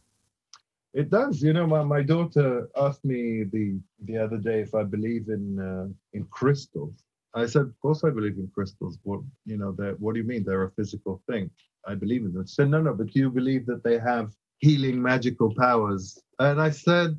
it 0.93 1.09
does 1.09 1.41
you 1.41 1.51
know 1.51 1.67
my, 1.67 1.83
my 1.83 2.01
daughter 2.01 2.69
asked 2.77 3.03
me 3.03 3.43
the 3.43 3.77
the 4.03 4.17
other 4.17 4.37
day 4.37 4.61
if 4.61 4.73
i 4.73 4.83
believe 4.83 5.27
in 5.29 5.59
uh, 5.59 5.87
in 6.13 6.23
crystals 6.25 7.01
I 7.37 7.45
said, 7.47 7.63
of 7.63 7.77
course 7.81 8.05
I 8.05 8.11
believe 8.11 8.37
in 8.37 8.49
crystals. 8.55 8.97
What 9.03 9.19
you 9.45 9.57
know, 9.57 9.71
what 9.99 10.13
do 10.13 10.21
you 10.21 10.25
mean? 10.25 10.45
They're 10.45 10.63
a 10.63 10.71
physical 10.71 11.21
thing. 11.29 11.51
I 11.85 11.93
believe 11.93 12.23
in 12.23 12.31
them. 12.31 12.47
She 12.47 12.53
said, 12.53 12.69
no, 12.69 12.81
no, 12.81 12.93
but 12.93 13.07
do 13.07 13.19
you 13.19 13.29
believe 13.29 13.65
that 13.65 13.83
they 13.83 13.99
have 13.99 14.31
healing 14.59 15.01
magical 15.01 15.53
powers. 15.55 16.19
And 16.39 16.61
I 16.61 16.69
said, 16.71 17.17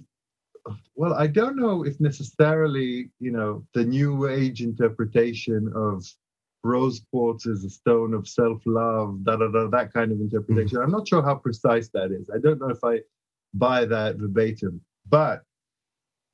well, 0.95 1.15
I 1.15 1.27
don't 1.27 1.57
know 1.57 1.85
if 1.85 2.01
necessarily, 2.01 3.11
you 3.21 3.31
know, 3.31 3.65
the 3.75 3.85
new 3.85 4.29
age 4.29 4.63
interpretation 4.63 5.73
of 5.75 6.05
rose 6.65 7.01
quartz 7.11 7.47
is 7.47 7.65
a 7.65 7.71
stone 7.71 8.13
of 8.15 8.27
self-love, 8.27 9.25
da 9.25 9.37
da 9.37 9.49
da, 9.49 9.69
that 9.69 9.93
kind 9.93 10.11
of 10.13 10.21
interpretation. 10.21 10.79
Mm-hmm. 10.79 10.85
I'm 10.85 10.91
not 10.91 11.07
sure 11.07 11.23
how 11.23 11.37
precise 11.37 11.89
that 11.95 12.11
is. 12.11 12.29
I 12.35 12.39
don't 12.39 12.61
know 12.61 12.71
if 12.71 12.83
I 12.83 13.01
buy 13.55 13.85
that 13.87 14.17
verbatim. 14.17 14.81
But 15.09 15.43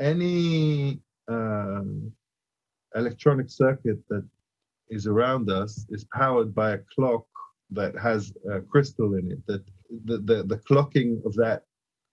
any 0.00 1.00
um, 1.28 2.12
electronic 2.94 3.50
circuit 3.50 3.98
that 4.08 4.26
is 4.88 5.06
around 5.06 5.50
us 5.50 5.86
is 5.90 6.04
powered 6.12 6.54
by 6.54 6.72
a 6.72 6.78
clock 6.94 7.26
that 7.70 7.96
has 7.98 8.32
a 8.50 8.60
crystal 8.60 9.14
in 9.14 9.30
it. 9.32 9.46
That 9.46 9.64
the 10.04 10.18
the, 10.18 10.42
the 10.42 10.58
clocking 10.58 11.24
of 11.24 11.34
that 11.34 11.64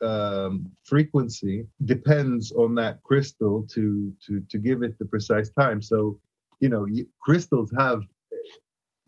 um, 0.01 0.71
frequency 0.83 1.65
depends 1.85 2.51
on 2.51 2.75
that 2.75 3.01
crystal 3.03 3.63
to 3.73 4.13
to 4.25 4.41
to 4.49 4.57
give 4.57 4.83
it 4.83 4.97
the 4.99 5.05
precise 5.05 5.49
time. 5.49 5.81
So 5.81 6.19
you 6.59 6.69
know 6.69 6.87
crystals 7.21 7.71
have 7.77 8.03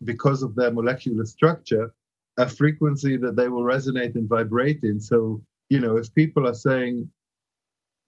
because 0.04 0.42
of 0.42 0.54
their 0.54 0.72
molecular 0.72 1.24
structure 1.24 1.94
a 2.38 2.48
frequency 2.48 3.16
that 3.18 3.36
they 3.36 3.48
will 3.48 3.62
resonate 3.62 4.14
and 4.14 4.28
vibrate 4.28 4.82
in. 4.82 5.00
So 5.00 5.42
you 5.68 5.80
know 5.80 5.96
if 5.96 6.14
people 6.14 6.46
are 6.46 6.54
saying 6.54 7.08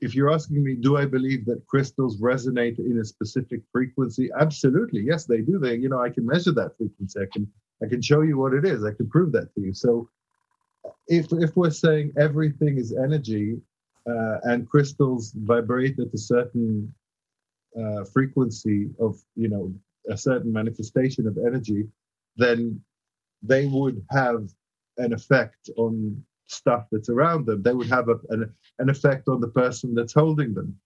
if 0.01 0.15
you're 0.15 0.33
asking 0.33 0.63
me, 0.63 0.75
do 0.75 0.97
I 0.99 1.07
believe 1.07 1.47
that 1.47 1.67
crystals 1.67 2.21
resonate 2.21 2.79
in 2.79 2.99
a 2.99 3.05
specific 3.05 3.61
frequency? 3.73 4.29
Absolutely, 4.39 5.01
yes, 5.01 5.25
they 5.25 5.41
do. 5.41 5.59
They, 5.59 5.77
you 5.77 5.89
know, 5.89 6.01
I 6.01 6.11
can 6.11 6.27
measure 6.27 6.53
that 6.53 6.77
frequency. 6.77 7.21
I 7.21 7.27
can, 7.33 7.49
I 7.83 7.89
can 7.89 8.03
show 8.03 8.21
you 8.21 8.37
what 8.37 8.53
it 8.53 8.67
is. 8.67 8.85
I 8.85 8.93
can 8.93 9.09
prove 9.09 9.33
that 9.33 9.55
to 9.55 9.61
you. 9.63 9.73
So, 9.73 10.09
if 11.09 11.33
if 11.33 11.57
we're 11.57 11.71
saying 11.71 12.13
everything 12.19 12.79
is 12.79 12.95
energy, 12.97 13.59
uh, 14.07 14.39
and 14.45 14.69
crystals 14.69 15.33
vibrate 15.37 15.99
at 15.99 16.13
a 16.13 16.19
certain 16.19 16.93
uh, 17.79 18.05
frequency 18.05 18.91
of, 19.01 19.19
you 19.35 19.49
know, 19.49 19.73
a 20.11 20.17
certain 20.17 20.53
manifestation 20.53 21.27
of 21.27 21.39
energy, 21.39 21.87
then 22.37 22.81
they 23.43 23.67
would 23.67 24.05
have 24.11 24.49
an 24.99 25.13
effect 25.13 25.71
on 25.77 26.23
stuff 26.47 26.87
that's 26.93 27.09
around 27.09 27.47
them. 27.47 27.63
They 27.63 27.73
would 27.73 27.89
have 27.89 28.09
a, 28.09 28.17
an, 28.29 28.53
an 28.79 28.91
effect 28.91 29.29
on 29.29 29.41
the 29.41 29.49
person 29.49 29.95
that's 29.95 30.13
holding 30.13 30.55
them. 30.55 30.79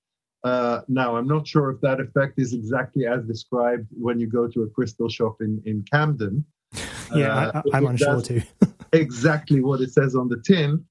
Uh, 0.44 0.82
now, 0.86 1.16
I'm 1.16 1.26
not 1.26 1.46
sure 1.46 1.70
if 1.70 1.80
that 1.80 2.00
effect 2.00 2.38
is 2.38 2.52
exactly 2.52 3.06
as 3.06 3.24
described 3.24 3.88
when 3.90 4.20
you 4.20 4.28
go 4.28 4.46
to 4.46 4.62
a 4.62 4.68
crystal 4.68 5.08
shop 5.08 5.38
in, 5.40 5.60
in 5.66 5.84
Camden. 5.90 6.44
yeah, 7.14 7.48
uh, 7.48 7.62
I, 7.72 7.78
am 7.78 7.86
unsure 7.86 8.22
too. 8.22 8.42
exactly 8.92 9.60
what 9.60 9.80
it 9.80 9.92
says 9.92 10.14
on 10.14 10.28
the 10.28 10.40
tin. 10.44 10.84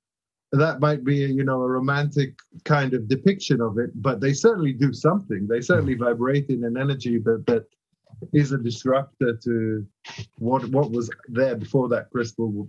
That 0.53 0.79
might 0.79 1.03
be, 1.03 1.17
you 1.17 1.43
know, 1.43 1.61
a 1.61 1.67
romantic 1.67 2.35
kind 2.63 2.93
of 2.93 3.09
depiction 3.09 3.59
of 3.59 3.77
it, 3.77 3.91
but 3.95 4.21
they 4.21 4.33
certainly 4.33 4.71
do 4.71 4.93
something. 4.93 5.45
They 5.47 5.59
certainly 5.59 5.95
mm. 5.95 5.99
vibrate 5.99 6.49
in 6.49 6.63
an 6.63 6.77
energy 6.77 7.19
that 7.19 7.45
that 7.47 7.65
is 8.33 8.53
a 8.53 8.57
disruptor 8.57 9.37
to 9.43 9.85
what 10.37 10.65
what 10.69 10.91
was 10.91 11.09
there 11.27 11.55
before 11.55 11.89
that 11.89 12.09
crystal 12.09 12.67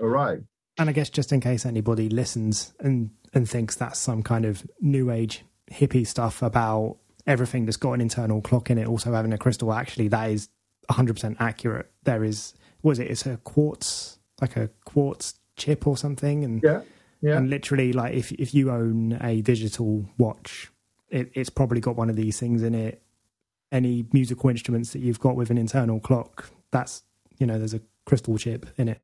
arrived 0.00 0.46
and 0.78 0.88
I 0.88 0.92
guess 0.92 1.10
just 1.10 1.32
in 1.32 1.40
case 1.40 1.66
anybody 1.66 2.08
listens 2.08 2.74
and 2.80 3.10
and 3.34 3.48
thinks 3.48 3.76
that's 3.76 3.98
some 3.98 4.22
kind 4.22 4.44
of 4.44 4.66
new 4.80 5.10
age 5.10 5.44
hippie 5.70 6.06
stuff 6.06 6.42
about 6.42 6.98
everything 7.26 7.64
that's 7.64 7.76
got 7.76 7.92
an 7.92 8.00
internal 8.00 8.40
clock 8.40 8.70
in 8.70 8.78
it 8.78 8.86
also 8.86 9.12
having 9.12 9.32
a 9.32 9.38
crystal, 9.38 9.72
actually 9.72 10.08
that 10.08 10.30
is 10.30 10.48
100% 10.90 11.36
accurate. 11.40 11.90
There 12.04 12.22
is 12.22 12.54
was 12.82 12.98
it? 12.98 13.10
It's 13.10 13.26
a 13.26 13.38
quartz 13.38 14.15
like 14.40 14.56
a 14.56 14.68
quartz 14.84 15.34
chip 15.56 15.86
or 15.86 15.96
something, 15.96 16.44
and 16.44 16.62
yeah, 16.62 16.82
yeah. 17.20 17.36
And 17.36 17.50
literally, 17.50 17.92
like 17.92 18.14
if 18.14 18.32
if 18.32 18.54
you 18.54 18.70
own 18.70 19.18
a 19.20 19.40
digital 19.42 20.06
watch, 20.18 20.70
it, 21.08 21.30
it's 21.34 21.50
probably 21.50 21.80
got 21.80 21.96
one 21.96 22.10
of 22.10 22.16
these 22.16 22.38
things 22.38 22.62
in 22.62 22.74
it. 22.74 23.02
Any 23.72 24.06
musical 24.12 24.48
instruments 24.50 24.92
that 24.92 25.00
you've 25.00 25.20
got 25.20 25.34
with 25.36 25.50
an 25.50 25.58
internal 25.58 26.00
clock, 26.00 26.50
that's 26.70 27.02
you 27.38 27.46
know, 27.46 27.58
there's 27.58 27.74
a 27.74 27.80
crystal 28.04 28.38
chip 28.38 28.66
in 28.76 28.88
it 28.88 29.02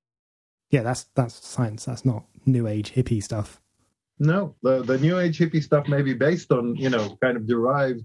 yeah, 0.73 0.83
that's 0.83 1.05
that's 1.15 1.47
science. 1.47 1.85
That's 1.85 2.05
not 2.05 2.25
new 2.47 2.67
age 2.67 2.93
hippie 2.93 3.23
stuff. 3.23 3.61
No, 4.19 4.57
the 4.63 4.83
the 4.83 4.99
new 4.99 5.19
age 5.19 5.39
hippie 5.39 5.63
stuff 5.63 5.87
may 5.87 6.03
be 6.03 6.15
based 6.15 6.51
on 6.51 6.75
you 6.77 6.91
know 6.91 7.17
kind 7.23 7.37
of 7.37 7.47
derived 7.47 8.05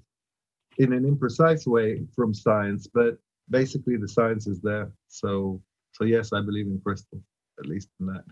in 0.77 0.93
an 0.93 1.03
imprecise 1.03 1.65
way 1.65 2.05
from 2.13 2.33
science, 2.33 2.87
but 2.93 3.17
basically 3.49 3.95
the 3.95 4.07
science 4.07 4.45
is 4.45 4.61
there. 4.61 4.91
So 5.07 5.61
so 5.97 6.03
yes, 6.03 6.31
I 6.31 6.41
believe 6.41 6.67
in 6.67 6.79
crystals, 6.83 7.23
at 7.59 7.65
least 7.65 7.89
in 7.99 8.05
that. 8.07 8.23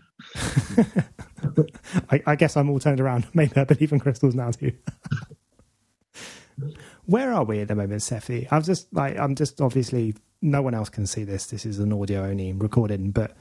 I, 2.10 2.22
I 2.26 2.36
guess 2.36 2.56
I'm 2.56 2.70
all 2.70 2.78
turned 2.78 3.00
around. 3.00 3.26
Maybe 3.34 3.56
I 3.56 3.64
believe 3.64 3.92
in 3.92 3.98
crystals 3.98 4.36
now 4.36 4.52
too. 4.52 4.72
Where 7.06 7.32
are 7.32 7.44
we 7.44 7.60
at 7.60 7.68
the 7.68 7.74
moment, 7.74 8.02
Sefi? 8.02 8.46
I'm 8.50 8.62
just 8.62 8.92
like 8.92 9.18
I'm 9.18 9.34
just 9.34 9.60
obviously 9.60 10.14
no 10.40 10.62
one 10.62 10.74
else 10.74 10.88
can 10.88 11.06
see 11.06 11.24
this. 11.24 11.46
This 11.46 11.66
is 11.66 11.80
an 11.80 11.92
audio 11.92 12.24
only 12.24 12.52
recording, 12.52 13.10
but 13.10 13.36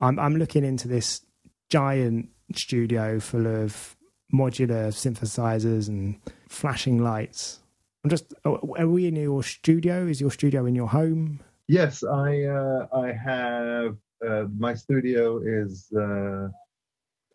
I'm 0.00 0.18
I'm 0.18 0.36
looking 0.36 0.64
into 0.64 0.86
this 0.86 1.22
giant 1.70 2.28
studio 2.54 3.18
full 3.20 3.46
of 3.46 3.96
modular 4.32 4.88
synthesizers 4.88 5.88
and 5.88 6.20
flashing 6.48 7.02
lights. 7.02 7.60
I'm 8.04 8.10
just 8.10 8.34
are 8.44 8.86
we 8.86 9.06
in 9.06 9.16
your 9.16 9.42
studio? 9.42 10.06
Is 10.06 10.20
your 10.20 10.30
studio 10.30 10.66
in 10.66 10.74
your 10.74 10.88
home? 10.88 11.40
Yes, 11.68 12.04
I 12.04 12.44
uh, 12.44 12.86
I 12.92 13.12
have 13.12 13.96
uh, 14.26 14.44
my 14.56 14.74
studio 14.74 15.40
is 15.44 15.90
uh, 15.96 16.48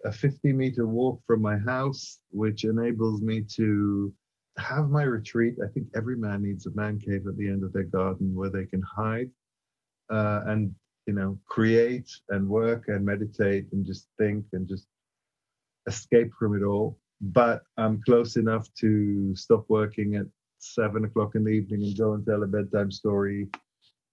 a 0.06 0.12
50 0.12 0.54
meter 0.54 0.88
walk 0.88 1.22
from 1.28 1.42
my 1.42 1.58
house, 1.58 2.20
which 2.32 2.64
enables 2.64 3.22
me 3.22 3.42
to 3.56 4.14
have 4.58 4.90
my 4.90 5.04
retreat. 5.04 5.56
I 5.64 5.68
think 5.74 5.88
every 5.96 6.16
man 6.16 6.44
needs 6.44 6.66
a 6.66 6.72
man 6.76 7.00
cave 7.00 7.28
at 7.28 7.38
the 7.38 7.48
end 7.48 7.64
of 7.64 7.74
their 7.74 7.84
garden 7.84 8.34
where 8.36 8.50
they 8.50 8.66
can 8.66 8.82
hide 8.82 9.30
uh, 10.10 10.42
and 10.48 10.74
you 11.08 11.14
know, 11.14 11.38
create 11.48 12.10
and 12.30 12.48
work 12.48 12.86
and 12.88 13.06
meditate 13.06 13.66
and 13.72 13.86
just 13.86 14.08
think 14.18 14.46
and 14.54 14.68
just 14.68 14.88
escape 15.88 16.32
from 16.38 16.56
it 16.56 16.64
all. 16.64 16.98
But 17.22 17.64
I'm 17.78 18.02
close 18.04 18.36
enough 18.36 18.74
to 18.76 19.36
stop 19.36 19.66
working 19.68 20.16
at 20.16 20.26
seven 20.60 21.06
o'clock 21.06 21.36
in 21.36 21.44
the 21.44 21.50
evening 21.50 21.84
and 21.84 21.98
go 21.98 22.14
and 22.14 22.26
tell 22.26 22.44
a 22.44 22.48
bedtime 22.48 22.92
story 22.92 23.48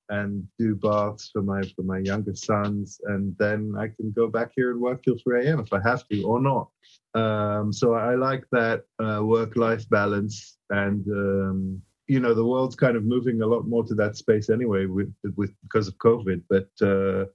and 0.09 0.47
do 0.59 0.75
baths 0.75 1.31
for 1.33 1.43
my 1.43 1.63
for 1.77 1.83
my 1.83 1.99
younger 1.99 2.35
sons, 2.35 3.01
and 3.05 3.35
then 3.39 3.75
I 3.79 3.89
can 3.89 4.11
go 4.13 4.29
back 4.29 4.53
here 4.55 4.71
and 4.71 4.81
work 4.81 5.03
till 5.03 5.17
3 5.19 5.47
a.m. 5.47 5.61
if 5.61 5.73
I 5.73 5.81
have 5.83 6.07
to 6.09 6.23
or 6.23 6.41
not. 6.41 6.69
Um, 7.15 7.73
so 7.73 7.95
I 7.95 8.15
like 8.15 8.45
that 8.53 8.85
uh, 8.99 9.21
work-life 9.23 9.89
balance, 9.89 10.59
and 10.71 11.07
um, 11.09 11.83
you 12.07 12.21
know 12.21 12.35
the 12.35 12.45
world's 12.45 12.77
kind 12.77 12.97
of 12.97 13.05
moving 13.05 13.43
a 13.43 13.47
lot 13.47 13.67
more 13.67 13.85
to 13.85 13.95
that 13.97 14.17
space 14.17 14.51
anyway, 14.51 14.87
with 14.87 15.13
with 15.37 15.53
because 15.63 15.89
of 15.89 15.97
COVID. 15.99 16.43
But 16.49 16.69
uh, 16.81 17.27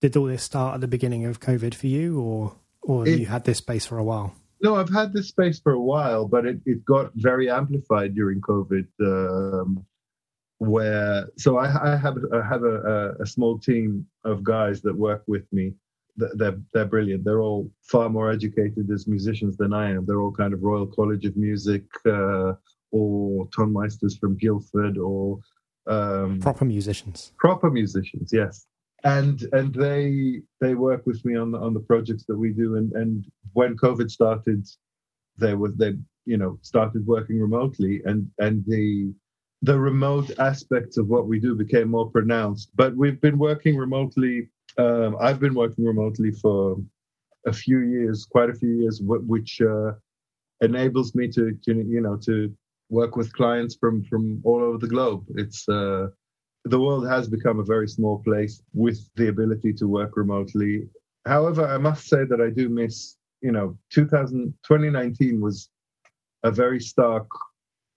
did 0.00 0.16
all 0.16 0.26
this 0.26 0.42
start 0.42 0.74
at 0.74 0.80
the 0.80 0.88
beginning 0.88 1.24
of 1.26 1.40
COVID 1.40 1.74
for 1.74 1.86
you, 1.86 2.20
or 2.20 2.56
or 2.82 3.06
it, 3.06 3.18
you 3.18 3.26
had 3.26 3.44
this 3.44 3.58
space 3.58 3.86
for 3.86 3.98
a 3.98 4.04
while? 4.04 4.34
No, 4.60 4.76
I've 4.76 4.92
had 4.92 5.12
this 5.12 5.28
space 5.28 5.60
for 5.60 5.72
a 5.72 5.80
while, 5.80 6.26
but 6.26 6.46
it, 6.46 6.60
it 6.64 6.84
got 6.84 7.10
very 7.14 7.50
amplified 7.50 8.14
during 8.14 8.40
COVID. 8.40 8.86
Um, 9.00 9.84
where 10.58 11.28
so 11.36 11.58
I, 11.58 11.92
I 11.92 11.96
have 11.96 12.16
I 12.32 12.42
have 12.46 12.62
a, 12.62 13.14
a, 13.20 13.26
small 13.26 13.58
team 13.58 14.06
of 14.24 14.44
guys 14.44 14.82
that 14.82 14.96
work 14.96 15.24
with 15.26 15.44
me. 15.52 15.72
They're 16.16 16.56
they're 16.72 16.84
brilliant. 16.84 17.24
They're 17.24 17.40
all 17.40 17.70
far 17.82 18.08
more 18.08 18.30
educated 18.30 18.88
as 18.90 19.08
musicians 19.08 19.56
than 19.56 19.72
I 19.72 19.90
am. 19.90 20.06
They're 20.06 20.20
all 20.20 20.32
kind 20.32 20.54
of 20.54 20.62
Royal 20.62 20.86
College 20.86 21.24
of 21.26 21.36
Music 21.36 21.82
uh, 22.06 22.52
or 22.92 23.46
tonmeisters 23.48 24.18
from 24.18 24.36
Guildford 24.36 24.96
or 24.96 25.40
um, 25.88 26.40
proper 26.40 26.64
musicians. 26.64 27.32
Proper 27.38 27.70
musicians, 27.70 28.30
yes. 28.32 28.66
And 29.02 29.42
and 29.52 29.74
they 29.74 30.40
they 30.60 30.74
work 30.74 31.04
with 31.04 31.22
me 31.24 31.36
on 31.36 31.50
the 31.50 31.58
on 31.58 31.74
the 31.74 31.80
projects 31.80 32.24
that 32.26 32.38
we 32.38 32.52
do. 32.52 32.76
And 32.76 32.92
and 32.92 33.26
when 33.52 33.76
COVID 33.76 34.10
started, 34.10 34.66
they 35.36 35.54
were 35.54 35.72
they 35.76 35.94
you 36.24 36.38
know 36.38 36.58
started 36.62 37.04
working 37.06 37.40
remotely, 37.40 38.00
and 38.04 38.30
and 38.38 38.64
the 38.66 39.12
the 39.64 39.78
remote 39.78 40.30
aspects 40.38 40.98
of 40.98 41.08
what 41.08 41.26
we 41.26 41.40
do 41.40 41.54
became 41.54 41.88
more 41.88 42.10
pronounced. 42.10 42.68
But 42.74 42.94
we've 42.94 43.20
been 43.20 43.38
working 43.38 43.76
remotely. 43.76 44.50
Um, 44.76 45.16
I've 45.18 45.40
been 45.40 45.54
working 45.54 45.86
remotely 45.86 46.32
for 46.32 46.76
a 47.46 47.52
few 47.52 47.80
years, 47.80 48.26
quite 48.26 48.50
a 48.50 48.54
few 48.54 48.72
years, 48.80 49.00
which 49.02 49.62
uh, 49.62 49.92
enables 50.60 51.14
me 51.14 51.28
to, 51.28 51.56
to, 51.64 51.74
you 51.74 52.02
know, 52.02 52.16
to 52.26 52.54
work 52.90 53.16
with 53.16 53.32
clients 53.32 53.74
from 53.74 54.04
from 54.04 54.42
all 54.44 54.62
over 54.62 54.76
the 54.76 54.92
globe. 54.94 55.24
It's 55.34 55.66
uh, 55.66 56.08
the 56.66 56.80
world 56.80 57.08
has 57.08 57.26
become 57.28 57.58
a 57.58 57.64
very 57.74 57.88
small 57.88 58.18
place 58.18 58.62
with 58.74 58.98
the 59.16 59.28
ability 59.28 59.72
to 59.74 59.88
work 59.88 60.16
remotely. 60.16 60.88
However, 61.24 61.66
I 61.66 61.78
must 61.78 62.06
say 62.06 62.24
that 62.26 62.40
I 62.40 62.50
do 62.50 62.68
miss, 62.68 63.16
you 63.40 63.52
know, 63.52 63.78
2000, 63.94 64.52
2019 64.66 65.40
was 65.40 65.70
a 66.42 66.50
very 66.50 66.80
stark 66.80 67.26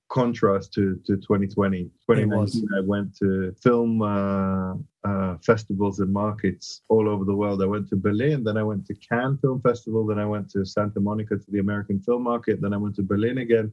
contrast 0.10 0.74
to, 0.74 0.95
to 1.05 1.18
2020. 1.18 1.84
2019, 2.10 2.68
I 2.76 2.82
went 2.82 3.18
to 3.18 3.53
film 3.62 4.01
uh, 4.01 4.76
uh, 5.03 5.38
festivals 5.45 5.99
and 5.99 6.12
markets 6.12 6.82
all 6.89 7.10
over 7.10 7.26
the 7.26 7.36
world. 7.36 7.62
I 7.62 7.66
went 7.66 7.89
to 7.89 7.95
Berlin, 7.95 8.43
then 8.43 8.58
I 8.58 8.64
went 8.64 8.86
to 8.88 8.95
Cannes 8.95 9.39
Film 9.41 9.62
Festival, 9.62 10.05
then 10.05 10.20
I 10.20 10.26
went 10.26 10.49
to 10.51 10.66
Santa 10.66 10.99
Monica 10.99 11.38
to 11.38 11.51
the 11.51 11.60
American 11.60 11.99
Film 11.99 12.24
Market, 12.24 12.62
then 12.62 12.74
I 12.74 12.78
went 12.78 12.95
to 12.95 13.03
Berlin 13.03 13.39
again. 13.39 13.72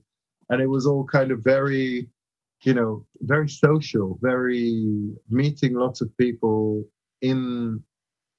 And 0.51 0.61
it 0.61 0.67
was 0.67 0.87
all 0.87 1.05
kind 1.05 1.31
of 1.31 1.41
very, 1.43 2.09
you 2.63 2.75
know, 2.75 3.07
very 3.21 3.49
social, 3.49 4.19
very 4.21 5.13
meeting 5.31 5.75
lots 5.75 6.01
of 6.01 6.17
people 6.19 6.85
in 7.23 7.83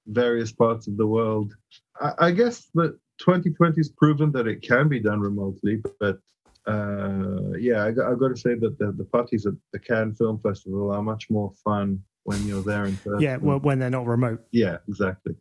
various 0.07 0.51
parts 0.51 0.87
of 0.87 0.97
the 0.97 1.07
world. 1.07 1.55
I, 1.99 2.11
I 2.19 2.31
guess 2.31 2.67
that 2.75 2.99
2020 3.19 3.77
has 3.77 3.89
proven 3.89 4.31
that 4.33 4.47
it 4.47 4.61
can 4.61 4.87
be 4.89 4.99
done 4.99 5.19
remotely, 5.19 5.81
but 5.99 6.19
uh, 6.67 7.57
yeah, 7.59 7.83
I, 7.83 7.87
have 7.87 8.19
got 8.19 8.29
to 8.29 8.37
say 8.37 8.55
that 8.55 8.77
the, 8.79 8.91
the 8.91 9.05
parties 9.05 9.45
at 9.45 9.53
the 9.71 9.79
Cannes 9.79 10.15
Film 10.15 10.39
Festival 10.39 10.91
are 10.91 11.01
much 11.01 11.29
more 11.29 11.51
fun 11.63 12.01
when 12.23 12.45
you're 12.47 12.63
there 12.63 12.85
in 12.85 12.97
person. 12.97 13.19
Yeah, 13.19 13.37
well, 13.37 13.59
when 13.59 13.79
they're 13.79 13.89
not 13.89 14.07
remote. 14.07 14.43
Yeah, 14.51 14.77
exactly. 14.87 15.35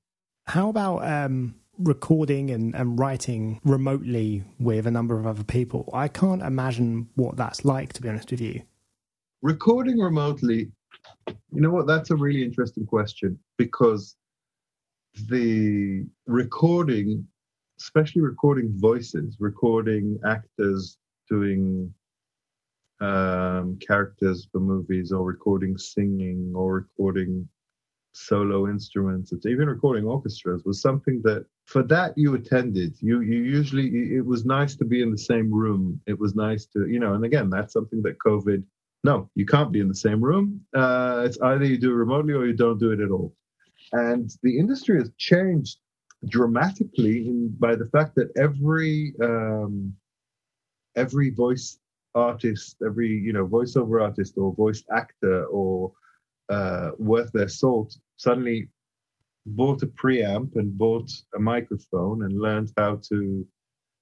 How 0.46 0.68
about 0.68 1.06
um, 1.06 1.54
recording 1.78 2.50
and, 2.50 2.74
and 2.74 2.98
writing 2.98 3.60
remotely 3.64 4.44
with 4.58 4.86
a 4.86 4.90
number 4.90 5.18
of 5.18 5.26
other 5.26 5.44
people? 5.44 5.88
I 5.94 6.08
can't 6.08 6.42
imagine 6.42 7.08
what 7.14 7.36
that's 7.36 7.64
like, 7.64 7.94
to 7.94 8.02
be 8.02 8.08
honest 8.08 8.30
with 8.30 8.40
you. 8.40 8.62
Recording 9.40 9.98
remotely, 9.98 10.70
you 11.26 11.60
know 11.60 11.70
what? 11.70 11.86
That's 11.86 12.10
a 12.10 12.16
really 12.16 12.42
interesting 12.42 12.86
question 12.86 13.38
because 13.56 14.16
the 15.28 16.04
recording 16.26 17.26
especially 17.78 18.22
recording 18.22 18.72
voices, 18.78 19.36
recording 19.40 20.18
actors 20.26 20.98
doing 21.28 21.92
um, 23.00 23.78
characters 23.86 24.48
for 24.50 24.60
movies 24.60 25.12
or 25.12 25.24
recording 25.24 25.76
singing 25.76 26.52
or 26.54 26.74
recording 26.74 27.48
solo 28.12 28.68
instruments. 28.68 29.32
It's 29.32 29.46
even 29.46 29.68
recording 29.68 30.04
orchestras 30.04 30.64
was 30.64 30.80
something 30.80 31.20
that 31.24 31.46
for 31.66 31.82
that 31.84 32.16
you 32.16 32.34
attended. 32.34 32.96
You 33.00 33.20
you 33.20 33.42
usually 33.42 34.14
it 34.14 34.24
was 34.24 34.44
nice 34.44 34.76
to 34.76 34.84
be 34.84 35.02
in 35.02 35.10
the 35.10 35.18
same 35.18 35.52
room. 35.52 36.00
It 36.06 36.18
was 36.18 36.34
nice 36.34 36.66
to 36.66 36.86
you 36.88 37.00
know 37.00 37.14
and 37.14 37.24
again 37.24 37.50
that's 37.50 37.72
something 37.72 38.02
that 38.02 38.18
covid 38.24 38.62
no 39.02 39.28
you 39.34 39.44
can't 39.46 39.72
be 39.72 39.80
in 39.80 39.88
the 39.88 39.94
same 39.94 40.22
room. 40.22 40.60
Uh, 40.74 41.24
it's 41.26 41.40
either 41.40 41.64
you 41.64 41.78
do 41.78 41.90
it 41.90 41.94
remotely 41.94 42.34
or 42.34 42.46
you 42.46 42.54
don't 42.54 42.78
do 42.78 42.92
it 42.92 43.00
at 43.00 43.10
all. 43.10 43.34
And 43.92 44.30
the 44.42 44.58
industry 44.58 44.98
has 44.98 45.10
changed 45.18 45.78
dramatically 46.28 47.26
in, 47.26 47.54
by 47.58 47.74
the 47.74 47.86
fact 47.86 48.14
that 48.14 48.30
every 48.36 49.14
um, 49.22 49.94
every 50.96 51.30
voice 51.30 51.78
artist, 52.14 52.76
every 52.84 53.08
you 53.08 53.32
know 53.32 53.46
voiceover 53.46 54.02
artist 54.02 54.34
or 54.36 54.54
voice 54.54 54.84
actor 54.94 55.46
or 55.46 55.92
uh, 56.48 56.90
worth 56.98 57.32
their 57.32 57.48
salt 57.48 57.96
suddenly 58.16 58.68
bought 59.46 59.82
a 59.82 59.86
preamp 59.86 60.56
and 60.56 60.76
bought 60.78 61.10
a 61.34 61.38
microphone 61.38 62.24
and 62.24 62.40
learned 62.40 62.72
how 62.76 63.00
to 63.08 63.46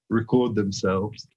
record 0.09 0.55
themselves. 0.55 1.27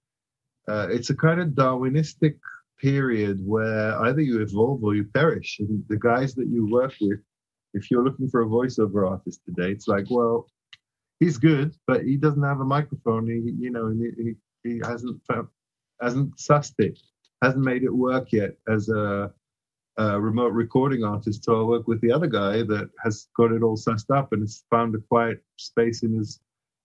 Uh, 0.68 0.88
it's 0.90 1.10
a 1.10 1.16
kind 1.16 1.40
of 1.40 1.48
Darwinistic 1.50 2.36
period 2.78 3.40
where 3.44 3.98
either 4.02 4.20
you 4.20 4.40
evolve 4.42 4.82
or 4.84 4.94
you 4.94 5.04
perish. 5.04 5.58
And 5.60 5.82
the 5.88 5.96
guys 5.96 6.34
that 6.34 6.48
you 6.48 6.68
work 6.70 6.92
with, 7.00 7.20
if 7.74 7.90
you're 7.90 8.04
looking 8.04 8.28
for 8.28 8.42
a 8.42 8.46
voiceover 8.46 9.08
artist 9.08 9.40
today, 9.44 9.70
it's 9.70 9.88
like, 9.88 10.06
well, 10.10 10.46
he's 11.20 11.38
good, 11.38 11.74
but 11.86 12.04
he 12.04 12.16
doesn't 12.16 12.42
have 12.42 12.60
a 12.60 12.64
microphone. 12.64 13.26
He, 13.26 13.52
you 13.58 13.70
know, 13.70 13.88
he, 13.90 14.34
he 14.66 14.80
hasn't 14.84 15.20
hasn't 16.00 16.36
sussed 16.36 16.74
it, 16.78 16.98
hasn't 17.42 17.64
made 17.64 17.84
it 17.84 17.94
work 17.94 18.32
yet 18.32 18.56
as 18.68 18.88
a, 18.88 19.32
a, 19.96 20.20
remote 20.20 20.52
recording 20.52 21.04
artist. 21.04 21.44
So 21.44 21.60
I 21.60 21.64
work 21.64 21.88
with 21.88 22.00
the 22.00 22.12
other 22.12 22.26
guy 22.26 22.62
that 22.62 22.90
has 23.02 23.28
got 23.36 23.52
it 23.52 23.62
all 23.62 23.76
sussed 23.76 24.14
up 24.14 24.32
and 24.32 24.42
has 24.42 24.64
found 24.70 24.94
a 24.94 24.98
quiet 24.98 25.42
space 25.56 26.02
in 26.02 26.14
his, 26.14 26.40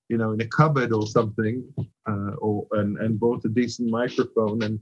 you 0.09 0.17
know, 0.17 0.31
in 0.31 0.41
a 0.41 0.47
cupboard 0.47 0.93
or 0.93 1.07
something, 1.07 1.63
uh, 2.07 2.33
or 2.37 2.67
and 2.71 2.97
and 2.97 3.19
bought 3.19 3.45
a 3.45 3.49
decent 3.49 3.89
microphone. 3.89 4.61
And 4.63 4.79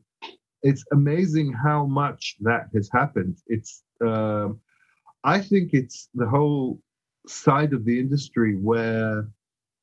it's 0.62 0.84
amazing 0.92 1.54
how 1.54 1.86
much 1.86 2.36
that 2.42 2.68
has 2.74 2.90
happened. 2.92 3.38
It's 3.48 3.84
uh, 4.06 4.50
I 5.24 5.42
think 5.42 5.74
it's 5.74 6.10
the 6.14 6.28
whole 6.28 6.82
side 7.28 7.74
of 7.74 7.86
the 7.86 8.00
industry 8.00 8.56
where 8.56 9.28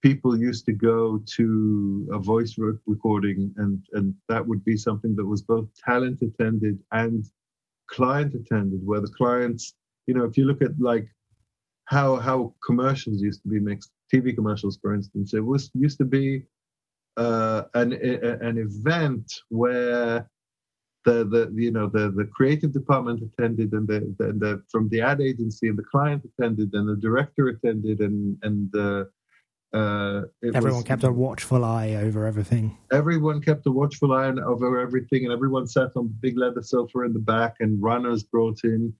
people 0.06 0.38
used 0.38 0.64
to 0.64 0.72
go 0.72 1.20
to 1.36 2.08
a 2.12 2.18
voice 2.32 2.54
recording 2.86 3.52
and 3.56 3.78
and 3.94 4.14
that 4.28 4.46
would 4.48 4.64
be 4.64 4.76
something 4.76 5.16
that 5.16 5.26
was 5.32 5.42
both 5.42 5.66
talent 5.88 6.18
attended 6.22 6.78
and 6.92 7.24
client 7.88 8.32
attended 8.40 8.80
where 8.88 9.00
the 9.00 9.14
clients 9.20 9.74
you 10.06 10.14
know 10.14 10.24
if 10.24 10.38
you 10.38 10.44
look 10.44 10.62
at 10.62 10.70
like 10.78 11.08
how 11.86 12.08
how 12.26 12.54
commercials 12.64 13.20
used 13.20 13.42
to 13.42 13.48
be 13.48 13.58
mixed 13.58 13.90
tv 14.12 14.32
commercials 14.32 14.78
for 14.80 14.94
instance 14.94 15.34
it 15.34 15.44
was 15.52 15.72
used 15.74 15.98
to 15.98 16.08
be 16.18 16.26
uh, 17.16 17.62
an 17.74 17.92
an 18.48 18.56
event 18.68 19.26
where 19.48 20.30
the, 21.04 21.16
the 21.32 21.42
you 21.64 21.72
know 21.76 21.88
the 21.88 22.04
the 22.18 22.28
creative 22.36 22.72
department 22.72 23.18
attended 23.28 23.72
and 23.72 23.88
the, 23.88 24.00
the, 24.18 24.26
the 24.42 24.62
from 24.70 24.88
the 24.90 25.00
ad 25.00 25.20
agency 25.20 25.66
and 25.68 25.78
the 25.78 25.90
client 25.94 26.22
attended 26.28 26.68
and 26.74 26.88
the 26.88 27.00
director 27.06 27.48
attended 27.48 27.98
and 28.00 28.36
and 28.42 28.70
the 28.72 29.08
uh, 29.76 30.22
everyone 30.42 30.78
was, 30.78 30.84
kept 30.84 31.04
a 31.04 31.12
watchful 31.12 31.62
eye 31.62 31.94
over 31.94 32.26
everything. 32.26 32.76
Everyone 32.92 33.42
kept 33.42 33.66
a 33.66 33.70
watchful 33.70 34.12
eye 34.12 34.28
over 34.28 34.80
everything, 34.80 35.24
and 35.24 35.32
everyone 35.32 35.66
sat 35.66 35.90
on 35.96 36.08
the 36.08 36.14
big 36.20 36.38
leather 36.38 36.62
sofa 36.62 37.02
in 37.02 37.12
the 37.12 37.18
back, 37.18 37.56
and 37.60 37.82
runners 37.82 38.22
brought 38.22 38.60
in 38.64 38.94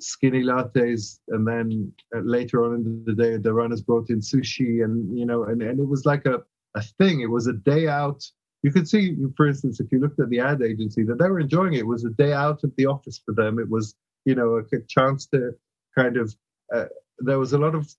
skinny 0.00 0.42
lattes, 0.42 1.18
and 1.28 1.46
then 1.46 1.92
uh, 2.14 2.20
later 2.20 2.64
on 2.64 2.74
in 2.76 3.04
the 3.04 3.14
day, 3.14 3.36
the 3.38 3.52
runners 3.52 3.82
brought 3.82 4.08
in 4.08 4.20
sushi, 4.20 4.84
and 4.84 5.18
you 5.18 5.26
know, 5.26 5.44
and, 5.44 5.62
and 5.62 5.80
it 5.80 5.88
was 5.88 6.06
like 6.06 6.26
a, 6.26 6.42
a 6.76 6.82
thing. 6.98 7.20
It 7.20 7.30
was 7.30 7.48
a 7.48 7.52
day 7.52 7.88
out. 7.88 8.24
You 8.62 8.70
could 8.70 8.88
see, 8.88 9.16
for 9.36 9.48
instance, 9.48 9.80
if 9.80 9.90
you 9.90 9.98
looked 9.98 10.20
at 10.20 10.30
the 10.30 10.38
ad 10.38 10.62
agency, 10.62 11.02
that 11.04 11.18
they 11.18 11.28
were 11.28 11.40
enjoying 11.40 11.74
it. 11.74 11.80
It 11.80 11.86
was 11.86 12.04
a 12.04 12.10
day 12.10 12.32
out 12.32 12.62
at 12.62 12.74
the 12.76 12.86
office 12.86 13.20
for 13.24 13.34
them. 13.34 13.58
It 13.58 13.68
was, 13.68 13.96
you 14.24 14.36
know, 14.36 14.54
a, 14.54 14.76
a 14.76 14.80
chance 14.88 15.26
to 15.28 15.50
kind 15.96 16.16
of. 16.16 16.34
Uh, 16.72 16.86
there 17.18 17.38
was 17.38 17.52
a 17.52 17.58
lot 17.58 17.74
of 17.74 17.94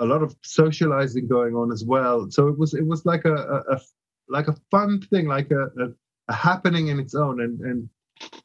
a 0.00 0.04
lot 0.04 0.22
of 0.22 0.34
socializing 0.42 1.26
going 1.26 1.54
on 1.54 1.72
as 1.72 1.84
well. 1.84 2.30
So 2.30 2.48
it 2.48 2.58
was 2.58 2.74
it 2.74 2.86
was 2.86 3.04
like 3.04 3.24
a, 3.24 3.34
a, 3.34 3.74
a 3.74 3.80
like 4.28 4.48
a 4.48 4.56
fun 4.70 5.00
thing, 5.00 5.26
like 5.26 5.50
a, 5.50 5.64
a, 5.82 6.32
happening 6.32 6.88
in 6.88 7.00
its 7.00 7.14
own. 7.14 7.40
And 7.40 7.60
and 7.60 7.88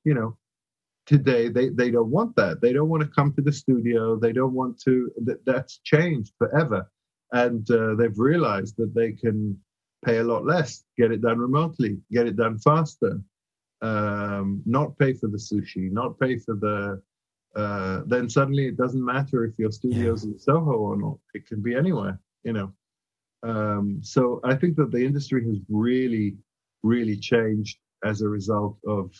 you 0.03 0.13
know, 0.13 0.37
today 1.05 1.49
they, 1.49 1.69
they 1.69 1.91
don't 1.91 2.09
want 2.09 2.35
that 2.35 2.61
they 2.61 2.71
don't 2.71 2.89
want 2.89 3.01
to 3.01 3.09
come 3.09 3.33
to 3.33 3.41
the 3.41 3.51
studio 3.51 4.15
they 4.15 4.31
don't 4.31 4.53
want 4.53 4.79
to 4.79 5.11
that, 5.25 5.43
that's 5.45 5.79
changed 5.79 6.33
forever 6.37 6.89
and 7.33 7.69
uh, 7.71 7.95
they've 7.95 8.19
realized 8.19 8.75
that 8.77 8.93
they 8.93 9.11
can 9.11 9.57
pay 10.05 10.17
a 10.17 10.23
lot 10.23 10.45
less 10.45 10.83
get 10.97 11.11
it 11.11 11.21
done 11.21 11.37
remotely 11.37 11.97
get 12.11 12.27
it 12.27 12.37
done 12.37 12.57
faster 12.57 13.19
um, 13.81 14.61
not 14.65 14.97
pay 14.97 15.13
for 15.13 15.27
the 15.27 15.37
sushi 15.37 15.91
not 15.91 16.17
pay 16.19 16.37
for 16.37 16.55
the 16.55 17.01
uh, 17.55 18.01
then 18.05 18.29
suddenly 18.29 18.67
it 18.67 18.77
doesn't 18.77 19.05
matter 19.05 19.45
if 19.45 19.57
your 19.59 19.71
studio's 19.71 20.23
yeah. 20.23 20.31
in 20.31 20.39
soho 20.39 20.73
or 20.73 20.97
not 20.97 21.17
it 21.33 21.45
can 21.47 21.61
be 21.61 21.75
anywhere 21.75 22.19
you 22.43 22.53
know 22.53 22.71
um, 23.43 23.99
so 24.01 24.39
i 24.43 24.55
think 24.55 24.75
that 24.75 24.91
the 24.91 25.03
industry 25.03 25.45
has 25.45 25.57
really 25.69 26.35
really 26.83 27.17
changed 27.17 27.77
as 28.03 28.21
a 28.21 28.27
result 28.27 28.77
of 28.87 29.11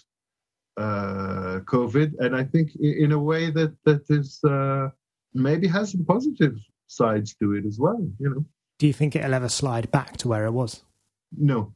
uh, 0.77 1.59
COVID, 1.65 2.13
and 2.19 2.35
I 2.35 2.43
think 2.43 2.75
in 2.79 3.11
a 3.11 3.19
way 3.19 3.51
that 3.51 3.75
that 3.85 4.03
is 4.09 4.43
uh, 4.43 4.89
maybe 5.33 5.67
has 5.67 5.91
some 5.91 6.05
positive 6.05 6.57
sides 6.87 7.35
to 7.35 7.53
it 7.53 7.65
as 7.65 7.79
well. 7.79 7.99
You 8.19 8.29
know. 8.29 8.45
Do 8.79 8.87
you 8.87 8.93
think 8.93 9.15
it'll 9.15 9.33
ever 9.33 9.49
slide 9.49 9.91
back 9.91 10.17
to 10.17 10.27
where 10.27 10.45
it 10.45 10.51
was? 10.51 10.83
No, 11.37 11.73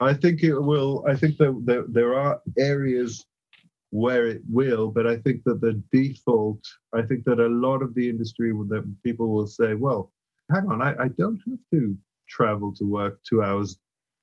I 0.00 0.14
think 0.14 0.42
it 0.42 0.58
will. 0.58 1.04
I 1.08 1.16
think 1.16 1.38
that 1.38 1.62
there, 1.64 1.84
there 1.88 2.14
are 2.14 2.40
areas 2.58 3.24
where 4.02 4.26
it 4.26 4.42
will, 4.50 4.88
but 4.88 5.06
I 5.06 5.16
think 5.18 5.44
that 5.44 5.60
the 5.60 5.80
default. 5.92 6.62
I 6.92 7.02
think 7.02 7.24
that 7.24 7.38
a 7.38 7.48
lot 7.48 7.80
of 7.82 7.94
the 7.94 8.08
industry 8.08 8.50
that 8.50 8.96
people 9.04 9.28
will 9.28 9.46
say, 9.46 9.74
"Well, 9.74 10.12
hang 10.52 10.66
on, 10.68 10.82
I, 10.82 10.94
I 11.04 11.08
don't 11.08 11.40
have 11.48 11.58
to 11.72 11.96
travel 12.28 12.74
to 12.74 12.84
work 12.84 13.20
two 13.22 13.42
hours 13.42 13.78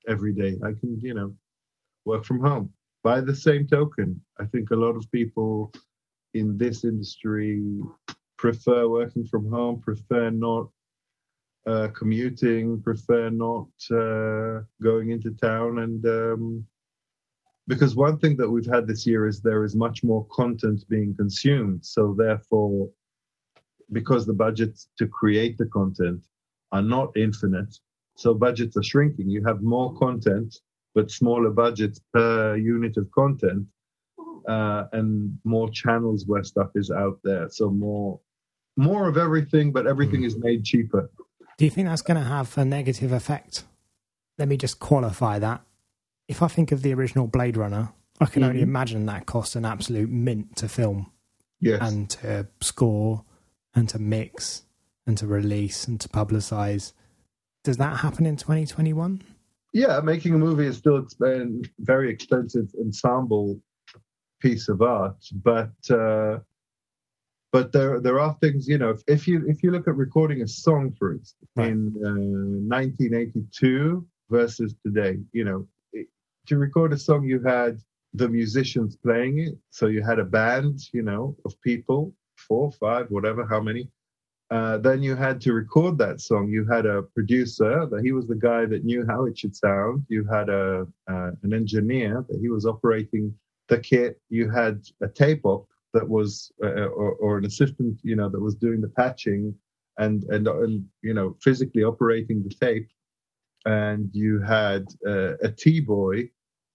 every 0.08 0.34
day. 0.34 0.58
I 0.64 0.72
can, 0.80 1.00
you 1.00 1.14
know, 1.14 1.34
work 2.06 2.26
from 2.26 2.42
home." 2.42 2.74
by 3.04 3.20
the 3.20 3.36
same 3.36 3.68
token, 3.68 4.22
I 4.40 4.46
think 4.46 4.72
a 4.72 4.76
lot 4.76 4.96
of 4.96 5.12
people 5.12 5.72
in 6.34 6.58
this 6.58 6.84
industry 6.84 7.62
prefer 8.38 8.88
working 8.88 9.26
from 9.26 9.50
home, 9.50 9.82
prefer 9.82 10.30
not 10.30 10.70
uh, 11.68 11.88
commuting, 11.90 12.82
prefer 12.82 13.30
not 13.30 13.68
uh, 13.92 14.62
going 14.82 15.12
into 15.12 15.32
town. 15.32 15.80
And 15.80 16.06
um, 16.06 16.66
because 17.72 17.96
one 17.96 18.18
thing 18.20 18.36
that 18.36 18.50
we've 18.50 18.74
had 18.76 18.86
this 18.86 19.08
year 19.08 19.30
is 19.30 19.40
there 19.40 19.64
is 19.64 19.78
much 19.78 20.04
more 20.04 20.26
content 20.26 20.84
being 20.90 21.16
consumed. 21.16 21.86
So, 21.86 22.14
therefore, 22.18 22.90
because 23.94 24.26
the 24.26 24.34
budgets 24.46 24.90
to 24.98 25.08
create 25.08 25.58
the 25.58 25.68
content 25.68 26.22
are 26.74 26.82
not 26.82 27.16
infinite, 27.16 27.74
so 28.18 28.34
budgets 28.34 28.76
are 28.76 28.84
shrinking, 28.84 29.30
you 29.30 29.42
have 29.46 29.62
more 29.62 29.94
content 29.96 30.54
but 30.94 31.10
smaller 31.10 31.50
budgets 31.50 32.02
per 32.14 32.58
unit 32.58 32.98
of 32.98 33.10
content 33.12 33.66
uh, 34.50 34.84
and 34.92 35.38
more 35.46 35.70
channels 35.70 36.26
where 36.28 36.44
stuff 36.44 36.72
is 36.76 36.92
out 36.92 37.20
there. 37.24 37.48
So 37.50 37.70
more 37.70 38.20
more 38.76 39.08
of 39.08 39.18
everything, 39.18 39.72
but 39.72 39.88
everything 39.88 40.24
is 40.24 40.38
made 40.38 40.66
cheaper. 40.66 41.10
Do 41.58 41.66
you 41.66 41.72
think 41.72 41.88
that's 41.88 42.02
going 42.02 42.20
to 42.20 42.28
have 42.28 42.58
a 42.58 42.66
negative 42.66 43.14
effect? 43.14 43.64
Let 44.38 44.50
me 44.50 44.58
just 44.58 44.80
qualify 44.80 45.40
that. 45.40 45.62
If 46.32 46.42
I 46.42 46.48
think 46.48 46.72
of 46.72 46.82
the 46.82 46.94
original 46.94 47.28
Blade 47.28 47.58
Runner, 47.58 47.92
I 48.20 48.26
can 48.26 48.42
mm-hmm. 48.42 48.50
only 48.50 48.62
imagine 48.62 49.06
that 49.08 49.26
cost 49.26 49.56
an 49.56 49.66
absolute 49.66 50.10
mint 50.10 50.56
to 50.58 50.70
film, 50.70 51.12
yes. 51.60 51.80
and 51.82 52.10
to 52.12 52.48
score, 52.62 53.26
and 53.76 53.90
to 53.90 54.00
mix, 54.00 54.64
and 55.06 55.18
to 55.18 55.28
release, 55.28 55.88
and 55.88 56.00
to 56.00 56.08
publicize. 56.10 56.94
Does 57.64 57.78
that 57.78 57.98
happen 57.98 58.26
in 58.26 58.38
2021? 58.38 59.22
yeah, 59.74 60.00
making 60.02 60.34
a 60.34 60.38
movie 60.38 60.68
is 60.68 60.78
still 60.78 61.06
a 61.24 61.46
very 61.80 62.12
expensive 62.12 62.70
ensemble 62.80 63.60
piece 64.42 64.70
of 64.70 64.82
art, 64.82 65.18
but 65.34 65.72
uh, 65.90 66.40
but 67.52 67.72
there 67.72 68.00
there 68.00 68.20
are 68.20 68.38
things 68.42 68.68
you 68.68 68.78
know. 68.78 68.96
If 69.08 69.28
you 69.28 69.44
if 69.48 69.64
you 69.64 69.72
look 69.72 69.88
at 69.88 69.96
recording 69.96 70.42
a 70.42 70.48
song, 70.48 70.94
for 70.98 71.14
instance, 71.14 71.50
right. 71.56 71.70
in 71.70 71.94
uh, 72.06 72.76
1982 72.78 74.06
versus 74.30 74.76
today, 74.86 75.20
you 75.32 75.46
know, 75.46 75.68
to 76.48 76.58
record 76.58 76.94
a 76.94 76.98
song, 76.98 77.24
you 77.24 77.42
had 77.42 77.80
the 78.14 78.28
musicians 78.28 78.96
playing 78.96 79.40
it, 79.40 79.56
so 79.70 79.88
you 79.88 80.04
had 80.04 80.20
a 80.20 80.26
band, 80.26 80.80
you 80.94 81.02
know, 81.02 81.36
of 81.46 81.60
people, 81.62 82.14
four, 82.36 82.72
five, 82.74 83.10
whatever, 83.10 83.46
how 83.48 83.62
many, 83.62 83.90
uh, 84.52 84.78
then 84.80 85.02
you 85.02 85.16
had 85.16 85.40
to 85.40 85.54
record 85.54 85.98
that 85.98 86.20
song. 86.20 86.50
You 86.50 86.68
had 86.68 86.86
a 86.86 87.04
producer 87.04 87.88
that 87.90 88.02
he 88.04 88.12
was 88.12 88.28
the 88.28 88.36
guy 88.36 88.66
that 88.66 88.84
knew 88.84 89.06
how 89.08 89.26
it 89.26 89.38
should 89.38 89.56
sound. 89.56 90.06
You 90.10 90.26
had 90.26 90.50
a 90.50 90.86
uh, 91.10 91.32
an 91.44 91.54
engineer 91.54 92.26
that 92.28 92.40
he 92.42 92.50
was 92.50 92.66
operating 92.66 93.34
the 93.70 93.80
kit. 93.80 94.20
You 94.30 94.52
had 94.52 94.82
a 95.02 95.08
tape 95.08 95.46
op 95.46 95.68
that 95.94 96.08
was 96.08 96.52
uh, 96.62 96.88
or, 96.88 97.14
or, 97.14 97.38
an 97.38 97.46
assistant, 97.46 98.00
you 98.04 98.16
know, 98.18 98.30
that 98.30 98.40
was 98.40 98.56
doing 98.56 98.82
the 98.82 98.90
patching 98.90 99.56
and 99.98 100.24
and 100.26 100.48
and 100.48 100.86
you 101.02 101.14
know 101.14 101.38
physically 101.42 101.84
operating 101.84 102.44
the 102.44 102.50
tape. 102.50 102.90
And 103.66 104.10
you 104.14 104.42
had 104.42 104.86
uh, 105.06 105.38
a 105.38 105.52
T 105.52 105.80
boy, 105.80 106.30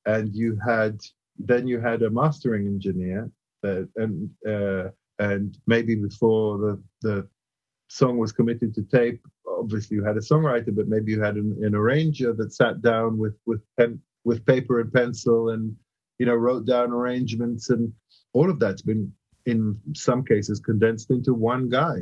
and 0.06 0.34
you 0.34 0.58
had 0.64 1.00
then 1.38 1.66
you 1.66 1.80
had 1.80 2.02
a 2.02 2.10
mastering 2.10 2.66
engineer 2.66 3.30
that 3.62 3.88
and 3.96 4.30
uh, 4.48 4.90
and 5.18 5.58
maybe 5.66 5.94
before 5.96 6.58
the 6.58 6.82
the 7.02 7.28
song 7.88 8.18
was 8.18 8.32
committed 8.32 8.74
to 8.74 8.82
tape, 8.82 9.20
obviously 9.46 9.96
you 9.96 10.04
had 10.04 10.16
a 10.16 10.20
songwriter, 10.20 10.74
but 10.74 10.88
maybe 10.88 11.12
you 11.12 11.20
had 11.20 11.36
an, 11.36 11.56
an 11.62 11.74
arranger 11.74 12.32
that 12.32 12.52
sat 12.52 12.82
down 12.82 13.18
with 13.18 13.36
with 13.46 13.60
pen 13.78 14.00
with 14.24 14.44
paper 14.44 14.80
and 14.80 14.92
pencil 14.92 15.50
and 15.50 15.74
you 16.18 16.26
know 16.26 16.34
wrote 16.34 16.66
down 16.66 16.90
arrangements 16.90 17.70
and 17.70 17.92
all 18.32 18.50
of 18.50 18.58
that's 18.58 18.82
been 18.82 19.12
in 19.46 19.78
some 19.94 20.24
cases 20.24 20.60
condensed 20.60 21.10
into 21.10 21.32
one 21.32 21.68
guy 21.68 21.98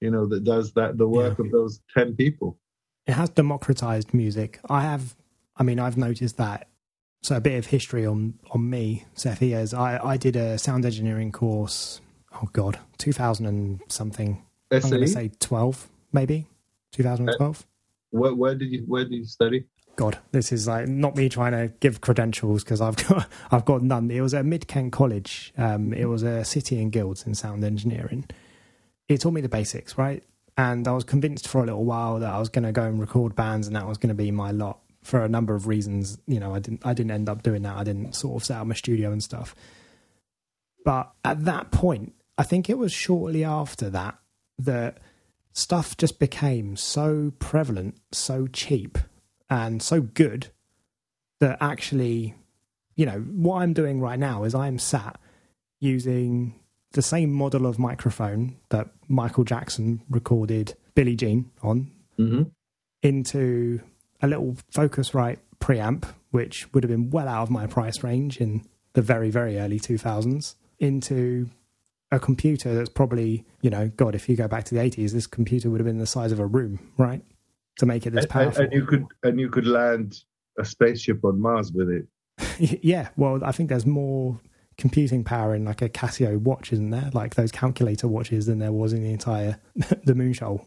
you 0.00 0.10
know 0.10 0.26
that 0.26 0.44
does 0.44 0.72
that 0.72 0.96
the 0.96 1.06
work 1.06 1.38
yeah. 1.38 1.44
of 1.44 1.52
those 1.52 1.80
10 1.96 2.16
people 2.16 2.58
it 3.06 3.12
has 3.12 3.28
democratized 3.30 4.12
music 4.12 4.58
i 4.68 4.80
have 4.80 5.14
i 5.56 5.62
mean 5.62 5.78
i've 5.78 5.96
noticed 5.96 6.36
that 6.36 6.68
so 7.22 7.36
a 7.36 7.40
bit 7.40 7.58
of 7.58 7.66
history 7.66 8.06
on 8.06 8.34
on 8.52 8.68
me 8.68 9.04
Sefi 9.16 9.56
is 9.56 9.74
I, 9.74 9.98
I 10.02 10.16
did 10.16 10.36
a 10.36 10.58
sound 10.58 10.84
engineering 10.84 11.32
course 11.32 12.00
oh 12.34 12.48
god 12.52 12.78
2000 12.98 13.46
and 13.46 13.80
something 13.88 14.42
SAE? 14.70 14.78
I'm 14.78 14.90
going 14.90 15.02
to 15.02 15.08
say 15.08 15.30
12, 15.38 15.88
maybe 16.12 16.46
2012. 16.92 17.60
Uh, 17.60 17.62
where, 18.10 18.34
where 18.34 18.54
did 18.54 18.70
you 18.70 18.84
Where 18.86 19.04
did 19.04 19.12
you 19.12 19.24
study? 19.24 19.64
God, 19.96 20.18
this 20.30 20.52
is 20.52 20.68
like 20.68 20.88
not 20.88 21.16
me 21.16 21.28
trying 21.28 21.52
to 21.52 21.72
give 21.80 22.00
credentials 22.00 22.62
because 22.62 22.80
I've 22.80 22.96
got 22.96 23.28
I've 23.50 23.64
got 23.64 23.82
none. 23.82 24.10
It 24.10 24.20
was 24.20 24.34
at 24.34 24.44
Mid 24.44 24.66
Kent 24.66 24.92
College. 24.92 25.52
Um, 25.56 25.92
it 25.92 26.06
was 26.06 26.22
a 26.22 26.44
city 26.44 26.80
and 26.82 26.92
guilds 26.92 27.26
in 27.26 27.34
sound 27.34 27.64
engineering. 27.64 28.26
It 29.08 29.20
taught 29.20 29.32
me 29.32 29.40
the 29.40 29.48
basics, 29.48 29.96
right? 29.96 30.22
And 30.56 30.88
I 30.88 30.92
was 30.92 31.04
convinced 31.04 31.46
for 31.48 31.62
a 31.62 31.66
little 31.66 31.84
while 31.84 32.18
that 32.20 32.32
I 32.32 32.38
was 32.38 32.48
going 32.48 32.64
to 32.64 32.72
go 32.72 32.84
and 32.84 32.98
record 32.98 33.34
bands, 33.34 33.66
and 33.66 33.76
that 33.76 33.86
was 33.86 33.98
going 33.98 34.08
to 34.08 34.14
be 34.14 34.30
my 34.30 34.52
lot 34.52 34.80
for 35.02 35.22
a 35.22 35.28
number 35.28 35.54
of 35.54 35.66
reasons. 35.66 36.18
You 36.26 36.40
know, 36.40 36.54
I 36.54 36.58
didn't 36.58 36.84
I 36.84 36.94
didn't 36.94 37.12
end 37.12 37.28
up 37.28 37.42
doing 37.42 37.62
that. 37.62 37.76
I 37.76 37.84
didn't 37.84 38.14
sort 38.14 38.40
of 38.40 38.46
set 38.46 38.58
up 38.58 38.66
my 38.66 38.74
studio 38.74 39.12
and 39.12 39.22
stuff. 39.22 39.54
But 40.84 41.12
at 41.24 41.44
that 41.44 41.70
point, 41.70 42.14
I 42.38 42.42
think 42.42 42.70
it 42.70 42.78
was 42.78 42.92
shortly 42.92 43.44
after 43.44 43.90
that 43.90 44.18
that 44.58 44.98
stuff 45.52 45.96
just 45.96 46.18
became 46.18 46.76
so 46.76 47.32
prevalent, 47.38 47.98
so 48.12 48.46
cheap, 48.46 48.98
and 49.50 49.82
so 49.82 50.00
good 50.00 50.48
that 51.40 51.58
actually, 51.60 52.34
you 52.94 53.04
know, 53.04 53.20
what 53.20 53.62
I'm 53.62 53.72
doing 53.74 54.00
right 54.00 54.18
now 54.18 54.44
is 54.44 54.54
I'm 54.54 54.78
sat 54.78 55.18
using 55.80 56.54
the 56.96 57.02
same 57.02 57.30
model 57.30 57.66
of 57.66 57.78
microphone 57.78 58.56
that 58.70 58.88
Michael 59.06 59.44
Jackson 59.44 60.02
recorded 60.10 60.74
Billie 60.94 61.14
Jean 61.14 61.50
on 61.62 61.92
mm-hmm. 62.18 62.44
into 63.02 63.80
a 64.20 64.26
little 64.26 64.56
Focusrite 64.74 65.38
preamp, 65.60 66.06
which 66.30 66.72
would 66.72 66.82
have 66.82 66.90
been 66.90 67.10
well 67.10 67.28
out 67.28 67.42
of 67.42 67.50
my 67.50 67.66
price 67.66 68.02
range 68.02 68.38
in 68.38 68.66
the 68.94 69.02
very, 69.02 69.30
very 69.30 69.58
early 69.58 69.78
2000s, 69.78 70.54
into 70.78 71.50
a 72.10 72.18
computer 72.18 72.74
that's 72.74 72.88
probably, 72.88 73.44
you 73.60 73.68
know, 73.68 73.88
God, 73.88 74.14
if 74.14 74.28
you 74.28 74.34
go 74.34 74.48
back 74.48 74.64
to 74.64 74.74
the 74.74 74.80
80s, 74.80 75.12
this 75.12 75.26
computer 75.26 75.68
would 75.70 75.80
have 75.80 75.86
been 75.86 75.98
the 75.98 76.06
size 76.06 76.32
of 76.32 76.40
a 76.40 76.46
room, 76.46 76.78
right? 76.96 77.22
To 77.78 77.86
make 77.86 78.06
it 78.06 78.14
this 78.14 78.24
powerful. 78.24 78.64
And, 78.64 78.72
and 78.72 78.80
you 78.80 78.86
could 78.86 79.04
and 79.22 79.38
you 79.38 79.50
could 79.50 79.66
land 79.66 80.24
a 80.58 80.64
spaceship 80.64 81.22
on 81.24 81.38
Mars 81.40 81.72
with 81.72 81.90
it. 81.90 82.06
yeah, 82.82 83.10
well, 83.18 83.44
I 83.44 83.52
think 83.52 83.68
there's 83.68 83.84
more 83.84 84.40
computing 84.78 85.24
power 85.24 85.54
in 85.54 85.64
like 85.64 85.82
a 85.82 85.88
Casio 85.88 86.38
watch, 86.38 86.72
isn't 86.72 86.90
there? 86.90 87.10
Like 87.12 87.34
those 87.34 87.52
calculator 87.52 88.08
watches 88.08 88.46
than 88.46 88.58
there 88.58 88.72
was 88.72 88.92
in 88.92 89.02
the 89.02 89.12
entire 89.12 89.58
the 90.04 90.14
moon 90.14 90.32
shuttle. 90.32 90.66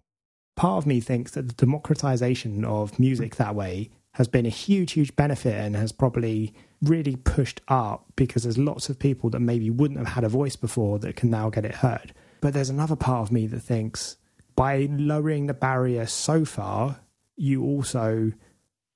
Part 0.55 0.80
of 0.80 0.88
me 0.88 0.99
thinks 0.99 1.32
that 1.32 1.47
the 1.47 1.53
democratization 1.53 2.66
of 2.66 2.99
music 2.99 3.38
that 3.38 3.55
way 3.55 3.89
has 4.14 4.28
been 4.28 4.45
a 4.45 4.49
huge, 4.49 4.93
huge 4.93 5.16
benefit 5.16 5.53
and 5.53 5.76
has 5.76 5.91
probably 5.91 6.53
really 6.82 7.16
pushed 7.16 7.62
art 7.68 8.01
because 8.16 8.43
there's 8.43 8.57
lots 8.57 8.89
of 8.89 8.99
people 8.99 9.30
that 9.30 9.39
maybe 9.39 9.70
wouldn't 9.70 9.99
have 9.99 10.10
had 10.10 10.24
a 10.24 10.30
voice 10.30 10.55
before 10.55 10.99
that 10.99 11.16
can 11.16 11.30
now 11.30 11.49
get 11.49 11.66
it 11.66 11.76
heard. 11.76 12.14
But 12.41 12.53
there's 12.53 12.70
another 12.70 12.95
part 12.95 13.22
of 13.22 13.32
me 13.32 13.47
that 13.47 13.62
thinks 13.62 14.18
by 14.55 14.89
lowering 14.91 15.47
the 15.47 15.53
barrier 15.53 16.05
so 16.05 16.43
far, 16.43 16.99
you 17.38 17.64
also 17.64 18.34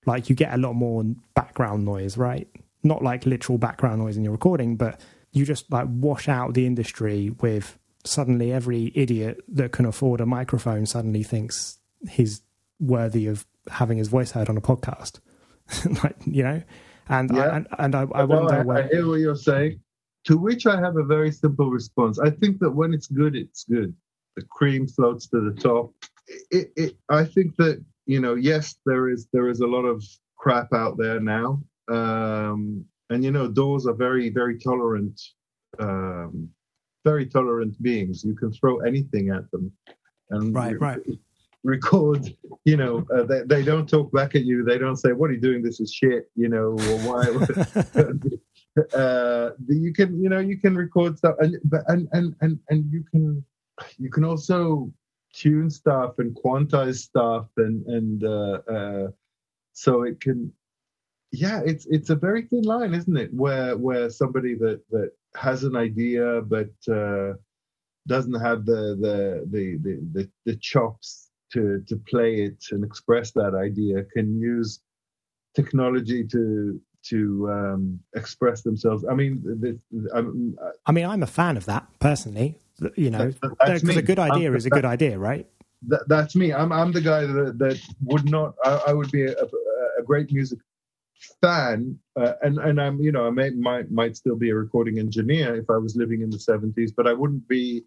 like 0.05 0.29
you 0.29 0.35
get 0.35 0.53
a 0.53 0.57
lot 0.57 0.73
more 0.73 1.03
background 1.35 1.85
noise, 1.85 2.17
right? 2.17 2.47
Not 2.83 3.03
like 3.03 3.25
literal 3.25 3.57
background 3.57 3.99
noise 3.99 4.17
in 4.17 4.23
your 4.23 4.33
recording, 4.33 4.75
but 4.75 4.99
you 5.31 5.45
just 5.45 5.71
like 5.71 5.87
wash 5.89 6.27
out 6.27 6.53
the 6.53 6.65
industry 6.65 7.31
with 7.41 7.77
suddenly 8.05 8.51
every 8.51 8.91
idiot 8.95 9.41
that 9.47 9.71
can 9.71 9.85
afford 9.85 10.19
a 10.21 10.25
microphone 10.25 10.85
suddenly 10.85 11.23
thinks 11.23 11.79
he's 12.09 12.41
worthy 12.79 13.27
of 13.27 13.45
having 13.69 13.97
his 13.97 14.09
voice 14.09 14.31
heard 14.31 14.49
on 14.49 14.57
a 14.57 14.61
podcast. 14.61 15.19
like 16.03 16.15
you 16.25 16.43
know, 16.43 16.61
and 17.07 17.31
yeah. 17.33 17.41
I, 17.41 17.55
and, 17.57 17.67
and 17.79 17.95
I, 17.95 18.01
I 18.13 18.23
wonder. 18.23 18.71
I, 18.71 18.79
I 18.79 18.87
hear 18.87 19.07
what 19.07 19.19
you're 19.19 19.35
saying. 19.35 19.79
To 20.25 20.37
which 20.37 20.65
I 20.65 20.79
have 20.79 20.95
a 20.95 21.03
very 21.03 21.31
simple 21.31 21.69
response. 21.69 22.17
I 22.19 22.29
think 22.29 22.59
that 22.59 22.71
when 22.71 22.93
it's 22.93 23.07
good, 23.07 23.35
it's 23.35 23.65
good. 23.65 23.93
The 24.35 24.43
cream 24.43 24.87
floats 24.87 25.27
to 25.27 25.41
the 25.41 25.59
top. 25.59 25.93
It, 26.49 26.71
it, 26.77 26.97
I 27.09 27.25
think 27.25 27.55
that 27.57 27.83
you 28.05 28.19
know, 28.19 28.35
yes, 28.35 28.75
there 28.85 29.09
is 29.09 29.27
there 29.33 29.49
is 29.49 29.61
a 29.61 29.67
lot 29.67 29.83
of 29.83 30.03
crap 30.37 30.73
out 30.73 30.97
there 30.97 31.19
now, 31.19 31.61
um, 31.91 32.85
and 33.09 33.23
you 33.23 33.31
know, 33.31 33.47
DAWs 33.47 33.87
are 33.87 33.93
very 33.93 34.29
very 34.29 34.59
tolerant, 34.59 35.19
um, 35.79 36.49
very 37.03 37.25
tolerant 37.25 37.81
beings. 37.81 38.23
You 38.23 38.35
can 38.35 38.51
throw 38.51 38.79
anything 38.79 39.29
at 39.29 39.49
them, 39.51 39.71
and 40.29 40.53
right, 40.53 40.79
right 40.79 40.99
record, 41.63 42.35
you 42.65 42.77
know, 42.77 43.05
uh, 43.13 43.23
they, 43.23 43.41
they 43.43 43.63
don't 43.63 43.87
talk 43.87 44.11
back 44.11 44.35
at 44.35 44.43
you. 44.43 44.63
They 44.63 44.77
don't 44.77 44.97
say, 44.97 45.13
what 45.13 45.29
are 45.29 45.33
you 45.33 45.39
doing? 45.39 45.61
This 45.61 45.79
is 45.79 45.93
shit, 45.93 46.29
you 46.35 46.49
know, 46.49 46.71
or 46.71 46.97
why? 47.07 47.23
uh, 48.97 49.51
you 49.67 49.93
can, 49.93 50.21
you 50.21 50.29
know, 50.29 50.39
you 50.39 50.57
can 50.57 50.75
record 50.75 51.17
stuff 51.17 51.35
and, 51.39 51.55
and, 51.87 52.07
and, 52.11 52.35
and, 52.41 52.59
and 52.69 52.91
you 52.91 53.03
can, 53.09 53.43
you 53.97 54.09
can 54.09 54.23
also 54.23 54.91
tune 55.33 55.69
stuff 55.69 56.15
and 56.19 56.35
quantize 56.35 56.97
stuff 56.97 57.47
and, 57.57 57.85
and, 57.87 58.23
uh, 58.23 58.59
uh, 58.71 59.07
so 59.73 60.03
it 60.03 60.19
can, 60.19 60.51
yeah, 61.33 61.61
it's, 61.65 61.85
it's 61.87 62.09
a 62.09 62.15
very 62.15 62.43
thin 62.43 62.63
line, 62.63 62.93
isn't 62.93 63.17
it? 63.17 63.33
Where, 63.33 63.75
where 63.75 64.09
somebody 64.09 64.55
that, 64.55 64.81
that 64.91 65.11
has 65.35 65.63
an 65.63 65.75
idea, 65.75 66.41
but, 66.41 66.71
uh, 66.89 67.33
doesn't 68.07 68.39
have 68.39 68.65
the 68.65 68.97
the 68.99 69.47
the 69.49 69.77
the, 69.81 69.99
the, 70.13 70.29
the 70.45 70.55
chops 70.57 71.29
to 71.51 71.83
to 71.87 71.95
play 72.09 72.41
it 72.41 72.63
and 72.71 72.83
express 72.83 73.31
that 73.31 73.53
idea 73.55 74.03
can 74.03 74.39
use 74.39 74.81
technology 75.55 76.25
to 76.27 76.79
to 77.03 77.49
um, 77.51 77.99
express 78.15 78.61
themselves. 78.61 79.03
I 79.09 79.13
mean, 79.13 79.41
the, 79.43 79.77
I'm, 80.15 80.57
I 80.85 80.91
mean, 80.93 81.05
I'm 81.05 81.21
a 81.21 81.27
fan 81.27 81.57
of 81.57 81.65
that 81.65 81.85
personally. 81.99 82.57
You 82.95 83.11
know, 83.11 83.31
because 83.41 83.97
a 83.97 84.01
good 84.01 84.19
idea 84.19 84.49
I'm, 84.49 84.55
is 84.55 84.65
a 84.65 84.69
good 84.69 84.85
idea, 84.85 85.17
right? 85.17 85.47
That, 85.87 86.07
that's 86.07 86.35
me. 86.35 86.51
I'm 86.53 86.71
I'm 86.71 86.91
the 86.91 87.01
guy 87.01 87.21
that 87.25 87.59
that 87.59 87.79
would 88.03 88.29
not. 88.29 88.55
I, 88.63 88.81
I 88.87 88.93
would 88.93 89.11
be 89.11 89.25
a, 89.25 89.33
a, 89.33 90.03
great 90.03 90.31
music 90.31 90.59
fan, 91.41 91.97
uh, 92.15 92.33
and 92.41 92.57
and 92.59 92.81
I'm 92.81 92.99
you 92.99 93.11
know 93.11 93.27
I 93.27 93.29
may, 93.29 93.49
might 93.51 93.91
might 93.91 94.17
still 94.17 94.35
be 94.35 94.49
a 94.49 94.55
recording 94.55 94.99
engineer 94.99 95.55
if 95.55 95.69
I 95.69 95.77
was 95.77 95.95
living 95.95 96.21
in 96.21 96.29
the 96.29 96.37
70s, 96.37 96.91
but 96.95 97.07
I 97.07 97.13
wouldn't 97.13 97.47
be 97.47 97.83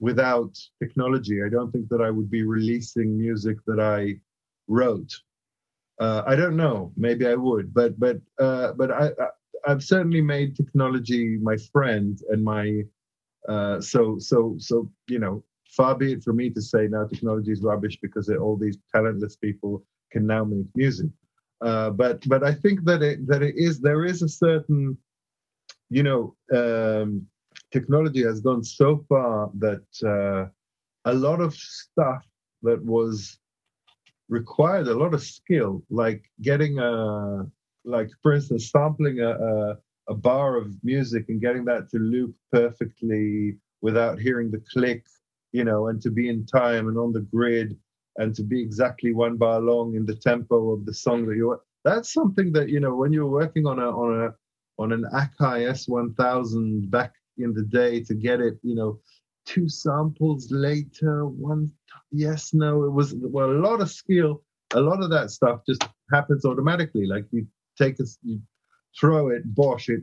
without 0.00 0.58
technology, 0.82 1.42
I 1.42 1.48
don't 1.48 1.70
think 1.72 1.88
that 1.88 2.00
I 2.00 2.10
would 2.10 2.30
be 2.30 2.42
releasing 2.42 3.16
music 3.16 3.56
that 3.66 3.80
I 3.80 4.20
wrote. 4.68 5.12
Uh, 5.98 6.22
I 6.26 6.36
don't 6.36 6.56
know. 6.56 6.92
Maybe 6.96 7.26
I 7.26 7.34
would, 7.34 7.72
but 7.72 7.98
but 7.98 8.18
uh, 8.38 8.72
but 8.72 8.90
I, 8.90 9.06
I 9.64 9.70
have 9.70 9.82
certainly 9.82 10.20
made 10.20 10.54
technology 10.54 11.38
my 11.38 11.56
friend 11.72 12.20
and 12.28 12.44
my 12.44 12.82
uh, 13.48 13.80
so 13.80 14.18
so 14.18 14.56
so 14.58 14.90
you 15.08 15.18
know 15.18 15.42
far 15.70 15.94
be 15.94 16.12
it 16.12 16.22
for 16.22 16.32
me 16.32 16.50
to 16.50 16.60
say 16.60 16.86
now 16.88 17.06
technology 17.06 17.52
is 17.52 17.62
rubbish 17.62 17.98
because 18.00 18.28
all 18.28 18.56
these 18.56 18.78
talentless 18.94 19.36
people 19.36 19.84
can 20.12 20.26
now 20.26 20.44
make 20.44 20.66
music. 20.74 21.10
Uh, 21.60 21.90
but 21.90 22.26
but 22.28 22.44
I 22.44 22.52
think 22.52 22.84
that 22.84 23.02
it 23.02 23.26
that 23.26 23.42
it 23.42 23.54
is 23.56 23.80
there 23.80 24.04
is 24.04 24.22
a 24.22 24.28
certain 24.28 24.96
you 25.88 26.02
know 26.02 26.36
um, 26.52 27.26
technology 27.72 28.22
has 28.24 28.40
gone 28.40 28.62
so 28.62 29.04
far 29.08 29.50
that 29.58 29.86
uh, 30.04 30.50
a 31.10 31.14
lot 31.14 31.40
of 31.40 31.54
stuff 31.54 32.24
that 32.62 32.84
was 32.84 33.38
required 34.28 34.88
a 34.88 34.94
lot 34.94 35.14
of 35.14 35.22
skill, 35.22 35.82
like 35.90 36.24
getting 36.42 36.78
a, 36.78 37.46
like 37.84 38.10
for 38.22 38.32
instance, 38.34 38.70
sampling 38.70 39.20
a, 39.20 39.30
a, 39.30 39.76
a 40.08 40.14
bar 40.14 40.56
of 40.56 40.74
music 40.82 41.26
and 41.28 41.40
getting 41.40 41.64
that 41.64 41.88
to 41.90 41.98
loop 41.98 42.34
perfectly 42.52 43.56
without 43.82 44.18
hearing 44.18 44.50
the 44.50 44.62
click, 44.72 45.04
you 45.52 45.64
know, 45.64 45.88
and 45.88 46.02
to 46.02 46.10
be 46.10 46.28
in 46.28 46.44
time 46.46 46.88
and 46.88 46.98
on 46.98 47.12
the 47.12 47.20
grid 47.20 47.76
and 48.18 48.34
to 48.34 48.42
be 48.42 48.60
exactly 48.60 49.12
one 49.12 49.36
bar 49.36 49.60
long 49.60 49.94
in 49.94 50.06
the 50.06 50.14
tempo 50.14 50.72
of 50.72 50.86
the 50.86 50.94
song 50.94 51.26
that 51.26 51.36
you're. 51.36 51.60
That's 51.84 52.12
something 52.12 52.52
that 52.52 52.68
you 52.68 52.80
know 52.80 52.94
when 52.94 53.12
you're 53.12 53.30
working 53.30 53.66
on 53.66 53.78
a 53.78 53.88
on 53.88 54.24
a 54.24 54.34
on 54.78 54.92
an 54.92 55.04
Akai 55.14 55.68
S1000 55.70 56.90
back 56.90 57.14
in 57.38 57.52
the 57.54 57.62
day 57.62 58.02
to 58.04 58.14
get 58.14 58.40
it, 58.40 58.58
you 58.62 58.74
know, 58.74 58.98
two 59.46 59.68
samples 59.68 60.50
later, 60.50 61.26
one 61.26 61.70
yes, 62.10 62.52
no. 62.52 62.84
It 62.84 62.90
was 62.90 63.14
well 63.14 63.50
a 63.50 63.62
lot 63.68 63.80
of 63.80 63.90
skill. 63.90 64.42
A 64.74 64.80
lot 64.80 65.02
of 65.02 65.10
that 65.10 65.30
stuff 65.30 65.60
just 65.66 65.86
happens 66.12 66.44
automatically. 66.44 67.06
Like 67.06 67.26
you 67.30 67.46
take 67.78 68.00
a, 68.00 68.04
you 68.22 68.40
throw 68.98 69.28
it, 69.28 69.42
bosh, 69.54 69.88
it 69.88 70.02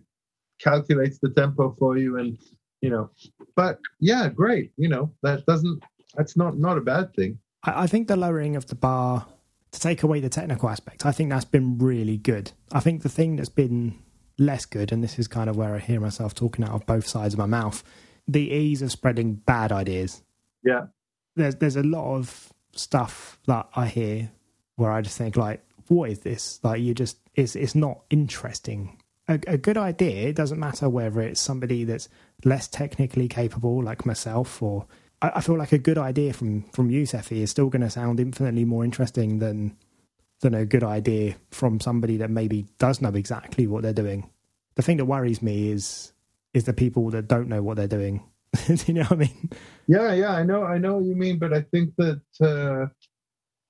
calculates 0.60 1.20
the 1.20 1.30
tempo 1.30 1.76
for 1.78 1.98
you, 1.98 2.18
and 2.18 2.38
you 2.82 2.90
know. 2.90 3.10
But 3.56 3.80
yeah, 4.00 4.30
great. 4.30 4.72
You 4.78 4.90
know 4.90 5.14
that 5.24 5.46
doesn't. 5.46 5.84
That's 6.16 6.38
not 6.38 6.58
not 6.58 6.78
a 6.78 6.82
bad 6.82 7.14
thing. 7.14 7.38
I, 7.64 7.84
I 7.84 7.88
think 7.88 8.08
the 8.08 8.16
lowering 8.16 8.56
of 8.56 8.68
the 8.68 8.76
bar 8.76 9.26
to 9.72 9.80
take 9.80 10.04
away 10.04 10.20
the 10.20 10.30
technical 10.30 10.70
aspect, 10.70 11.06
I 11.06 11.12
think 11.12 11.30
that's 11.30 11.46
been 11.46 11.78
really 11.80 12.18
good. 12.18 12.52
I 12.72 12.80
think 12.80 13.02
the 13.02 13.10
thing 13.10 13.36
that's 13.36 13.50
been 13.50 14.00
less 14.38 14.66
good, 14.66 14.92
and 14.92 15.04
this 15.04 15.18
is 15.20 15.28
kind 15.28 15.50
of 15.50 15.58
where 15.58 15.76
I 15.76 15.80
hear 15.80 16.00
myself 16.00 16.34
talking 16.34 16.64
out 16.64 16.72
of 16.72 16.86
both 16.86 17.08
sides 17.08 17.34
of 17.34 17.40
my 17.40 17.46
mouth, 17.46 17.84
the 18.28 18.52
ease 18.52 18.82
of 18.82 18.92
spreading 18.92 19.34
bad 19.34 19.72
ideas. 19.72 20.22
Yeah. 20.64 20.88
There's 21.36 21.56
there's 21.56 21.76
a 21.76 21.84
lot 21.84 22.16
of 22.16 22.54
stuff 22.74 23.40
that 23.48 23.68
I 23.76 23.88
hear 23.88 24.32
where 24.76 24.92
I 24.92 25.02
just 25.02 25.18
think 25.18 25.36
like, 25.36 25.64
what 25.88 26.10
is 26.10 26.20
this? 26.20 26.60
Like 26.64 26.82
you 26.82 26.94
just 26.94 27.18
it's 27.34 27.56
it's 27.56 27.76
not 27.76 28.02
interesting. 28.10 29.00
A, 29.28 29.40
a 29.48 29.58
good 29.58 29.78
idea, 29.78 30.28
it 30.28 30.36
doesn't 30.36 30.60
matter 30.60 30.90
whether 30.90 31.22
it's 31.22 31.42
somebody 31.42 31.86
that's 31.86 32.10
less 32.44 32.68
technically 32.68 33.28
capable 33.28 33.82
like 33.82 34.06
myself 34.06 34.62
or 34.62 34.86
I, 35.24 35.32
I 35.36 35.42
feel 35.42 35.58
like 35.58 35.72
a 35.72 35.80
good 35.80 35.98
idea 35.98 36.34
from 36.34 36.64
from 36.74 36.92
you, 36.92 37.04
Sefi, 37.04 37.38
is 37.38 37.52
still 37.52 37.70
gonna 37.70 37.90
sound 37.90 38.20
infinitely 38.20 38.66
more 38.66 38.84
interesting 38.84 39.40
than 39.40 39.76
than 40.42 40.54
a 40.54 40.66
good 40.66 40.84
idea 40.84 41.36
from 41.52 41.80
somebody 41.80 42.18
that 42.18 42.30
maybe 42.30 42.68
does 42.78 43.02
know 43.02 43.10
exactly 43.10 43.66
what 43.66 43.82
they're 43.82 43.94
doing. 43.94 44.30
The 44.76 44.84
thing 44.84 44.98
that 44.98 45.06
worries 45.06 45.42
me 45.42 45.72
is 45.72 46.14
is 46.54 46.66
the 46.66 46.74
people 46.74 47.10
that 47.12 47.28
don't 47.28 47.48
know 47.48 47.64
what 47.64 47.78
they're 47.78 47.88
doing. 47.88 48.24
you 48.86 48.94
know 48.94 49.04
what 49.04 49.14
I 49.14 49.16
mean? 49.16 49.50
Yeah, 49.88 50.14
yeah, 50.14 50.34
I 50.34 50.44
know, 50.44 50.64
I 50.64 50.78
know 50.78 50.98
what 50.98 51.06
you 51.06 51.16
mean, 51.16 51.40
but 51.40 51.54
I 51.54 51.62
think 51.62 51.96
that 51.98 52.22
uh, 52.40 52.88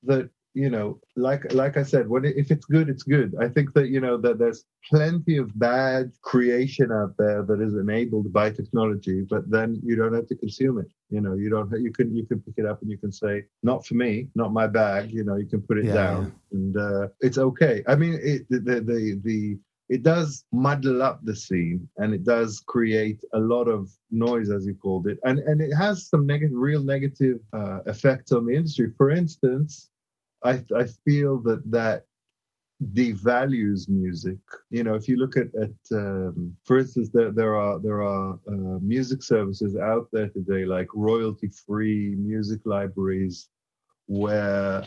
that 0.03 0.29
you 0.53 0.69
know, 0.69 0.99
like 1.15 1.51
like 1.53 1.77
I 1.77 1.83
said, 1.83 2.07
when 2.07 2.25
it, 2.25 2.35
if 2.37 2.51
it's 2.51 2.65
good, 2.65 2.87
it's 2.87 3.03
good. 3.03 3.33
I 3.39 3.47
think 3.47 3.73
that 3.73 3.89
you 3.89 3.99
know 3.99 4.17
that 4.17 4.37
there's 4.37 4.65
plenty 4.89 5.37
of 5.37 5.57
bad 5.57 6.11
creation 6.21 6.91
out 6.91 7.15
there 7.17 7.43
that 7.43 7.59
is 7.59 7.73
enabled 7.73 8.31
by 8.31 8.51
technology, 8.51 9.25
but 9.27 9.49
then 9.49 9.81
you 9.83 9.95
don't 9.95 10.13
have 10.13 10.27
to 10.27 10.35
consume 10.35 10.79
it. 10.79 10.91
You 11.09 11.21
know, 11.21 11.33
you 11.33 11.49
don't. 11.49 11.71
You 11.81 11.91
can 11.91 12.15
you 12.15 12.25
can 12.25 12.39
pick 12.41 12.55
it 12.57 12.65
up 12.65 12.81
and 12.81 12.91
you 12.91 12.99
can 12.99 13.11
say, 13.11 13.45
"Not 13.63 13.85
for 13.85 13.95
me, 13.95 14.27
not 14.35 14.53
my 14.53 14.67
bag." 14.67 15.11
You 15.11 15.23
know, 15.23 15.37
you 15.37 15.47
can 15.47 15.61
put 15.61 15.79
it 15.79 15.85
yeah, 15.85 15.93
down, 15.93 16.23
yeah. 16.51 16.57
and 16.57 16.77
uh, 16.77 17.07
it's 17.21 17.39
okay. 17.39 17.83
I 17.87 17.95
mean, 17.95 18.19
it, 18.21 18.47
the, 18.49 18.59
the 18.59 18.81
the 18.81 19.21
the 19.23 19.57
it 19.89 20.01
does 20.01 20.45
muddle 20.51 21.03
up 21.03 21.19
the 21.23 21.35
scene 21.35 21.87
and 21.97 22.13
it 22.13 22.23
does 22.23 22.63
create 22.67 23.21
a 23.33 23.39
lot 23.39 23.67
of 23.67 23.91
noise 24.11 24.49
as 24.49 24.65
you 24.65 24.73
called 24.73 25.07
it 25.07 25.19
and 25.25 25.39
and 25.39 25.61
it 25.61 25.73
has 25.73 26.07
some 26.07 26.25
negative 26.25 26.55
real 26.55 26.81
negative 26.81 27.39
uh, 27.51 27.79
effects 27.85 28.31
on 28.31 28.45
the 28.45 28.55
industry 28.55 28.91
for 28.97 29.11
instance 29.11 29.89
I, 30.43 30.63
I 30.75 30.85
feel 31.05 31.39
that 31.43 31.61
that 31.71 32.05
devalues 32.93 33.87
music. 33.87 34.37
You 34.69 34.83
know, 34.83 34.95
if 34.95 35.07
you 35.07 35.17
look 35.17 35.37
at, 35.37 35.47
at 35.55 35.71
um, 35.91 36.55
for 36.65 36.79
instance, 36.79 37.09
there, 37.13 37.31
there 37.31 37.55
are 37.55 37.79
there 37.79 38.01
are 38.01 38.33
uh, 38.47 38.79
music 38.81 39.23
services 39.23 39.77
out 39.77 40.07
there 40.11 40.29
today 40.29 40.65
like 40.65 40.87
royalty-free 40.93 42.15
music 42.15 42.61
libraries, 42.65 43.49
where 44.07 44.83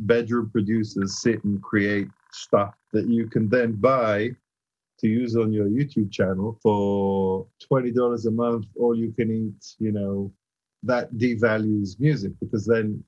bedroom 0.00 0.50
producers 0.50 1.22
sit 1.22 1.42
and 1.44 1.62
create 1.62 2.08
stuff 2.32 2.74
that 2.92 3.06
you 3.06 3.26
can 3.26 3.48
then 3.48 3.72
buy 3.72 4.30
to 5.00 5.08
use 5.08 5.36
on 5.36 5.52
your 5.52 5.68
YouTube 5.68 6.12
channel 6.12 6.58
for 6.62 7.46
twenty 7.66 7.92
dollars 7.92 8.26
a 8.26 8.30
month, 8.30 8.66
all 8.78 8.94
you 8.94 9.12
can 9.12 9.30
eat. 9.30 9.76
You 9.78 9.92
know, 9.92 10.32
that 10.82 11.14
devalues 11.14 11.98
music 11.98 12.32
because 12.40 12.66
then 12.66 13.02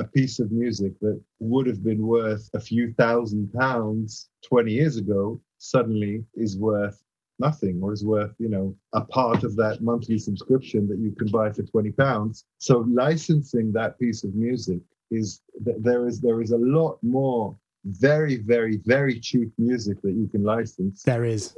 a 0.00 0.04
piece 0.04 0.40
of 0.40 0.50
music 0.50 0.98
that 1.00 1.20
would 1.38 1.66
have 1.66 1.84
been 1.84 2.06
worth 2.06 2.48
a 2.54 2.60
few 2.60 2.92
thousand 2.94 3.52
pounds 3.52 4.30
20 4.48 4.72
years 4.72 4.96
ago 4.96 5.40
suddenly 5.58 6.24
is 6.34 6.56
worth 6.56 7.02
nothing 7.38 7.80
or 7.82 7.92
is 7.92 8.04
worth 8.04 8.34
you 8.38 8.48
know 8.48 8.74
a 8.94 9.02
part 9.02 9.44
of 9.44 9.56
that 9.56 9.82
monthly 9.82 10.18
subscription 10.18 10.88
that 10.88 10.98
you 10.98 11.12
can 11.12 11.28
buy 11.28 11.50
for 11.50 11.62
20 11.62 11.92
pounds. 11.92 12.44
So 12.58 12.86
licensing 12.88 13.72
that 13.72 13.98
piece 13.98 14.24
of 14.24 14.34
music 14.34 14.80
is 15.10 15.42
there 15.60 16.06
is 16.06 16.20
there 16.20 16.40
is 16.40 16.52
a 16.52 16.58
lot 16.58 16.98
more 17.02 17.56
very 17.84 18.36
very 18.36 18.76
very 18.84 19.18
cheap 19.18 19.50
music 19.58 20.00
that 20.02 20.12
you 20.12 20.28
can 20.28 20.42
license 20.44 21.02
there 21.02 21.24
is 21.24 21.56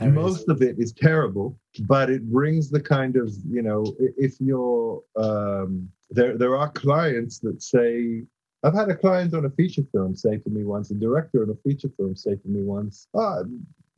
There 0.00 0.12
most 0.12 0.42
is. 0.42 0.48
of 0.48 0.62
it 0.62 0.76
is 0.78 0.92
terrible, 0.92 1.58
but 1.80 2.10
it 2.10 2.30
brings 2.30 2.70
the 2.70 2.80
kind 2.80 3.16
of 3.16 3.32
you 3.48 3.62
know 3.62 3.84
if 3.98 4.40
you're 4.40 5.02
um, 5.16 5.88
there 6.10 6.36
there 6.36 6.56
are 6.56 6.70
clients 6.70 7.38
that 7.40 7.62
say 7.62 8.22
I've 8.62 8.74
had 8.74 8.90
a 8.90 8.96
client 8.96 9.34
on 9.34 9.44
a 9.46 9.50
feature 9.50 9.84
film 9.92 10.14
say 10.14 10.36
to 10.38 10.50
me 10.50 10.64
once, 10.64 10.90
a 10.90 10.94
director 10.94 11.42
on 11.42 11.50
a 11.50 11.54
feature 11.68 11.90
film 11.96 12.14
say 12.14 12.36
to 12.36 12.48
me 12.48 12.62
once, 12.62 13.08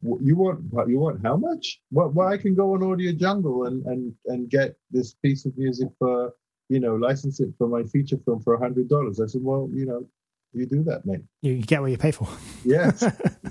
w- 0.02 0.20
you 0.22 0.36
want 0.36 0.60
you 0.88 0.98
want 0.98 1.20
how 1.22 1.36
much? 1.36 1.80
Well, 1.90 2.10
well, 2.10 2.28
I 2.28 2.36
can 2.36 2.54
go 2.54 2.74
on 2.74 2.82
Audio 2.82 3.12
Jungle 3.12 3.66
and 3.66 3.84
and 3.86 4.12
and 4.26 4.50
get 4.50 4.76
this 4.90 5.14
piece 5.14 5.44
of 5.46 5.56
music 5.56 5.88
for 5.98 6.32
you 6.68 6.80
know 6.80 6.94
license 6.96 7.40
it 7.40 7.50
for 7.58 7.68
my 7.68 7.82
feature 7.84 8.18
film 8.24 8.40
for 8.42 8.54
a 8.54 8.58
hundred 8.58 8.88
dollars. 8.88 9.20
I 9.20 9.26
said, 9.26 9.42
well, 9.42 9.68
you 9.72 9.86
know, 9.86 10.06
you 10.52 10.66
do 10.66 10.82
that, 10.84 11.06
mate. 11.06 11.22
You 11.42 11.56
get 11.56 11.80
what 11.80 11.90
you 11.90 11.98
pay 11.98 12.12
for. 12.12 12.28
Yes, 12.64 13.04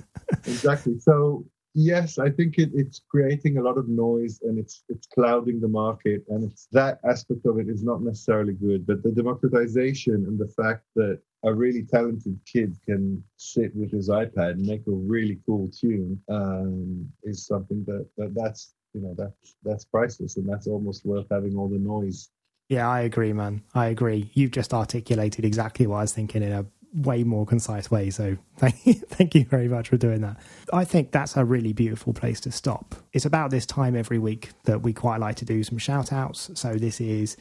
exactly. 0.45 0.99
So 0.99 1.45
yes, 1.73 2.17
I 2.17 2.29
think 2.29 2.57
it, 2.57 2.71
it's 2.73 3.01
creating 3.09 3.57
a 3.57 3.61
lot 3.61 3.77
of 3.77 3.87
noise 3.87 4.39
and 4.41 4.57
it's 4.59 4.83
it's 4.89 5.07
clouding 5.07 5.59
the 5.59 5.67
market, 5.67 6.23
and 6.29 6.49
it's 6.49 6.67
that 6.71 6.99
aspect 7.09 7.45
of 7.45 7.59
it 7.59 7.69
is 7.69 7.83
not 7.83 8.01
necessarily 8.01 8.53
good. 8.53 8.85
But 8.85 9.03
the 9.03 9.11
democratization 9.11 10.25
and 10.27 10.39
the 10.39 10.47
fact 10.47 10.83
that 10.95 11.19
a 11.43 11.53
really 11.53 11.83
talented 11.83 12.39
kid 12.45 12.77
can 12.85 13.23
sit 13.37 13.75
with 13.75 13.91
his 13.91 14.09
iPad 14.09 14.51
and 14.51 14.65
make 14.65 14.85
a 14.87 14.91
really 14.91 15.39
cool 15.45 15.69
tune 15.69 16.19
um, 16.29 17.09
is 17.23 17.47
something 17.47 17.83
that, 17.87 18.07
that 18.17 18.33
that's 18.35 18.73
you 18.93 19.01
know 19.01 19.15
that's 19.17 19.55
that's 19.63 19.85
priceless 19.85 20.37
and 20.37 20.47
that's 20.47 20.67
almost 20.67 21.05
worth 21.05 21.27
having 21.31 21.57
all 21.57 21.69
the 21.69 21.79
noise. 21.79 22.29
Yeah, 22.69 22.89
I 22.89 23.01
agree, 23.01 23.33
man. 23.33 23.63
I 23.73 23.87
agree. 23.87 24.31
You've 24.33 24.51
just 24.51 24.73
articulated 24.73 25.43
exactly 25.43 25.87
what 25.87 25.97
I 25.97 26.01
was 26.01 26.13
thinking 26.13 26.41
in 26.41 26.53
a 26.53 26.65
way 26.93 27.23
more 27.23 27.45
concise 27.45 27.89
way. 27.89 28.09
So 28.09 28.37
thank 28.57 28.85
you, 28.85 28.93
thank 28.93 29.35
you 29.35 29.45
very 29.45 29.67
much 29.67 29.89
for 29.89 29.97
doing 29.97 30.21
that. 30.21 30.37
I 30.73 30.85
think 30.85 31.11
that's 31.11 31.37
a 31.37 31.45
really 31.45 31.73
beautiful 31.73 32.13
place 32.13 32.39
to 32.41 32.51
stop. 32.51 32.95
It's 33.13 33.25
about 33.25 33.51
this 33.51 33.65
time 33.65 33.95
every 33.95 34.19
week 34.19 34.49
that 34.65 34.81
we 34.81 34.93
quite 34.93 35.19
like 35.19 35.35
to 35.37 35.45
do 35.45 35.63
some 35.63 35.77
shout 35.77 36.11
outs. 36.11 36.51
So 36.53 36.75
this 36.75 37.01
is 37.01 37.37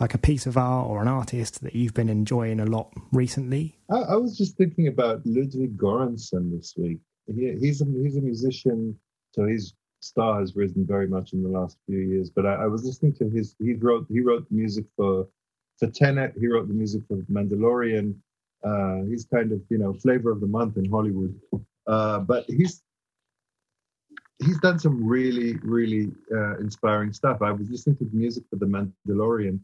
like 0.00 0.14
a 0.14 0.18
piece 0.18 0.46
of 0.46 0.56
art 0.56 0.88
or 0.88 1.02
an 1.02 1.08
artist 1.08 1.62
that 1.62 1.74
you've 1.74 1.94
been 1.94 2.08
enjoying 2.08 2.60
a 2.60 2.66
lot 2.66 2.92
recently. 3.12 3.76
I, 3.90 3.98
I 3.98 4.16
was 4.16 4.36
just 4.36 4.56
thinking 4.56 4.88
about 4.88 5.22
Ludwig 5.24 5.76
Göransson 5.76 6.56
this 6.56 6.74
week. 6.76 6.98
He, 7.26 7.54
he's 7.60 7.80
a 7.82 7.84
he's 7.84 8.16
a 8.16 8.20
musician, 8.20 8.96
so 9.32 9.46
his 9.46 9.74
star 10.00 10.40
has 10.40 10.54
risen 10.54 10.86
very 10.86 11.08
much 11.08 11.32
in 11.32 11.42
the 11.42 11.48
last 11.48 11.76
few 11.86 11.98
years. 11.98 12.30
But 12.30 12.46
I, 12.46 12.54
I 12.54 12.66
was 12.66 12.84
listening 12.84 13.14
to 13.16 13.28
his. 13.28 13.54
He 13.58 13.74
wrote 13.74 14.06
he 14.08 14.20
wrote 14.20 14.46
music 14.50 14.86
for 14.96 15.28
for 15.78 15.88
Tenet. 15.88 16.34
He 16.38 16.46
wrote 16.46 16.68
the 16.68 16.74
music 16.74 17.02
for 17.08 17.16
Mandalorian. 17.30 18.14
Uh, 18.64 19.02
he's 19.08 19.24
kind 19.24 19.52
of 19.52 19.60
you 19.68 19.78
know 19.78 19.94
flavor 19.94 20.30
of 20.30 20.40
the 20.40 20.46
month 20.46 20.76
in 20.76 20.90
Hollywood. 20.90 21.38
Uh, 21.86 22.20
but 22.20 22.44
he's 22.48 22.82
he's 24.44 24.58
done 24.60 24.78
some 24.78 25.06
really 25.06 25.54
really 25.62 26.12
uh, 26.32 26.58
inspiring 26.58 27.12
stuff. 27.12 27.42
I 27.42 27.52
was 27.52 27.68
listening 27.70 27.96
to 27.98 28.04
the 28.04 28.16
music 28.16 28.44
for 28.50 28.56
the 28.56 28.66
Mandalorian 28.66 29.60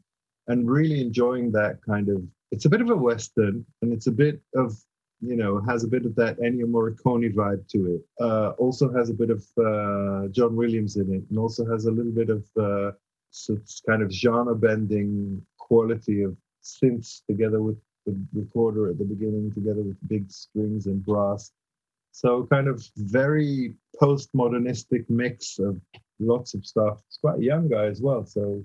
and 0.49 0.71
really 0.71 1.01
enjoying 1.01 1.53
that 1.53 1.79
kind 1.87 2.09
of 2.09 2.23
it's 2.51 2.67
a 2.67 2.69
bit 2.69 2.81
of 2.81 2.91
a 2.91 2.97
western 2.97 3.65
and 3.83 3.93
it's 3.93 4.07
a 4.07 4.13
bit 4.13 4.41
of 4.55 4.77
you 5.21 5.37
know 5.37 5.61
has 5.61 5.85
a 5.85 5.89
bit 5.89 6.05
of 6.05 6.15
that 6.17 6.39
Ennio 6.39 6.67
Morricone 6.67 7.33
vibe 7.35 7.67
to 7.69 7.95
it 7.95 8.03
uh, 8.23 8.51
also 8.59 8.93
has 8.93 9.11
a 9.11 9.15
bit 9.15 9.31
of 9.31 9.45
uh, 9.59 10.29
John 10.29 10.55
Williams 10.57 10.97
in 10.97 11.13
it 11.13 11.25
and 11.31 11.39
also 11.39 11.65
has 11.71 11.87
a 11.87 11.91
little 11.91 12.13
bit 12.13 12.31
of 12.31 12.45
uh, 12.61 12.93
it's 13.31 13.83
kind 13.89 14.03
of 14.03 14.13
genre 14.13 14.55
bending 14.55 15.43
quality 15.59 16.23
of 16.23 16.37
synths 16.63 17.23
together 17.27 17.61
with 17.63 17.79
the 18.07 18.17
recorder 18.33 18.91
at 18.91 18.99
the 18.99 19.05
beginning 19.05 19.53
together 19.53 19.83
with 19.83 19.97
big 20.09 20.31
strings 20.31 20.87
and 20.87 21.05
brass 21.05 21.53
so 22.13 22.47
kind 22.51 22.69
of 22.69 22.85
very 22.97 23.75
postmodernistic 24.01 25.09
mix 25.09 25.59
of 25.59 25.81
lots 26.21 26.55
of 26.55 26.65
stuff 26.65 27.01
it's 27.09 27.19
quite 27.19 27.39
a 27.39 27.43
young 27.43 27.69
guy 27.69 27.87
as 27.87 28.01
well 28.01 28.25
so 28.25 28.63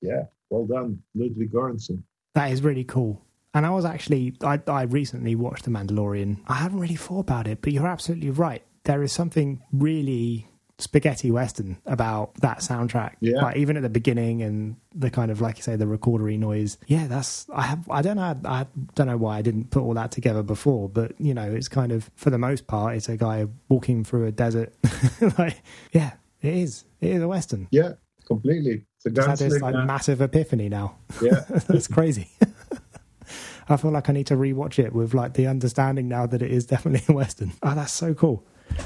yeah 0.00 0.24
well 0.52 0.66
done, 0.66 1.02
Ludwig 1.14 1.50
Göransson. 1.50 2.02
That 2.34 2.52
is 2.52 2.62
really 2.62 2.84
cool. 2.84 3.24
And 3.54 3.66
I 3.66 3.70
was 3.70 3.84
actually, 3.84 4.36
I, 4.42 4.60
I 4.66 4.82
recently 4.82 5.34
watched 5.34 5.64
The 5.64 5.70
Mandalorian. 5.70 6.40
I 6.46 6.54
haven't 6.54 6.78
really 6.78 6.96
thought 6.96 7.20
about 7.20 7.46
it, 7.46 7.62
but 7.62 7.72
you're 7.72 7.86
absolutely 7.88 8.30
right. 8.30 8.62
There 8.84 9.02
is 9.02 9.12
something 9.12 9.62
really 9.72 10.48
spaghetti 10.78 11.30
western 11.30 11.78
about 11.86 12.34
that 12.36 12.58
soundtrack. 12.58 13.14
Yeah. 13.20 13.42
Like 13.42 13.56
even 13.56 13.76
at 13.76 13.82
the 13.82 13.90
beginning 13.90 14.42
and 14.42 14.76
the 14.94 15.10
kind 15.10 15.30
of 15.30 15.40
like 15.40 15.58
you 15.58 15.62
say 15.62 15.76
the 15.76 15.84
recordery 15.84 16.38
noise. 16.38 16.78
Yeah, 16.86 17.06
that's 17.06 17.46
I 17.50 17.62
have 17.62 17.88
I 17.90 18.02
don't 18.02 18.16
know 18.16 18.36
I 18.44 18.66
don't 18.94 19.06
know 19.06 19.16
why 19.16 19.38
I 19.38 19.42
didn't 19.42 19.70
put 19.70 19.82
all 19.82 19.94
that 19.94 20.10
together 20.10 20.42
before, 20.42 20.88
but 20.88 21.12
you 21.20 21.34
know, 21.34 21.50
it's 21.50 21.68
kind 21.68 21.92
of 21.92 22.10
for 22.16 22.30
the 22.30 22.38
most 22.38 22.66
part 22.66 22.96
it's 22.96 23.08
a 23.08 23.16
guy 23.16 23.46
walking 23.68 24.04
through 24.04 24.26
a 24.26 24.32
desert. 24.32 24.72
like 25.38 25.62
yeah, 25.92 26.12
it 26.40 26.54
is. 26.54 26.84
It 27.00 27.10
is 27.10 27.22
a 27.22 27.28
western. 27.28 27.68
Yeah, 27.70 27.92
completely. 28.26 28.86
It's 29.04 29.18
a 29.18 29.36
this 29.36 29.60
like 29.60 29.74
massive 29.74 30.20
epiphany 30.20 30.68
now. 30.68 30.96
yeah, 31.20 31.44
That's 31.68 31.88
crazy. 31.88 32.30
I 33.68 33.76
feel 33.76 33.90
like 33.90 34.08
I 34.08 34.12
need 34.12 34.26
to 34.26 34.34
rewatch 34.34 34.78
it 34.78 34.92
with 34.92 35.14
like 35.14 35.34
the 35.34 35.46
understanding 35.46 36.08
now 36.08 36.26
that 36.26 36.42
it 36.42 36.50
is 36.50 36.66
definitely 36.66 37.04
a 37.08 37.16
western. 37.16 37.52
Oh, 37.62 37.74
that's 37.74 37.92
so 37.92 38.12
cool. 38.14 38.44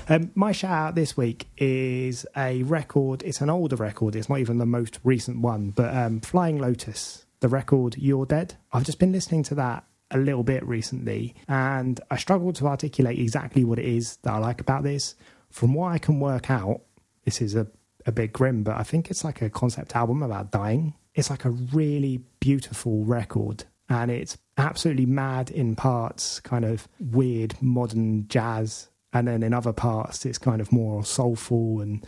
Um, 0.09 0.31
my 0.35 0.53
shout 0.53 0.71
out 0.73 0.95
this 0.95 1.17
week 1.17 1.49
is 1.57 2.27
a 2.37 2.63
record. 2.65 3.23
It's 3.23 3.41
an 3.41 3.51
older 3.51 3.77
record. 3.77 4.17
It's 4.17 4.29
not 4.29 4.39
even 4.39 4.59
the 4.59 4.67
most 4.67 4.99
recent 5.05 5.41
one, 5.41 5.71
but 5.71 5.95
um, 5.95 6.21
Flying 6.21 6.59
Lotus, 6.59 7.27
the 7.41 7.49
record 7.49 7.97
"You're 7.99 8.27
Dead." 8.27 8.55
I've 8.73 8.85
just 8.85 8.99
been 8.99 9.13
listening 9.13 9.43
to 9.45 9.55
that 9.57 9.85
a 10.11 10.19
little 10.19 10.45
bit 10.45 10.65
recently, 10.67 11.35
and 11.49 12.01
I 12.11 12.17
struggle 12.17 12.53
to 12.55 12.67
articulate 12.67 13.19
exactly 13.19 13.65
what 13.65 13.79
it 13.79 13.87
is 13.87 14.17
that 14.19 14.33
I 14.33 14.39
like 14.39 14.61
about 14.61 14.83
this. 14.83 15.15
From 15.51 15.75
what 15.75 15.93
I 15.93 15.99
can 15.99 16.21
work 16.21 16.51
out, 16.51 16.83
this 17.25 17.41
is 17.41 17.55
a 17.55 17.67
a 18.07 18.13
bit 18.13 18.33
grim, 18.33 18.63
but 18.63 18.77
I 18.77 18.85
think 18.85 19.11
it's 19.11 19.25
like 19.25 19.43
a 19.43 19.51
concept 19.51 19.97
album 19.97 20.23
about 20.23 20.53
dying. 20.53 20.95
It's 21.15 21.29
like 21.29 21.45
a 21.45 21.51
really 21.51 22.21
beautiful 22.39 23.05
record 23.05 23.65
and 23.89 24.11
it's 24.11 24.37
absolutely 24.57 25.07
mad 25.07 25.51
in 25.51 25.77
parts, 25.77 26.41
kind 26.41 26.65
of 26.65 26.89
weird 26.99 27.55
modern 27.61 28.27
jazz, 28.29 28.89
and 29.19 29.29
then 29.29 29.43
in 29.43 29.53
other 29.55 29.73
parts 29.73 30.25
it's 30.27 30.39
kind 30.39 30.61
of 30.61 30.71
more 30.73 31.05
soulful 31.05 31.81
and 31.81 32.07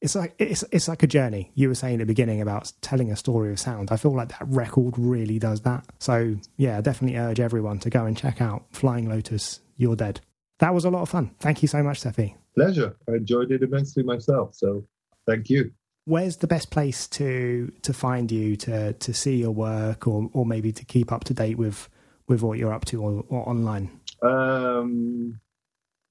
it's 0.00 0.14
like 0.14 0.34
it's 0.38 0.62
it's 0.72 0.88
like 0.88 1.02
a 1.02 1.06
journey. 1.06 1.50
You 1.54 1.68
were 1.68 1.74
saying 1.74 1.94
at 1.94 1.98
the 2.00 2.06
beginning 2.06 2.40
about 2.42 2.70
telling 2.82 3.10
a 3.10 3.16
story 3.16 3.50
of 3.50 3.58
sound. 3.58 3.90
I 3.90 3.96
feel 3.96 4.14
like 4.14 4.28
that 4.28 4.46
record 4.46 4.94
really 4.98 5.38
does 5.38 5.62
that. 5.62 5.84
So 5.98 6.36
yeah, 6.58 6.78
I 6.78 6.80
definitely 6.82 7.18
urge 7.18 7.40
everyone 7.40 7.78
to 7.80 7.90
go 7.90 8.04
and 8.04 8.16
check 8.16 8.40
out 8.42 8.64
Flying 8.72 9.08
Lotus. 9.08 9.60
You're 9.78 9.96
dead. 9.96 10.20
That 10.58 10.74
was 10.74 10.84
a 10.84 10.90
lot 10.90 11.02
of 11.02 11.08
fun. 11.08 11.30
Thank 11.40 11.62
you 11.62 11.68
so 11.68 11.82
much, 11.82 12.00
Sefi. 12.02 12.34
pleasure. 12.54 12.94
I 13.08 13.12
enjoyed 13.12 13.50
it 13.50 13.62
immensely 13.62 14.02
myself. 14.02 14.54
So 14.54 14.84
thank 15.26 15.48
you. 15.48 15.72
where's 16.04 16.36
the 16.36 16.46
best 16.46 16.70
place 16.70 17.08
to 17.18 17.72
to 17.82 17.92
find 17.94 18.30
you 18.30 18.54
to 18.66 18.92
to 18.92 19.12
see 19.14 19.36
your 19.36 19.50
work 19.52 20.06
or 20.06 20.28
or 20.34 20.44
maybe 20.46 20.72
to 20.72 20.84
keep 20.84 21.10
up 21.10 21.24
to 21.24 21.34
date 21.34 21.56
with 21.58 21.88
with 22.28 22.42
what 22.42 22.58
you're 22.58 22.72
up 22.72 22.84
to 22.86 23.02
or, 23.02 23.24
or 23.28 23.48
online 23.48 23.88
Um, 24.22 25.40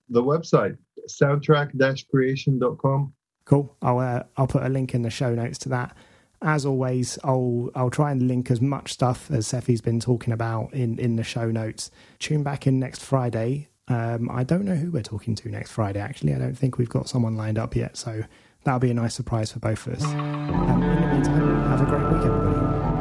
the 0.09 0.23
website 0.23 0.77
soundtrack-creation.com. 1.07 3.13
cool. 3.45 3.75
I'll 3.81 3.99
uh, 3.99 4.23
i'll 4.37 4.47
put 4.47 4.63
a 4.63 4.69
link 4.69 4.93
in 4.95 5.01
the 5.03 5.09
show 5.09 5.33
notes 5.35 5.57
to 5.59 5.69
that. 5.69 5.95
As 6.41 6.65
always 6.65 7.17
i'll 7.23 7.69
i'll 7.75 7.89
try 7.89 8.11
and 8.11 8.27
link 8.27 8.51
as 8.51 8.59
much 8.61 8.91
stuff 8.93 9.29
as 9.31 9.47
Sefi's 9.47 9.81
been 9.81 9.99
talking 9.99 10.33
about 10.33 10.73
in 10.73 10.99
in 10.99 11.15
the 11.15 11.23
show 11.23 11.49
notes. 11.51 11.91
Tune 12.19 12.43
back 12.43 12.67
in 12.67 12.79
next 12.79 13.03
friday. 13.03 13.69
Um 13.87 14.29
i 14.31 14.43
don't 14.43 14.65
know 14.65 14.75
who 14.75 14.91
we're 14.91 15.03
talking 15.03 15.35
to 15.35 15.49
next 15.49 15.71
friday 15.71 15.99
actually. 15.99 16.33
I 16.33 16.39
don't 16.39 16.57
think 16.57 16.77
we've 16.77 16.89
got 16.89 17.07
someone 17.07 17.35
lined 17.35 17.57
up 17.59 17.75
yet 17.75 17.97
so 17.97 18.23
that'll 18.63 18.79
be 18.79 18.91
a 18.91 18.95
nice 18.95 19.13
surprise 19.13 19.51
for 19.51 19.59
both 19.59 19.85
of 19.87 19.93
us. 19.93 20.03
Um, 20.03 20.81
in 20.81 21.01
the 21.01 21.07
meantime 21.07 22.94